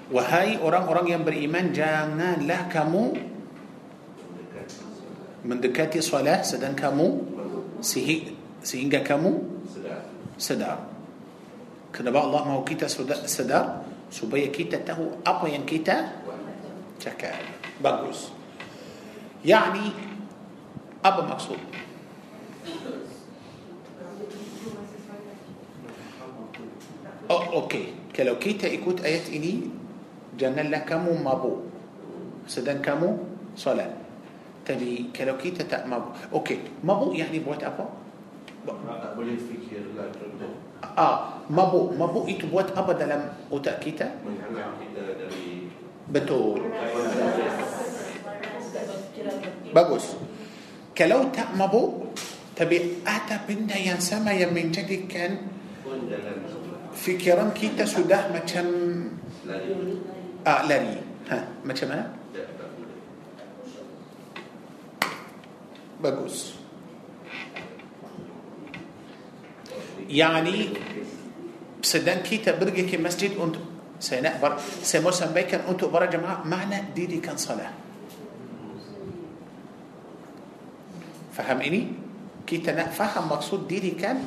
[0.09, 3.12] Wahai orang-orang yang beriman Janganlah kamu
[5.44, 7.28] Mendekati solat Sedang kamu
[8.64, 9.32] Sehingga kamu
[10.40, 10.89] Sedar
[11.93, 12.89] Kenapa Allah mahu kita
[13.28, 16.24] sedar Supaya kita tahu apa yang kita
[16.97, 17.36] Cakap
[17.85, 18.32] Bagus
[19.44, 19.93] Yani
[21.05, 21.60] Apa maksud
[27.28, 29.77] Oh, Okey Kalau kita ikut ayat ini
[30.38, 31.52] janganlah kamu mabuk.
[32.46, 33.10] Sedang kamu
[33.59, 33.92] salat.
[34.64, 36.10] Tapi kalau kita tak mabuk.
[36.32, 36.59] Okey.
[36.84, 37.84] Mabuk يعني buat apa?
[40.98, 41.18] Ah
[41.50, 43.22] mabuk mabuk itu buat apa dalam
[43.52, 44.09] atau kita
[46.12, 46.60] betul
[49.74, 50.06] bagus
[50.98, 52.12] kalau tak mabuk?
[52.56, 55.48] تبي أتا بنا ينسما يمين جدي كان
[56.93, 58.69] في كرام كيتا سوداه ما كان
[60.47, 60.97] آه، أعلني
[61.31, 62.12] ها ما شاء الله
[66.02, 66.55] بقوس.
[70.09, 70.69] يعني
[71.82, 73.56] سدان كيتا برجي كي مسجد أنت
[74.01, 77.70] سيناء بر سيموسى بيكن أنت برا جماعة معنى ديدي كان صلاة.
[81.35, 81.93] فهم إني
[82.47, 84.23] كيتا نفهم مقصود ديدي كان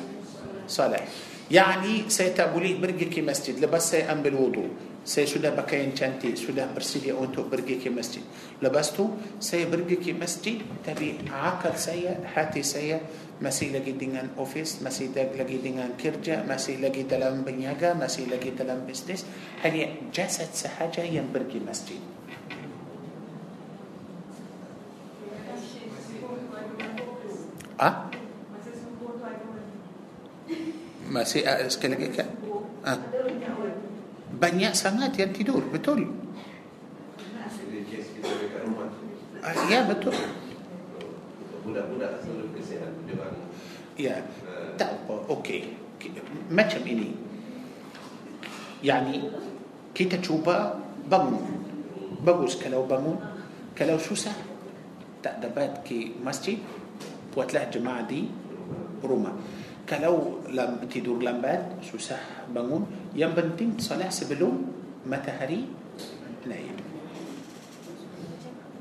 [0.68, 1.31] صلاة.
[1.52, 4.64] Pergi ke masjid lepas saya ambil wudu.
[5.04, 8.24] Saya sudah pakaian cantik, sudah bersedia untuk pergi ke masjid.
[8.64, 13.04] Lepas tu saya pergi ke masjid tapi akal saya, hati saya
[13.36, 18.88] masih lagi dengan office, masih lagi dengan kerja, masih lagi dalam berniaga, masih lagi dalam
[18.88, 19.28] bisnes.
[19.60, 22.00] Hanya jasad sahaja yang pergi masjid.
[27.76, 28.08] Ah?
[28.48, 29.68] Masa subuh tu ada orang.
[31.12, 32.28] Masih uh, sekali lagi kan?
[32.88, 32.96] Ah.
[34.32, 36.08] Banyak sangat yang tidur, betul.
[39.44, 40.16] Ah, ya betul.
[41.68, 42.24] Budak-budak
[44.00, 44.24] Ya,
[44.80, 45.14] tak apa.
[45.28, 45.76] Okey.
[46.48, 47.12] Macam ini.
[48.80, 49.28] Yani
[49.92, 51.44] kita cuba bangun.
[52.24, 53.20] Bagus kalau bangun.
[53.76, 54.34] Kalau susah
[55.20, 56.58] tak dapat ke masjid,
[57.30, 58.26] buatlah jemaah di
[59.04, 59.36] rumah.
[59.92, 63.12] Kalau lam, tidur lambat, susah bangun.
[63.12, 64.64] Yang penting salat sebelum
[65.04, 65.68] matahari
[66.48, 66.80] naik.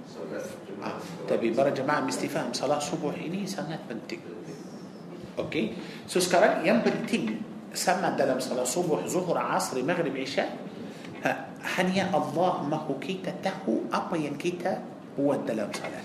[0.08, 0.48] Solat
[0.82, 0.98] Ah,
[1.30, 4.24] tapi para jemaah mesti faham salat subuh ini sangat penting.
[5.38, 5.78] Okey.
[6.10, 7.38] So sekarang yang penting
[7.76, 10.48] sama dalam salat subuh, zuhur, asr, maghrib, isya
[11.22, 14.82] ha, hanya Allah mahu kita tahu apa yang kita
[15.14, 16.02] buat dalam salat.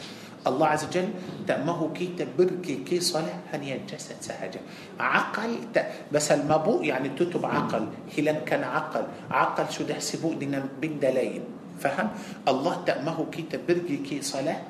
[0.47, 1.09] الله عز وجل
[1.47, 4.60] tak mahu kita pergi ke salat hanya jasad sahaja
[5.01, 5.76] akal t...
[6.12, 7.84] Pasal mabuk يعني tutup akal
[8.18, 9.05] hilangkan akal.
[9.30, 11.43] Akal sudah sibuk dengan benda lain.
[11.82, 12.09] Faham?
[12.48, 14.62] الله tak mahu kita pergi ke salat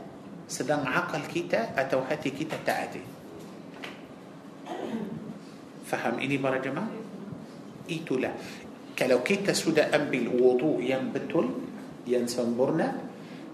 [0.48, 3.04] sedang akal kita atau hati kita tak ada di
[5.86, 6.90] فهم؟ إني برا جماعة؟
[7.90, 8.32] إيتو لا.
[8.98, 11.46] كلو كي تسود أنبي الوضوء ينبتل
[12.06, 13.05] ينسمبرنا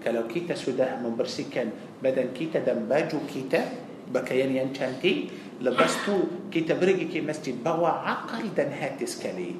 [0.03, 1.71] kalau kita sudah membersihkan
[2.03, 3.63] badan kita dan baju kita,
[4.11, 5.31] pakaian yang cantik,
[5.63, 9.55] lepas tu kita pergi ke masjid bawa akal dan hati sekali.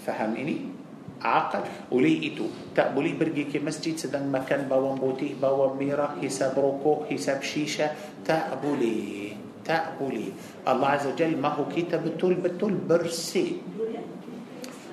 [0.00, 0.72] Faham ini?
[1.20, 6.56] Akal oleh itu tak boleh pergi ke masjid sedang makan bawang putih, bawang merah, hisab
[6.56, 7.92] rokok, hisab shisha,
[8.24, 9.36] tak boleh.
[9.64, 10.28] Tak boleh.
[10.68, 13.64] Allah Azza Jal mahu kita betul-betul bersih.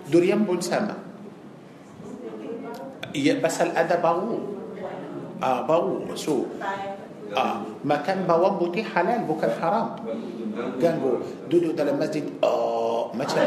[0.08, 1.11] Durian pun sama.
[3.12, 4.40] Ya, pasal ada bau.
[5.42, 6.06] Ah, bau.
[6.16, 6.48] So,
[7.36, 10.00] ah, makan bawang putih halal bukan haram.
[10.80, 11.24] Ganggu.
[11.48, 12.24] Duduk dalam masjid.
[12.44, 13.40] Oh, macam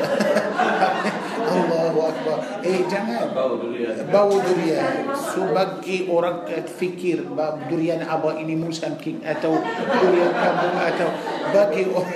[1.54, 2.38] Allahu Akbar.
[2.64, 3.32] Eh, jangan.
[3.32, 3.84] Bau durian
[4.14, 9.58] bau durian so bagi orang fikir bab durian apa ini musang king atau
[10.00, 11.08] durian kampung atau
[11.50, 12.14] bagi orang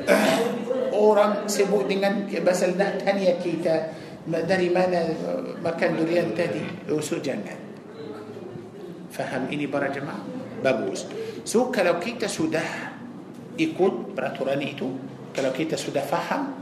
[1.08, 3.92] orang sibuk dengan pasal nak tanya kita
[4.28, 5.00] dari mana
[5.64, 6.60] makan durian tadi
[7.00, 7.56] so jangan
[9.08, 10.20] faham ini para jemaah
[10.60, 11.08] bagus
[11.48, 12.92] so kalau kita sudah
[13.56, 14.88] ikut peraturan itu
[15.32, 16.60] kalau kita sudah faham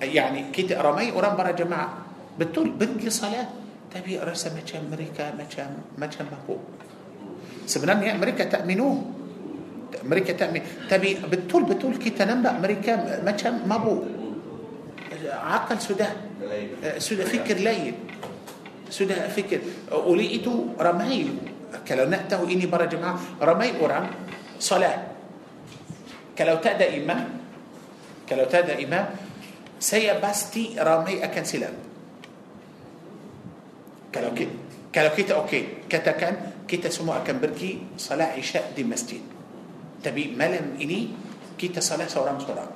[0.00, 2.08] يعني kita ramai orang para jemaah
[2.40, 3.48] betul pergi salat
[3.92, 6.60] tapi rasa macam mereka macam macam mabuk
[7.68, 9.12] sebenarnya mereka tak minum
[10.08, 14.00] mereka tak minum tapi betul betul kita nampak mereka macam mabuk
[15.44, 17.94] akal sudah eh, ah, sudah fikir lain
[18.90, 19.60] sudah fikir.
[19.92, 21.14] Ah, oleh itu ramai
[21.88, 23.42] kalau nak tahu ini para jemaah.
[23.42, 24.06] Ramai orang
[24.60, 24.98] salat.
[26.38, 27.20] Kalau tak ada imam
[28.28, 29.06] kalau tak ada imam
[29.80, 31.76] saya pasti ramai akan silap.
[34.14, 34.48] Kalau ki
[34.94, 35.88] kalau kita okey.
[35.92, 36.34] Katakan.
[36.68, 38.00] Kita semua akan pergi.
[38.00, 39.22] Salat isyak di masjid
[40.02, 41.00] tapi malam ini.
[41.60, 42.70] Kita salat seorang seorang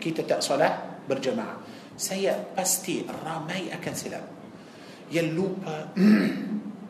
[0.00, 0.40] kita tak
[1.04, 1.56] berjemaah
[1.94, 4.26] Saya pasti ramai akan silap.
[5.10, 5.76] Yang lupa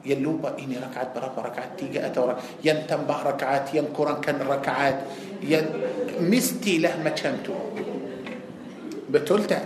[0.05, 5.01] yang lupa ini rakaat berapa rakaat tiga atau yang tambah rakaat yang kurangkan rakaat
[5.41, 5.65] yang
[6.21, 7.57] mestilah macam tu
[9.09, 9.65] betul tak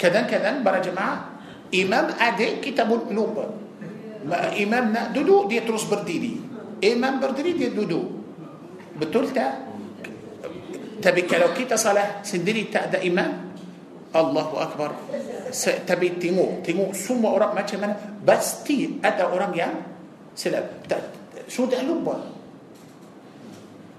[0.00, 1.44] kadang-kadang para jemaah
[1.76, 3.52] imam adik kita pun lupa
[4.24, 6.40] Ma- imam nak duduk dia terus berdiri
[6.80, 8.08] imam berdiri dia duduk
[8.96, 9.60] betul tak
[11.02, 12.22] tapi kalau kita salat?
[12.22, 13.32] Sendiri tak ada imam?
[14.16, 14.90] الله أكبر.
[15.86, 16.92] تبي تيمو تيمو.
[16.92, 17.96] سمو أورام ماشي مانا
[18.26, 19.74] pasti ada orang yang
[20.36, 20.62] salah
[21.48, 22.16] sudah lupa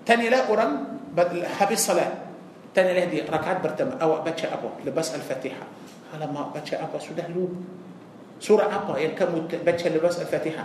[0.06, 2.12] Tanyalah orang habis salat
[2.76, 3.99] tanyalah dia rakaat pertama.
[4.02, 4.88] Awak baca apa.
[4.88, 5.65] Lepas الفاتحة.
[6.16, 6.99] Alamak baca apa.
[6.99, 7.52] Sudah lupa
[8.40, 8.95] surah apa.
[8.95, 10.64] يعني kamu baca lepas الفاتحة؟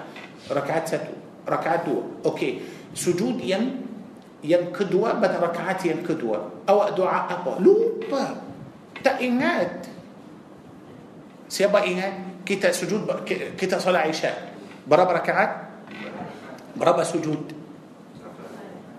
[0.50, 1.14] Rakaat satu.
[1.48, 2.02] Rakaat dua.
[2.26, 2.60] Okey.
[2.94, 3.64] Sujud yang
[4.44, 6.36] yang kedua pada rakaat yang kedua
[6.68, 8.04] awak doa apa lupa
[9.04, 9.86] tak ingat.
[11.48, 12.14] Siapa ingat.
[12.46, 13.06] Kita sujud
[13.58, 14.54] kita salat isyak.
[14.86, 15.52] Berapa rakaat.
[16.76, 17.52] Berapa sujud.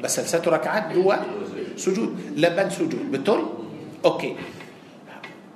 [0.03, 1.15] Pasal satu rakaat dua.
[1.75, 2.39] Sujud.
[2.39, 3.11] Lapan sujud.
[3.11, 3.41] Betul
[4.05, 4.35] okey.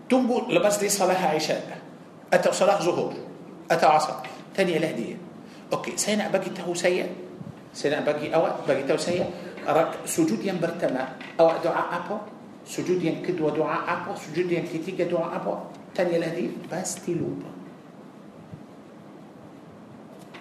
[0.10, 1.78] Tunggu lepas dia salat isyak.
[2.34, 3.14] Atau salat zuhur.
[3.72, 4.16] Atau asar.
[4.56, 5.18] Tanyalah dia.
[5.74, 5.98] Okey.
[6.00, 7.08] Saya nak bagi tahu saya
[7.74, 8.56] saya nak bagi awak.
[8.68, 9.24] Bagi tahu saya
[9.68, 11.04] rak sujud yang pertama
[11.40, 12.18] awak doa apa
[12.66, 15.54] sujud yang kedua doa apa sujud yang ketiga doa apa.
[15.96, 17.44] تاني الذي بس تلوب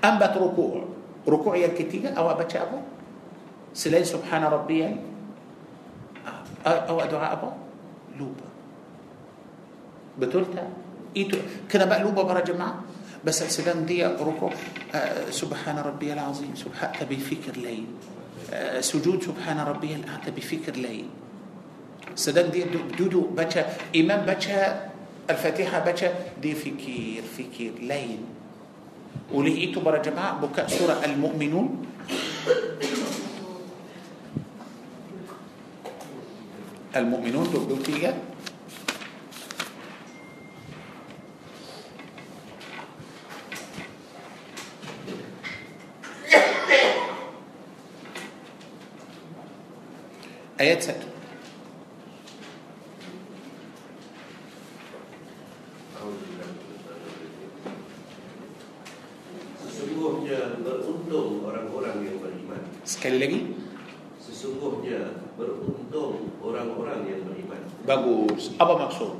[0.04, 0.84] أم ركوع؟
[1.28, 2.78] ركوع ين كتيجة أو أبتش أبو
[3.74, 4.96] سلين سبحان ربي
[6.66, 7.50] أو دعاء أبو؟
[8.18, 8.48] لوبا
[10.18, 10.64] بتلتا
[11.16, 11.38] إيتو.
[11.72, 12.74] كنا بقى لوبا برا جماعة.
[13.24, 14.52] بس السلام دي ركوع.
[15.30, 16.56] سبحان ربي العظيم.
[16.56, 17.86] سبحان تبي فكر ليل.
[18.52, 21.04] آه، سجود سبحان ربي الأعلى بفكر لي.
[22.14, 22.66] Sedang dia
[22.98, 24.90] duduk baca imam baca
[25.30, 26.10] الفاتحة baca
[26.42, 28.18] dia fikir fikir lain
[29.30, 31.86] oleh itu para jemaah baca سورة المؤمنون.
[36.96, 37.76] المؤمنون dua dua
[50.60, 50.92] היצר.
[59.64, 62.60] Sesungguhnya beruntung orang-orang yang beriman.
[62.84, 63.40] Sekali lagi.
[64.20, 67.64] Sesungguhnya beruntung orang-orang yang beriman.
[67.88, 68.52] Bagus.
[68.60, 69.16] Apa maksud?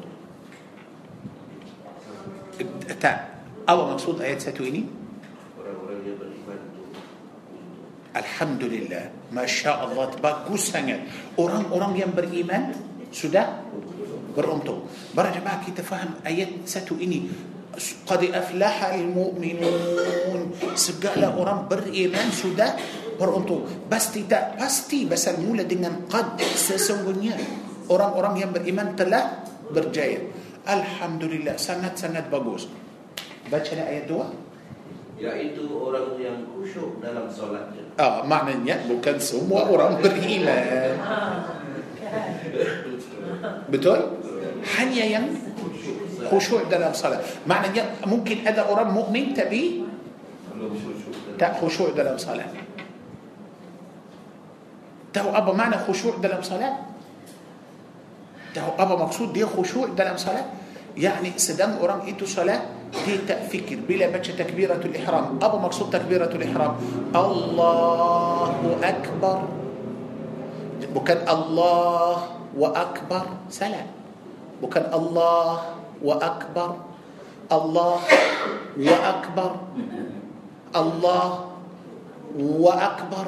[3.01, 3.17] Tak.
[3.65, 5.00] Apa maksud ayat satu ini?
[8.41, 11.05] Alhamdulillah, Masya Allah, bagus sangat.
[11.37, 12.73] Orang-orang yang beriman
[13.13, 13.69] sudah
[14.33, 14.89] beruntung.
[15.13, 17.29] Baru jemaah kita faham ayat satu ini.
[18.09, 20.57] Qad aflaha al-mu'minun.
[20.73, 22.81] Segala orang beriman sudah
[23.21, 23.69] beruntung.
[23.93, 27.37] Pasti tak, pasti pasal mula dengan qad sesungguhnya.
[27.93, 30.17] Orang-orang yang beriman telah berjaya.
[30.65, 32.65] Alhamdulillah, sangat-sangat bagus.
[33.53, 34.50] Bacalah ayat 2.
[35.21, 37.85] Yaitu orang yang khusyuk dalam solatnya.
[38.01, 40.97] Ah, maknanya bukan semua orang beriman.
[43.69, 44.17] Betul?
[44.81, 45.25] Hanya yang
[46.33, 47.21] khusyuk dalam solat.
[47.45, 49.85] Maknanya mungkin ada orang mukmin tapi
[51.37, 52.49] tak khusyuk dalam solat.
[55.13, 56.73] Tahu apa makna khusyuk dalam solat?
[58.57, 60.49] Tahu apa maksud dia khusyuk dalam salat?
[60.99, 65.39] Yani sedang orang itu solat دي تفكر بلا بتش تكبيرة الإحرام.
[65.43, 66.73] أبو مقصود تكبيرة الإحرام.
[67.15, 69.39] الله أكبر.
[70.97, 72.17] وكان الله
[72.59, 73.25] وأكبر.
[73.51, 73.87] سلام.
[74.63, 75.47] وكان الله
[76.03, 76.71] وأكبر.
[77.53, 77.99] الله
[78.79, 79.51] وأكبر.
[80.77, 81.29] الله
[82.39, 83.27] وأكبر.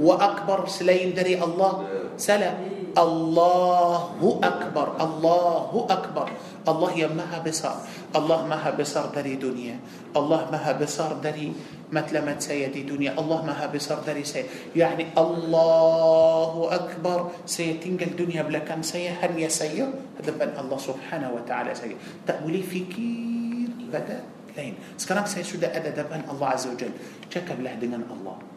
[0.00, 0.58] وأكبر.
[0.66, 1.72] سلين دري الله.
[2.16, 2.56] سلام.
[2.92, 4.96] Allahu akbar.
[5.00, 6.28] Allahu akbar.
[6.62, 7.82] Allah yang maha besar.
[8.12, 9.80] Allah maha besar dari dunia.
[10.12, 11.50] Allah maha besar dari
[11.90, 13.16] matlamat saya di dunia.
[13.16, 14.46] Allah maha besar dari saya.
[14.76, 17.32] Yani Allahu akbar.
[17.48, 19.16] Saya tinggal dunia belakang saya.
[19.24, 19.88] Hanya saya
[20.20, 21.96] hadapan Allah subhanahu wa ta'ala saya.
[22.28, 24.20] Tak boleh fikir pada
[24.52, 24.76] lain.
[25.00, 26.92] Sekarang saya sudah ada depan Allah Azza wa Jal.
[27.32, 28.51] Cakaplah dengan Allah.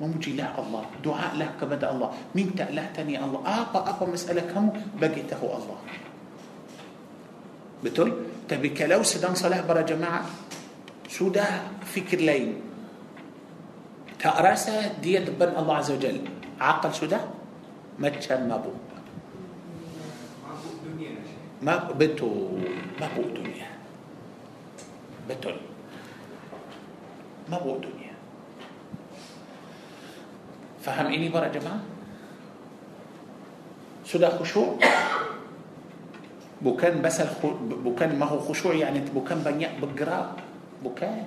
[0.00, 2.08] موجي له الله دعاء له كبد الله.
[2.32, 5.78] من له تاني الله؟ أقا أقا مسألة كم؟ بقيته الله.
[7.84, 8.10] بتقول؟
[8.48, 10.24] تبي لو سدان صلاة برا جماعة؟
[11.12, 11.44] سودا
[11.84, 12.56] فكر لي
[14.16, 16.16] تأرسه دي دبن الله عز وجل.
[16.60, 17.20] عقل سودا؟
[18.00, 18.72] ما كان ما بو
[21.60, 22.56] ما بتو.
[23.00, 23.68] ما بو دنيا.
[25.28, 25.56] بتقول؟
[27.52, 27.99] ما بو دنيا.
[30.80, 31.80] Faham ini para jemaah?
[34.04, 34.80] Sudah khusyuk?
[36.60, 40.36] bukan pasal khu- bukan mahu khusyuk yani bukan banyak bergerak
[40.84, 41.24] bukan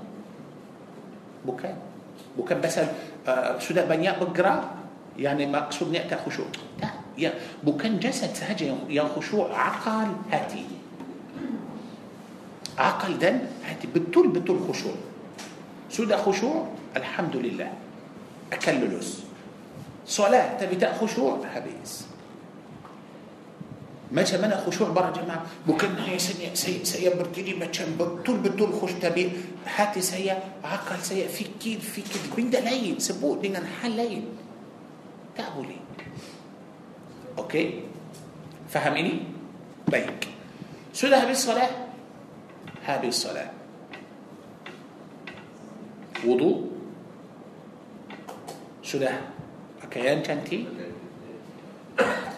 [1.41, 1.73] bukan
[2.37, 2.85] bukan pasal
[3.25, 4.69] uh, sudah banyak bergerak
[5.17, 7.33] yani maksudnya tak khusyuk tak ya
[7.65, 10.69] bukan jasad sahaja yang, yang khusyuk akal hati
[12.77, 14.97] akal dan hati betul-betul khusyuk
[15.89, 17.73] sudah khusyuk alhamdulillah
[18.53, 19.22] akan lulus
[20.05, 21.47] salat tapi tak khusyuk?
[21.47, 22.05] Habis.
[24.11, 25.45] Makna khusyuk para jemaah.
[25.67, 29.31] Bukan hanya saya saya saya berdiri macam betul betul khusyuk tapi.
[29.65, 30.29] Hati saya
[30.63, 34.25] akal saya fikir fikir benda lain sibuk dengan hal lain tak
[35.37, 35.77] boleh
[37.37, 37.83] okey?
[38.69, 39.23] Faham ini?
[39.91, 40.09] طيب.
[40.93, 43.07] Sudah habis salat?
[43.07, 43.49] Habis salat.
[46.25, 46.71] Wuduk.
[48.83, 49.32] Sudah
[49.93, 50.65] pakaian cantik.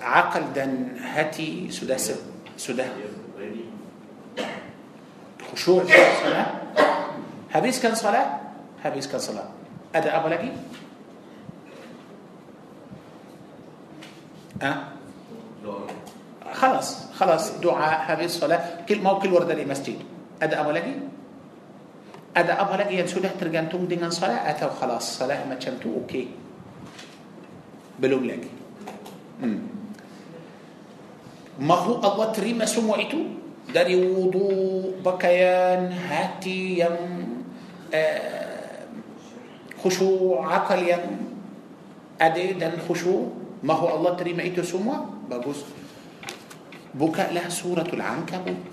[0.01, 1.97] Akal dan hati sudah
[2.57, 2.85] sudah
[5.51, 5.83] khusyuk
[6.23, 6.47] salat
[7.53, 8.27] habiskan salat?
[8.83, 9.49] Habiskan salat.
[9.95, 10.51] Ada apa lagi
[14.61, 14.77] أه؟
[16.53, 17.59] خلاص خلاص.
[17.59, 18.85] دعاء هذه صلاة.
[18.89, 19.99] كل ما كل ورد المسجد
[20.41, 20.93] أدى أبو لقي
[22.37, 24.49] أدى أبو لقي ينسوده ترجع تنقل صلاة.
[24.49, 25.93] أتى وخلاص صلاة ما تشمتو.
[25.93, 26.44] أوكي.
[27.99, 28.51] Belum lagi
[29.41, 29.59] hmm.
[31.63, 33.39] mahu Allah terima semua itu
[33.71, 36.97] dari wudu pakaian hati yang
[37.89, 38.75] uh,
[39.79, 41.03] khusyuk akal yang
[42.19, 43.31] ada dan khusyuk
[43.63, 45.63] mahu Allah terima itu semua bagus
[46.95, 48.63] bukalah suratul ankabut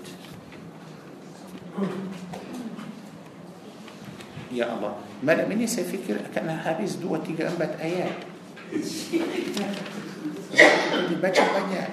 [4.53, 4.93] Ya Allah
[5.25, 8.32] Malam ini saya fikir akan habis dua, tiga, empat ayat
[11.09, 11.89] Dibaca banyak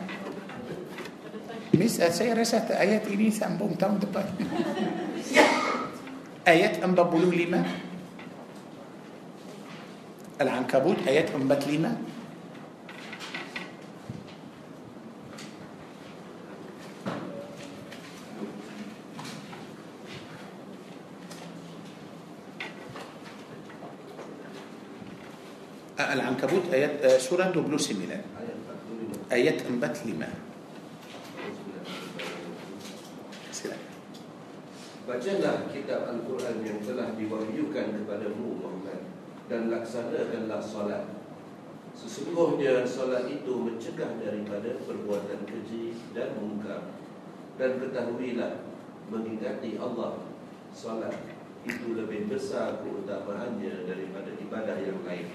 [1.74, 4.26] Mis, saya rasa ayat ini sambung tahun depan
[6.44, 6.90] Ayat 45
[10.40, 12.19] Al-Ankabut ayat 45
[26.09, 28.57] العنكبوت آيات آه، سورة 29 ayat
[29.31, 30.27] 45 آيات 45
[33.55, 33.95] silakan
[35.05, 39.05] Bacalah kitab Al-Quran yang telah diwahyukan kepadamu Muhammad
[39.45, 41.05] dan laksanakanlah solat.
[41.93, 46.89] Sesungguhnya solat itu mencegah daripada perbuatan keji dan mungkar.
[47.61, 48.65] Dan ketahuilah
[49.13, 50.25] mengingati Allah
[50.73, 51.13] solat
[51.69, 55.29] itu lebih besar keutamaannya daripada ibadah yang lain.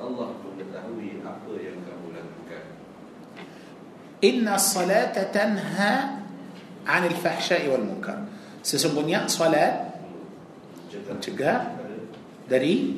[0.00, 2.64] Allah mengetahui apa yang kamu lakukan.
[4.24, 5.94] إن الصلاة تنهى
[6.88, 8.18] عن الفحشاء والمنكر
[8.64, 9.92] sesungguhnya salat
[11.04, 11.74] Mencegah
[12.48, 12.96] dari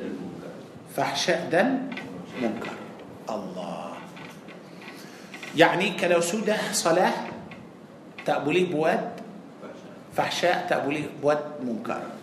[0.94, 1.90] fahsya dan
[2.38, 2.76] munkar
[3.26, 3.98] Allah
[5.58, 7.10] يعني kalau sudah salah
[8.22, 9.00] tak boleh buat
[10.14, 12.14] fahsya tak boleh buat munkar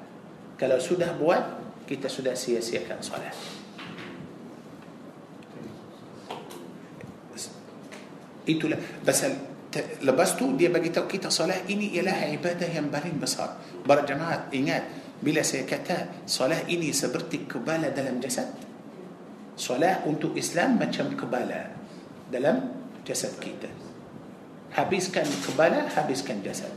[0.56, 1.44] kalau sudah buat
[1.84, 3.36] kita sudah sia-siakan salat
[8.44, 13.18] itulah pasal Te- Lepas tu dia bagi tahu kita solat ini ialah ibadah yang paling
[13.18, 13.58] besar.
[13.82, 14.86] Para jemaah ingat
[15.18, 18.54] bila saya kata solat ini seperti kepala dalam jasad.
[19.58, 21.74] Solat untuk Islam macam kepala
[22.30, 22.70] dalam
[23.02, 23.66] jasad kita.
[24.78, 26.70] Habiskan kepala, habiskan jasad.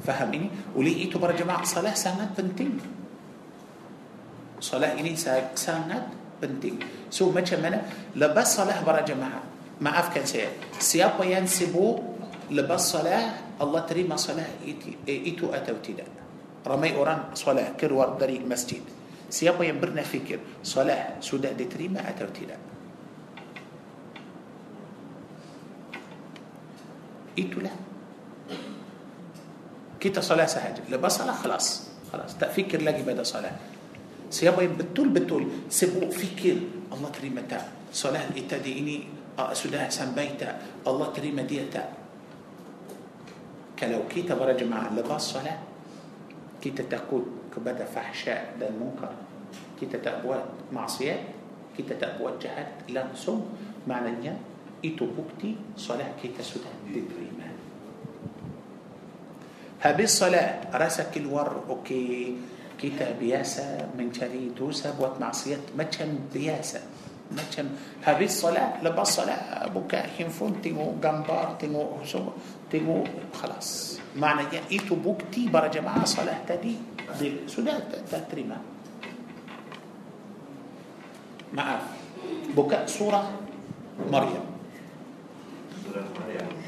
[0.00, 0.48] Faham ini?
[0.80, 2.80] Oleh itu para jemaah salat sangat penting.
[4.64, 6.08] Salat ini sa- sangat
[6.40, 6.80] penting.
[7.12, 7.84] So macam mana?
[8.16, 9.57] Lepas salat para jemaah.
[9.80, 10.48] ما أفكا تي
[10.78, 12.02] سيابا ينسبو
[12.50, 13.26] لبس صلاة
[13.62, 14.50] الله تريم صلاة
[15.08, 16.04] إيتو أتو تيدا
[16.66, 18.82] رمي أوران صلاة كر وردري مسجد
[19.30, 22.56] سيابا ينبرنا فكر صلاة سودا دي تريم أتو تيدا
[27.38, 27.70] إيتو لا.
[30.00, 31.66] كيتا صلاة سهج لبس صلاة خلاص.
[32.12, 32.38] خلاص.
[32.38, 33.52] تفكر لقي بدا صلاة.
[34.30, 36.56] سيابا ينبتول بتول سبو فكر.
[36.94, 37.62] الله تريم تا.
[37.92, 41.86] صلاة إتا دي إني uh, sudah sampai tak Allah terima dia tak
[43.78, 45.62] kalau kita para jemaah lepas salat
[46.58, 47.22] kita takut
[47.54, 49.14] kepada fahsya dan munkar
[49.78, 50.42] kita tak buat
[50.74, 51.38] maksiat
[51.78, 53.46] kita tak buat jahat langsung
[53.86, 54.34] maknanya
[54.82, 57.46] itu bukti salat kita sudah diterima
[59.78, 62.34] Habis salat rasa keluar okey
[62.74, 66.82] kita biasa mencari dosa buat maksiat macam biasa
[67.28, 72.32] macam habis salat lepas salat buka handphone tengok gambar tengok semua
[72.68, 76.76] tengok خلاص maknanya itu bukti para jemaah salat tadi
[77.48, 78.60] sudah tak, terima
[81.52, 81.84] maaf
[82.52, 83.24] buka surah
[84.12, 84.44] Maryam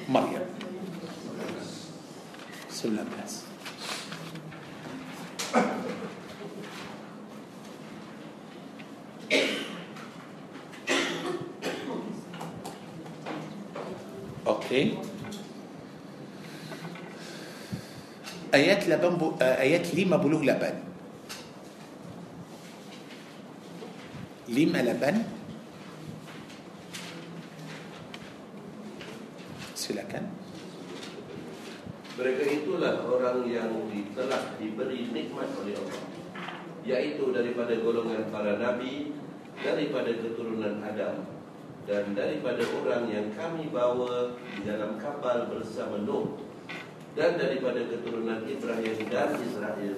[0.08, 0.44] Maryam
[14.70, 15.02] Maryam 19 Okey.
[18.54, 20.78] Ayat 8 bu- uh, ayat 58.
[24.46, 25.26] 58
[29.74, 30.24] Silakan.
[32.14, 33.70] Mereka itulah orang yang
[34.14, 36.02] telah diberi nikmat oleh Allah
[36.86, 39.14] Yaitu daripada golongan para nabi
[39.62, 41.39] Daripada keturunan Adam
[41.88, 46.36] Dan daripada orang yang kami bawa di dalam kapal bersama Nuh
[47.16, 49.96] Dan daripada keturunan Ibrahim dan Israel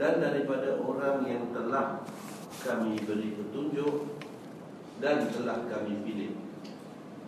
[0.00, 2.00] Dan daripada orang yang telah
[2.64, 4.16] kami beri petunjuk
[4.96, 6.32] Dan telah kami pilih.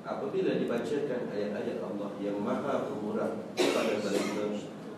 [0.03, 4.45] Apabila dibacakan ayat-ayat Allah yang maha pemurah kepada mereka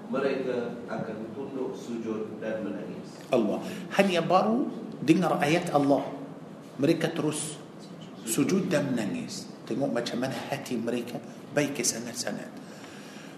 [0.04, 0.56] Mereka
[0.88, 3.20] akan tunduk sujud dan menangis.
[3.28, 3.60] Allah
[4.00, 4.70] hanya baru?
[5.04, 6.08] Dengar ayat Allah.
[6.80, 7.60] Mereka terus
[8.24, 9.48] sujud dan menangis.
[9.64, 11.16] Tengok macam mana hati mereka
[11.54, 12.50] baik sangat-sangat.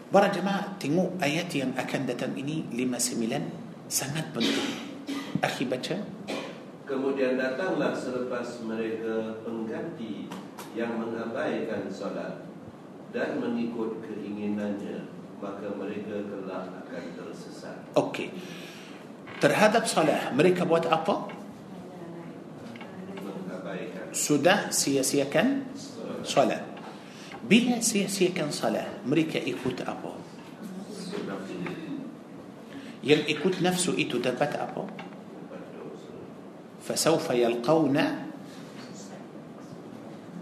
[0.07, 4.71] Para jemaah tengok ayat yang akan datang ini 59 sangat penting.
[5.45, 5.99] Akhi baca.
[6.87, 10.31] Kemudian datanglah selepas mereka pengganti
[10.79, 12.47] yang mengabaikan solat
[13.11, 15.11] Dan mengikut keinginannya
[15.43, 17.77] Maka mereka kelak akan tersesat.
[17.99, 18.31] Okey.
[19.43, 21.36] Terhadap salah mereka buat apa
[24.17, 25.69] sudah sia-siakan
[26.25, 26.65] salat
[27.45, 30.17] bila sia-siakan salat mereka ikut apa
[33.05, 35.07] yang ikut nafsu itu dapat apa
[36.87, 37.99] فسوف يلقون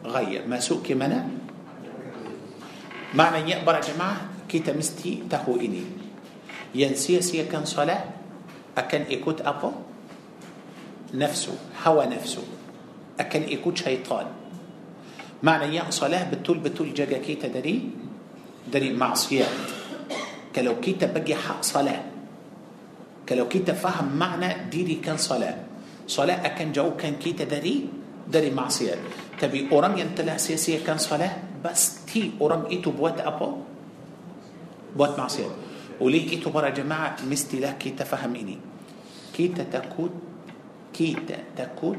[0.05, 1.24] غير masuk ke mana
[3.16, 5.88] maknanya para jemaah kita mesti tahu ini
[6.76, 8.05] yang sia-siakan salat
[8.76, 9.72] akan ikut apa
[11.16, 12.44] nafsu hawa nafsu
[13.20, 14.14] akan ikut syaitan.
[14.14, 19.39] Maknanya salat betul betul jaga kita dari dari maksiat.
[19.39, 27.71] Kalau kita bagi hak salat kalau kita faham makna dirikan salat salat akan jauhkan kita
[27.71, 34.98] dari dari maksiat tapi orang yang telah sia-siakan salat pasti orang itu buat apa?
[34.98, 35.49] Buat maksiat.
[35.49, 38.59] Oleh itu para jemaah mestilah kita faham ini.
[39.34, 40.14] كيتا تكوت
[40.94, 41.98] كيتا تكوت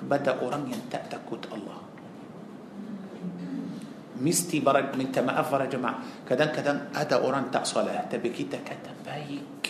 [0.00, 1.90] kepada orang yang tak takut Allah
[4.20, 9.60] mesti bara minta maaf para jemaah kadang-kadang ada orang tak salat tapi kita kata baik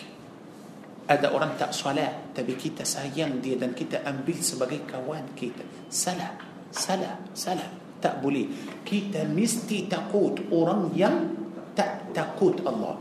[1.11, 6.35] ada orang tak salat tapi kita sayang dia dan kita ambil sebagai kawan kita salah
[6.71, 7.71] salah salah
[8.03, 8.47] tak boleh
[8.83, 11.31] kita mesti takut orang yang
[11.75, 12.99] tak takut Allah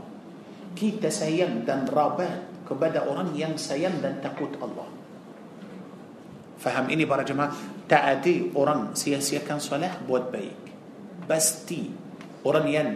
[0.78, 4.99] kita sayang dan rabat kepada orang yang sayang dan takut Allah
[6.60, 7.52] فهم إني برا جماعة.
[7.90, 10.60] تأدي أوران سياسية كان صلاح بود بيك.
[11.30, 11.90] بس تي.
[12.46, 12.90] أوران ين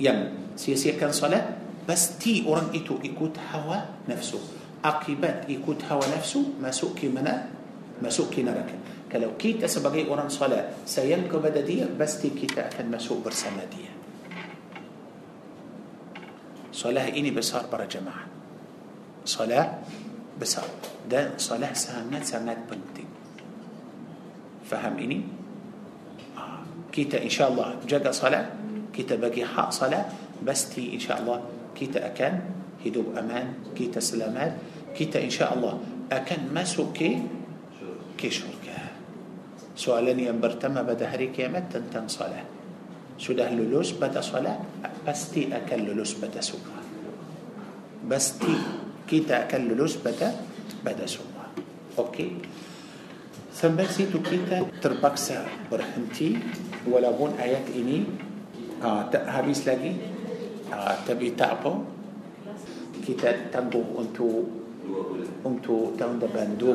[0.00, 0.18] ين.
[0.56, 1.44] سياسية كان صلاح
[1.88, 2.48] بس تي.
[2.48, 3.78] أوران إتو إكوت هوا
[4.08, 4.40] نفسه
[4.84, 7.46] أقبت إكوت هوا نفسه ما سوك منا
[8.02, 8.70] ما سوك نرك.
[9.12, 13.84] كلو كيت أسبقي أوران صلاة سينكو بددية بس تي كيتا أكن ما سوك برسما دي.
[16.72, 19.32] Salat ini besar para jemaah.
[19.32, 21.14] Salat besar.
[21.14, 24.81] Dah salat sangat sangat penting.
[24.81, 33.40] Faham ini kita insya-Allah jaga salat kita bagi hak salat pasti insya-Allah kita akan hidup
[33.40, 41.27] aman kita selamat kita insya-Allah akan masuk ke ke syurga soalan yang pertama pada hari
[41.27, 42.44] kiamat tentang salat
[43.20, 44.58] سودا لولوس بدا صلاة
[45.04, 46.76] بس تي أكان لولوس بدا سوكا
[48.08, 48.54] بس تي
[49.08, 50.32] كيتا أكان لولوس بدا
[50.84, 51.32] بدا سوكا
[51.98, 52.32] أوكي.
[53.52, 56.28] سمبسي توكيتا تربكسا برهنتي
[56.88, 57.98] ولا بون آيات إني
[58.82, 59.92] آه هابيس لاجي
[60.72, 61.72] آه تبي تعبو
[63.06, 64.28] كيتا تندو أنتو
[65.46, 66.68] أنتو تندو بندو